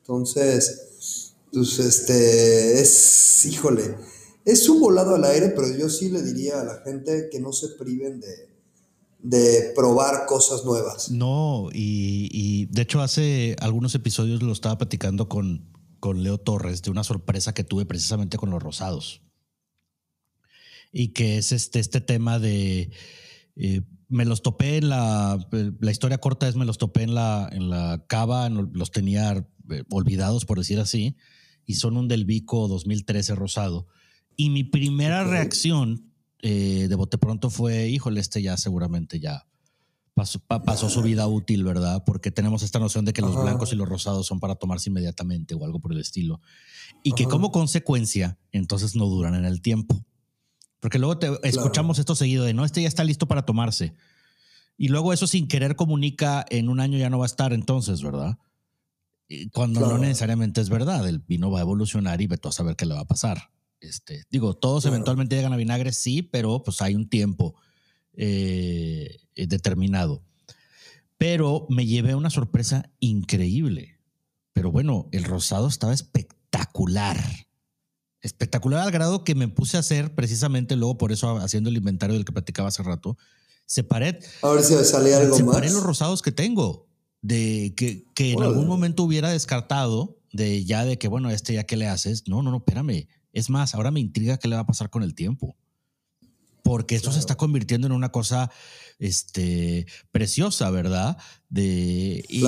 Entonces, 0.00 1.34
pues 1.52 1.78
este, 1.78 2.80
es, 2.80 3.44
híjole, 3.44 3.96
es 4.44 4.68
un 4.68 4.80
volado 4.80 5.14
al 5.14 5.24
aire, 5.24 5.50
pero 5.50 5.68
yo 5.76 5.90
sí 5.90 6.08
le 6.08 6.22
diría 6.22 6.60
a 6.60 6.64
la 6.64 6.80
gente 6.84 7.28
que 7.30 7.40
no 7.40 7.52
se 7.52 7.68
priven 7.70 8.20
de, 8.20 8.48
de 9.22 9.72
probar 9.74 10.26
cosas 10.26 10.64
nuevas. 10.64 11.10
No, 11.10 11.68
y, 11.72 12.28
y, 12.32 12.66
de 12.66 12.82
hecho 12.82 13.00
hace 13.00 13.56
algunos 13.60 13.94
episodios 13.94 14.42
lo 14.42 14.52
estaba 14.52 14.78
platicando 14.78 15.28
con, 15.28 15.75
con 16.06 16.22
Leo 16.22 16.38
Torres 16.38 16.82
de 16.82 16.92
una 16.92 17.02
sorpresa 17.02 17.52
que 17.52 17.64
tuve 17.64 17.84
precisamente 17.84 18.36
con 18.36 18.48
los 18.50 18.62
rosados. 18.62 19.22
Y 20.92 21.08
que 21.08 21.36
es 21.36 21.50
este, 21.50 21.80
este 21.80 22.00
tema 22.00 22.38
de. 22.38 22.92
Eh, 23.56 23.82
me 24.08 24.24
los 24.24 24.40
topé 24.40 24.76
en 24.76 24.88
la. 24.90 25.36
La 25.80 25.90
historia 25.90 26.18
corta 26.18 26.46
es 26.46 26.54
me 26.54 26.64
los 26.64 26.78
topé 26.78 27.02
en 27.02 27.12
la, 27.16 27.48
en 27.50 27.70
la 27.70 28.04
cava, 28.06 28.48
los 28.48 28.92
tenía 28.92 29.48
eh, 29.68 29.82
olvidados, 29.90 30.44
por 30.44 30.58
decir 30.58 30.78
así, 30.78 31.16
y 31.64 31.74
son 31.74 31.96
un 31.96 32.06
Del 32.06 32.24
Vico 32.24 32.68
2013 32.68 33.34
rosado. 33.34 33.88
Y 34.36 34.50
mi 34.50 34.62
primera 34.62 35.24
reacción 35.24 36.12
eh, 36.40 36.86
de 36.88 36.94
bote 36.94 37.18
pronto 37.18 37.50
fue: 37.50 37.88
híjole, 37.88 38.20
este 38.20 38.42
ya 38.42 38.56
seguramente 38.56 39.18
ya 39.18 39.48
pasó, 40.16 40.88
su 40.88 41.02
vida 41.02 41.26
útil, 41.26 41.62
¿verdad? 41.62 42.02
Porque 42.06 42.30
tenemos 42.30 42.62
esta 42.62 42.78
noción 42.78 43.04
de 43.04 43.12
que 43.12 43.20
los 43.20 43.36
blancos 43.36 43.72
y 43.72 43.76
los 43.76 43.86
rosados 43.86 44.26
son 44.26 44.40
para 44.40 44.54
tomarse 44.54 44.88
inmediatamente 44.88 45.54
o 45.54 45.62
algo 45.62 45.78
por 45.78 45.92
el 45.92 46.00
estilo. 46.00 46.40
Y 47.02 47.12
que 47.12 47.26
como 47.26 47.52
consecuencia, 47.52 48.38
entonces 48.50 48.96
no 48.96 49.06
duran 49.06 49.34
en 49.34 49.44
el 49.44 49.60
tiempo. 49.60 50.02
Porque 50.80 50.98
luego 50.98 51.18
te 51.18 51.30
escuchamos 51.42 51.98
esto 51.98 52.14
seguido 52.14 52.44
de, 52.44 52.54
no, 52.54 52.64
este 52.64 52.80
ya 52.80 52.88
está 52.88 53.04
listo 53.04 53.28
para 53.28 53.44
tomarse. 53.44 53.92
Y 54.78 54.88
luego 54.88 55.12
eso 55.12 55.26
sin 55.26 55.48
querer 55.48 55.76
comunica 55.76 56.46
en 56.48 56.70
un 56.70 56.80
año 56.80 56.96
ya 56.96 57.10
no 57.10 57.18
va 57.18 57.26
a 57.26 57.26
estar 57.26 57.52
entonces, 57.52 58.02
¿verdad? 58.02 58.38
Cuando 59.52 59.80
no 59.80 59.98
necesariamente 59.98 60.62
es 60.62 60.70
verdad, 60.70 61.06
el 61.06 61.18
vino 61.18 61.50
va 61.50 61.58
a 61.58 61.62
evolucionar 61.62 62.22
y 62.22 62.26
ve 62.26 62.38
a 62.42 62.52
saber 62.52 62.74
qué 62.76 62.86
le 62.86 62.94
va 62.94 63.00
a 63.00 63.06
pasar. 63.06 63.50
Este, 63.80 64.24
digo, 64.30 64.54
todos 64.54 64.86
eventualmente 64.86 65.36
llegan 65.36 65.52
a 65.52 65.56
vinagre, 65.56 65.92
sí, 65.92 66.22
pero 66.22 66.62
pues 66.62 66.80
hay 66.80 66.94
un 66.94 67.08
tiempo 67.10 67.54
eh, 68.16 69.18
determinado. 69.34 70.22
Pero 71.18 71.66
me 71.70 71.86
llevé 71.86 72.14
una 72.14 72.30
sorpresa 72.30 72.90
increíble. 73.00 73.98
Pero 74.52 74.70
bueno, 74.70 75.08
el 75.12 75.24
rosado 75.24 75.68
estaba 75.68 75.92
espectacular. 75.92 77.22
Espectacular 78.20 78.82
al 78.82 78.90
grado 78.90 79.24
que 79.24 79.34
me 79.34 79.48
puse 79.48 79.76
a 79.76 79.80
hacer 79.80 80.14
precisamente 80.14 80.76
luego 80.76 80.98
por 80.98 81.12
eso 81.12 81.36
haciendo 81.38 81.70
el 81.70 81.76
inventario 81.76 82.14
del 82.14 82.24
que 82.24 82.32
platicaba 82.32 82.68
hace 82.68 82.82
rato. 82.82 83.16
Separé. 83.66 84.18
A 84.42 84.50
ver 84.50 84.62
si 84.62 84.74
sale 84.84 85.14
algo 85.14 85.36
separé 85.36 85.70
los 85.70 85.82
rosados 85.82 86.22
que 86.22 86.32
tengo. 86.32 86.86
De 87.22 87.74
que, 87.76 88.04
que 88.14 88.32
en 88.32 88.42
algún 88.42 88.68
momento 88.68 89.02
hubiera 89.02 89.30
descartado 89.30 90.20
de 90.32 90.64
ya 90.64 90.84
de 90.84 90.98
que, 90.98 91.08
bueno, 91.08 91.30
este 91.30 91.54
ya 91.54 91.64
que 91.64 91.76
le 91.76 91.88
haces. 91.88 92.28
No, 92.28 92.42
no, 92.42 92.50
no, 92.50 92.58
espérame. 92.58 93.08
Es 93.32 93.50
más, 93.50 93.74
ahora 93.74 93.90
me 93.90 94.00
intriga 94.00 94.38
qué 94.38 94.48
le 94.48 94.54
va 94.54 94.62
a 94.62 94.66
pasar 94.66 94.90
con 94.90 95.02
el 95.02 95.14
tiempo 95.14 95.56
porque 96.66 96.96
esto 96.96 97.12
se 97.12 97.20
está 97.20 97.36
convirtiendo 97.36 97.86
en 97.86 97.92
una 97.92 98.10
cosa 98.10 98.50
este, 98.98 99.86
preciosa, 100.10 100.68
¿verdad? 100.70 101.16
De, 101.48 102.24
y, 102.28 102.44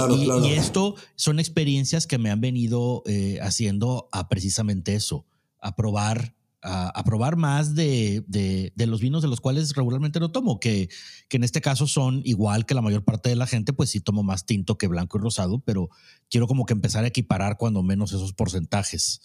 esto 0.51 0.97
son 1.15 1.39
experiencias 1.39 2.09
que 2.09 2.19
me 2.19 2.33
han 2.33 2.41
venido 2.41 3.05
eh, 3.07 3.39
haciendo 3.43 4.09
a 4.11 4.29
precisamente 4.29 4.97
eso, 4.97 5.25
a 5.61 5.77
probar. 5.77 6.35
A, 6.61 7.05
probar 7.05 7.37
más 7.37 7.77
de, 7.77 8.25
de, 8.27 8.87
los 8.87 9.01
vinos 9.01 9.23
de 9.23 9.29
los 9.29 9.41
cuales 9.41 9.75
regularmente 9.77 10.19
no 10.19 10.33
tomo, 10.33 10.59
que, 10.59 10.91
que 11.29 11.37
en 11.37 11.45
este 11.45 11.61
caso 11.61 11.87
son 11.87 12.21
igual 12.25 12.67
que 12.67 12.75
la 12.75 12.83
mayor 12.83 13.05
parte 13.05 13.31
de 13.31 13.37
la 13.37 13.47
gente, 13.47 13.73
pues 13.73 13.91
sí 13.91 14.01
tomo 14.01 14.25
más 14.25 14.45
tinto 14.45 14.77
que 14.77 14.89
blanco 14.89 15.17
y 15.17 15.21
rosado, 15.21 15.61
pero 15.61 15.89
quiero 16.29 16.49
como 16.49 16.67
que 16.67 16.73
empezar 16.73 17.05
a 17.05 17.09
equiparar 17.09 17.57
cuando 17.57 17.85
menos 17.85 18.13
esos 18.13 18.33
porcentajes. 18.33 19.21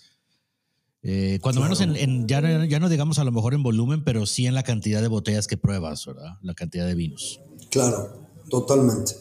Eh, 1.03 1.39
cuando 1.41 1.61
menos 1.61 1.81
en, 1.81 2.27
ya, 2.27 2.65
ya, 2.65 2.79
no 2.79 2.87
digamos 2.87 3.19
a 3.19 3.25
lo 3.25 3.31
mejor 3.31 3.53
en 3.53 3.61
volumen, 3.61 4.03
pero 4.03 4.25
sí 4.25 4.47
en 4.47 4.53
la 4.53 4.63
cantidad 4.63 5.01
de 5.01 5.09
botellas 5.09 5.47
que 5.47 5.57
pruebas, 5.57 6.05
¿verdad? 6.05 6.37
La 6.41 6.53
cantidad 6.53 6.87
de 6.87 6.95
vinos. 6.95 7.41
Claro, 7.69 8.29
totalmente. 8.49 9.13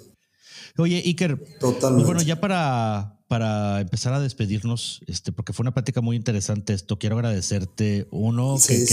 Oye, 0.79 1.03
Iker. 1.05 1.39
Pues 1.39 1.59
totalmente. 1.59 2.07
bueno, 2.07 2.23
ya 2.23 2.41
para, 2.41 3.19
para 3.27 3.81
empezar 3.81 4.13
a 4.13 4.21
despedirnos, 4.21 5.01
este, 5.07 5.33
porque 5.33 5.53
fue 5.53 5.65
una 5.65 5.75
plática 5.75 6.01
muy 6.01 6.17
interesante 6.17 6.73
esto, 6.73 6.99
quiero 6.99 7.17
agradecerte, 7.17 8.07
uno, 8.13 8.57
que, 8.65 8.85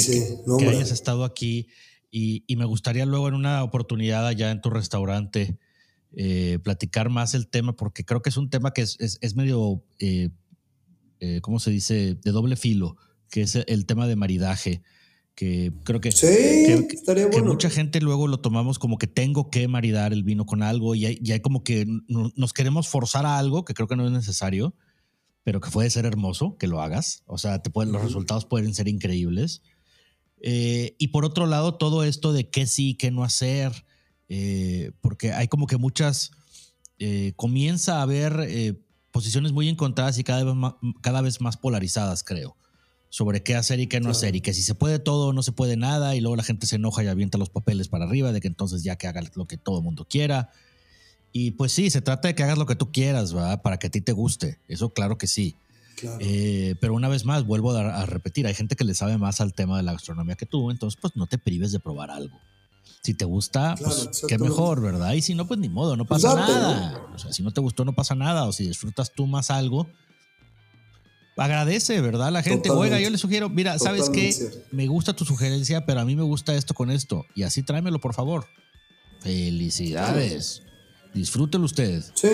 que, 0.60 0.68
hayas 0.68 0.91
estado 0.91 1.26
aquí 1.26 1.68
y, 2.11 2.44
y, 2.48 2.56
me 2.56 2.66
gustaría 2.66 3.06
luego 3.06 3.28
en 3.28 3.36
una 3.36 3.64
oportunidad 3.64 4.26
allá 4.26 4.49
en 4.49 4.61
tu 4.61 4.72
restaurante 4.72 5.60
eh, 6.16 6.57
platicar 6.64 7.10
más 7.10 7.36
el 7.36 7.48
tema, 7.48 7.76
porque 7.76 8.03
creo 8.03 8.24
que 8.24 8.30
es 8.30 8.38
un 8.38 8.49
tema 8.49 8.74
que 8.74 8.82
es, 8.82 8.98
es, 8.99 9.20
es 9.22 9.36
medio... 9.36 9.84
Eh, 9.99 10.30
eh, 11.20 11.41
¿cómo 11.41 11.60
se 11.60 11.72
dice?, 11.72 12.16
de 12.16 12.32
doble 12.32 12.56
filo, 12.56 12.96
que 13.30 13.41
es 13.41 13.56
el 13.56 13.86
tema 13.86 14.08
de 14.08 14.16
maridaje, 14.16 14.82
que 15.36 15.72
creo 15.84 16.02
que, 16.02 16.10
que, 16.10 17.41
mucha 17.41 17.70
gente 17.70 18.02
luego 18.02 18.28
lo 18.28 18.40
tomamos 18.40 18.78
como 18.80 18.98
que 18.98 19.08
tengo 19.08 19.50
que 19.50 19.68
maridar 19.68 20.12
el 20.12 20.24
vino 20.24 20.46
con 20.46 20.64
algo 20.64 20.96
y 20.96 21.06
hay, 21.06 21.40
como 21.40 21.64
que 21.64 21.86
nos 22.08 22.52
queremos 22.52 22.90
forzar 22.90 23.26
a 23.26 23.38
algo 23.38 23.64
que 23.64 23.74
creo 23.74 23.88
que 23.88 23.96
no 23.96 24.06
es 24.06 24.12
necesario, 24.12 24.76
pero 25.44 25.62
que 25.62 25.72
puede 25.72 25.90
ser 25.90 26.06
hermoso 26.06 26.58
que 26.58 26.68
lo 26.68 26.82
hagas. 26.82 27.24
O 27.26 27.38
sea, 27.38 27.62
te 27.62 27.70
pueden, 27.70 27.94
los 27.94 28.02
resultados 28.02 28.46
pueden 28.46 28.74
ser 28.74 28.90
increíbles. 28.90 29.62
Eh, 30.41 30.96
y 30.98 31.08
por 31.08 31.24
otro 31.24 31.48
lado, 31.48 31.76
todo 31.76 32.04
esto 32.04 32.34
de 32.34 32.50
qué 32.50 32.66
sí, 32.68 32.96
qué 32.96 33.10
no 33.12 33.24
hacer, 33.24 33.86
eh, 34.28 34.91
porque 35.00 35.32
hay 35.32 35.48
como 35.48 35.68
que 35.68 35.78
muchas, 35.78 36.32
comienza 37.38 38.00
a 38.00 38.02
haber 38.02 38.86
posiciones 39.20 39.52
muy 39.52 39.68
encontradas 39.68 40.18
y 40.18 40.24
cada 40.24 40.46
vez 40.46 40.56
más, 40.56 40.76
cada 41.02 41.20
vez 41.20 41.41
más 41.41 41.58
polarizadas, 41.58 42.24
creo, 42.24 42.56
sobre 43.10 43.44
qué 43.44 43.54
hacer 43.56 43.82
y 43.82 43.88
qué 43.88 44.00
no 44.00 44.12
hacer, 44.12 44.34
y 44.38 44.40
que 44.40 44.54
si 44.54 44.62
se 44.62 44.76
puede 44.76 44.98
todo 44.98 45.28
o 45.28 45.34
no 45.34 45.44
se 45.44 45.52
puede 45.52 45.76
nada, 45.76 46.16
y 46.16 46.22
luego 46.22 46.38
la 46.38 46.44
gente 46.44 46.68
se 46.68 46.78
enoja 46.78 47.04
y 47.04 47.08
avienta 47.08 47.38
los 47.38 47.50
papeles 47.50 47.90
para 47.90 48.06
arriba, 48.06 48.32
de 48.32 48.40
que 48.40 48.48
entonces 48.48 48.82
ya 48.82 48.96
que 48.96 49.08
haga 49.08 49.22
lo 49.36 49.46
que 49.46 49.58
todo 49.58 49.80
el 49.80 49.84
mundo 49.84 50.06
quiera. 50.10 50.52
Y 51.34 51.52
pues 51.52 51.74
sí, 51.74 51.90
se 51.90 52.00
trata 52.02 52.30
de 52.30 52.36
que 52.36 52.44
hagas 52.44 52.58
lo 52.58 52.66
que 52.66 52.78
tú 52.78 52.94
quieras, 52.94 53.36
¿va? 53.36 53.62
Para 53.62 53.78
que 53.78 53.88
a 53.88 53.90
ti 53.91 54.00
te 54.00 54.14
guste. 54.14 54.62
Eso 54.70 54.94
claro 54.94 55.18
que 55.18 55.28
sí. 55.28 55.58
Claro. 55.98 56.18
Eh, 56.22 56.76
pero 56.80 56.94
una 56.94 57.10
vez 57.10 57.26
más, 57.26 57.46
vuelvo 57.46 57.74
a, 57.74 58.02
a 58.02 58.06
repetir, 58.06 58.48
hay 58.48 58.54
gente 58.54 58.78
que 58.78 58.86
le 58.86 58.94
sabe 58.94 59.18
más 59.18 59.41
al 59.41 59.54
tema 59.54 59.76
de 59.76 59.84
la 59.84 59.91
gastronomía 59.91 60.36
que 60.36 60.46
tú, 60.46 60.72
entonces 60.72 60.98
pues 61.02 61.18
no 61.18 61.28
te 61.28 61.38
prives 61.38 61.74
de 61.74 61.82
probar 61.82 62.10
algo. 62.10 62.40
Si 63.01 63.13
te 63.13 63.23
gusta, 63.26 63.76
Claro, 63.77 63.95
pues 63.95 64.23
qué 64.27 64.38
mejor, 64.38 64.81
¿verdad? 64.81 65.13
Y 65.13 65.21
si 65.21 65.34
no, 65.34 65.47
pues 65.47 65.59
ni 65.59 65.69
modo, 65.69 65.95
no 65.95 66.05
Pues 66.05 66.21
pasa 66.21 66.35
nada. 66.35 67.07
O 67.13 67.17
sea, 67.17 67.31
si 67.31 67.41
no 67.43 67.51
te 67.51 67.61
gustó, 67.61 67.85
no 67.85 67.93
pasa 67.93 68.13
nada. 68.15 68.45
O 68.45 68.51
si 68.51 68.67
disfrutas 68.67 69.11
tú 69.13 69.26
más 69.26 69.51
algo, 69.51 69.88
agradece, 71.38 72.01
¿verdad? 72.01 72.31
La 72.31 72.43
gente, 72.43 72.67
Totalmente. 72.67 72.95
oiga, 72.95 73.03
yo 73.03 73.09
le 73.09 73.17
sugiero, 73.17 73.47
mira, 73.49 73.80
¿sabes 73.80 74.09
qué? 74.09 74.31
cierto. 74.34 74.57
Me 74.71 74.88
gusta 74.88 75.13
tu 75.15 75.23
sugerencia, 75.23 75.85
pero 75.85 76.01
a 76.01 76.05
mí 76.05 76.15
me 76.17 76.23
gusta 76.23 76.53
esto 76.55 76.73
con 76.73 76.91
esto. 76.91 77.26
Y 77.35 77.43
así 77.43 77.63
tráemelo, 77.63 77.99
por 77.99 78.13
favor. 78.13 78.45
Felicidades. 79.21 80.63
Disfrútelo 81.13 81.65
usted. 81.65 82.03
Sí, 82.13 82.27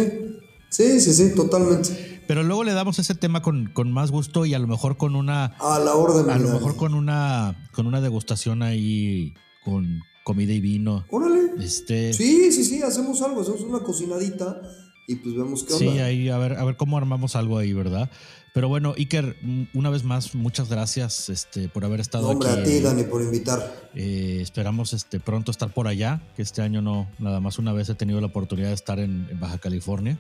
sí, 0.70 1.00
sí, 1.00 1.14
sí, 1.14 1.36
totalmente. 1.36 2.24
Pero 2.28 2.42
luego 2.42 2.64
le 2.64 2.74
damos 2.74 2.98
ese 2.98 3.14
tema 3.14 3.42
con, 3.44 3.68
con 3.68 3.92
más 3.92 4.10
gusto 4.10 4.46
y 4.48 4.56
a 4.56 4.60
lo 4.60 4.68
mejor 4.68 4.98
con 4.98 5.16
una 5.16 5.46
A 5.60 5.78
la 5.80 5.94
orden. 5.94 6.30
a 6.30 6.40
lo 6.40 6.50
mejor 6.50 6.76
con 6.76 6.96
una 6.96 7.56
con 7.72 7.86
una 7.86 8.02
degustación 8.02 8.64
ahí 8.64 9.36
con 9.64 10.02
comida 10.26 10.52
y 10.52 10.60
vino. 10.60 11.06
Órale. 11.10 11.52
Este 11.64 12.12
Sí, 12.14 12.52
sí, 12.52 12.66
sí, 12.66 12.82
hacemos 12.82 13.22
algo, 13.22 13.42
hacemos 13.42 13.62
una 13.62 13.80
cocinadita 13.80 14.62
y 15.08 15.16
pues 15.18 15.36
vemos 15.36 15.64
qué 15.64 15.74
Sí, 15.76 15.88
onda. 15.88 16.06
ahí 16.06 16.28
a 16.30 16.38
ver, 16.40 16.54
a 16.58 16.66
ver 16.66 16.76
cómo 16.76 16.98
armamos 16.98 17.36
algo 17.38 17.58
ahí, 17.60 17.72
¿verdad? 17.74 18.10
Pero 18.54 18.68
bueno, 18.70 18.94
Iker, 18.98 19.38
m- 19.44 19.68
una 19.74 19.90
vez 19.90 20.04
más, 20.04 20.34
muchas 20.34 20.68
gracias 20.70 21.30
este, 21.30 21.70
por 21.70 21.86
haber 21.86 22.00
estado 22.00 22.24
No, 22.24 22.30
hombre, 22.32 22.50
aquí. 22.50 22.60
a 22.60 22.64
ti, 22.64 22.80
Dani, 22.80 23.04
por 23.04 23.22
invitar. 23.22 23.90
Eh, 23.94 24.40
esperamos 24.42 24.94
este, 24.94 25.20
pronto 25.20 25.52
estar 25.52 25.72
por 25.74 25.88
allá, 25.88 26.22
que 26.36 26.42
este 26.42 26.62
año 26.64 26.82
no, 26.82 27.08
nada 27.20 27.40
más 27.40 27.60
una 27.60 27.72
vez 27.74 27.88
he 27.90 27.96
tenido 27.96 28.20
la 28.20 28.28
oportunidad 28.28 28.70
de 28.70 28.74
estar 28.74 28.98
en, 29.00 29.28
en 29.30 29.40
Baja 29.40 29.60
California. 29.60 30.18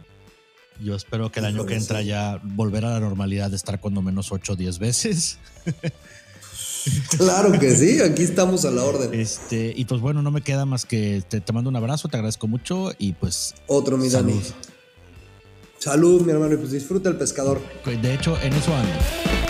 Yo 0.84 0.94
espero 0.95 1.32
que 1.32 1.40
el 1.40 1.45
año 1.45 1.65
que 1.65 1.76
entra 1.76 2.02
sí. 2.02 2.07
ya 2.07 2.40
volver 2.44 2.84
a 2.86 2.91
la 2.91 2.99
normalidad 2.99 3.49
de 3.49 3.56
estar 3.56 3.80
cuando 3.80 4.02
menos 4.02 4.32
8 4.34 4.53
o 4.53 4.56
10 4.57 4.77
veces. 4.80 5.40
Claro 7.18 7.52
que 7.60 7.76
sí, 7.76 7.99
aquí 8.02 8.24
estamos 8.24 8.66
a 8.66 8.72
la 8.72 8.84
orden. 8.84 9.14
Este, 9.14 9.74
y 9.76 9.86
pues 9.86 10.02
bueno, 10.02 10.22
no 10.22 10.32
me 10.32 10.41
queda 10.41 10.66
más 10.66 10.86
que 10.86 11.24
te, 11.28 11.41
te 11.41 11.53
mando 11.53 11.70
un 11.70 11.76
abrazo, 11.76 12.07
te 12.07 12.18
agradezco 12.18 12.48
mucho 12.48 12.91
y 12.98 13.14
pues 13.14 13.56
Otro, 13.68 13.98
mi 13.98 14.10
Dani. 14.10 14.34
salud. 14.34 14.44
Salud, 15.80 16.22
mi 16.22 16.32
hermano, 16.32 16.53
y 16.56 16.57
pues 16.57 16.72
disfruta 16.72 17.10
el 17.10 17.16
pescador. 17.18 17.62
De 17.86 18.14
hecho, 18.14 18.38
en 18.41 18.53
eso 18.53 18.74
ando. 18.76 19.44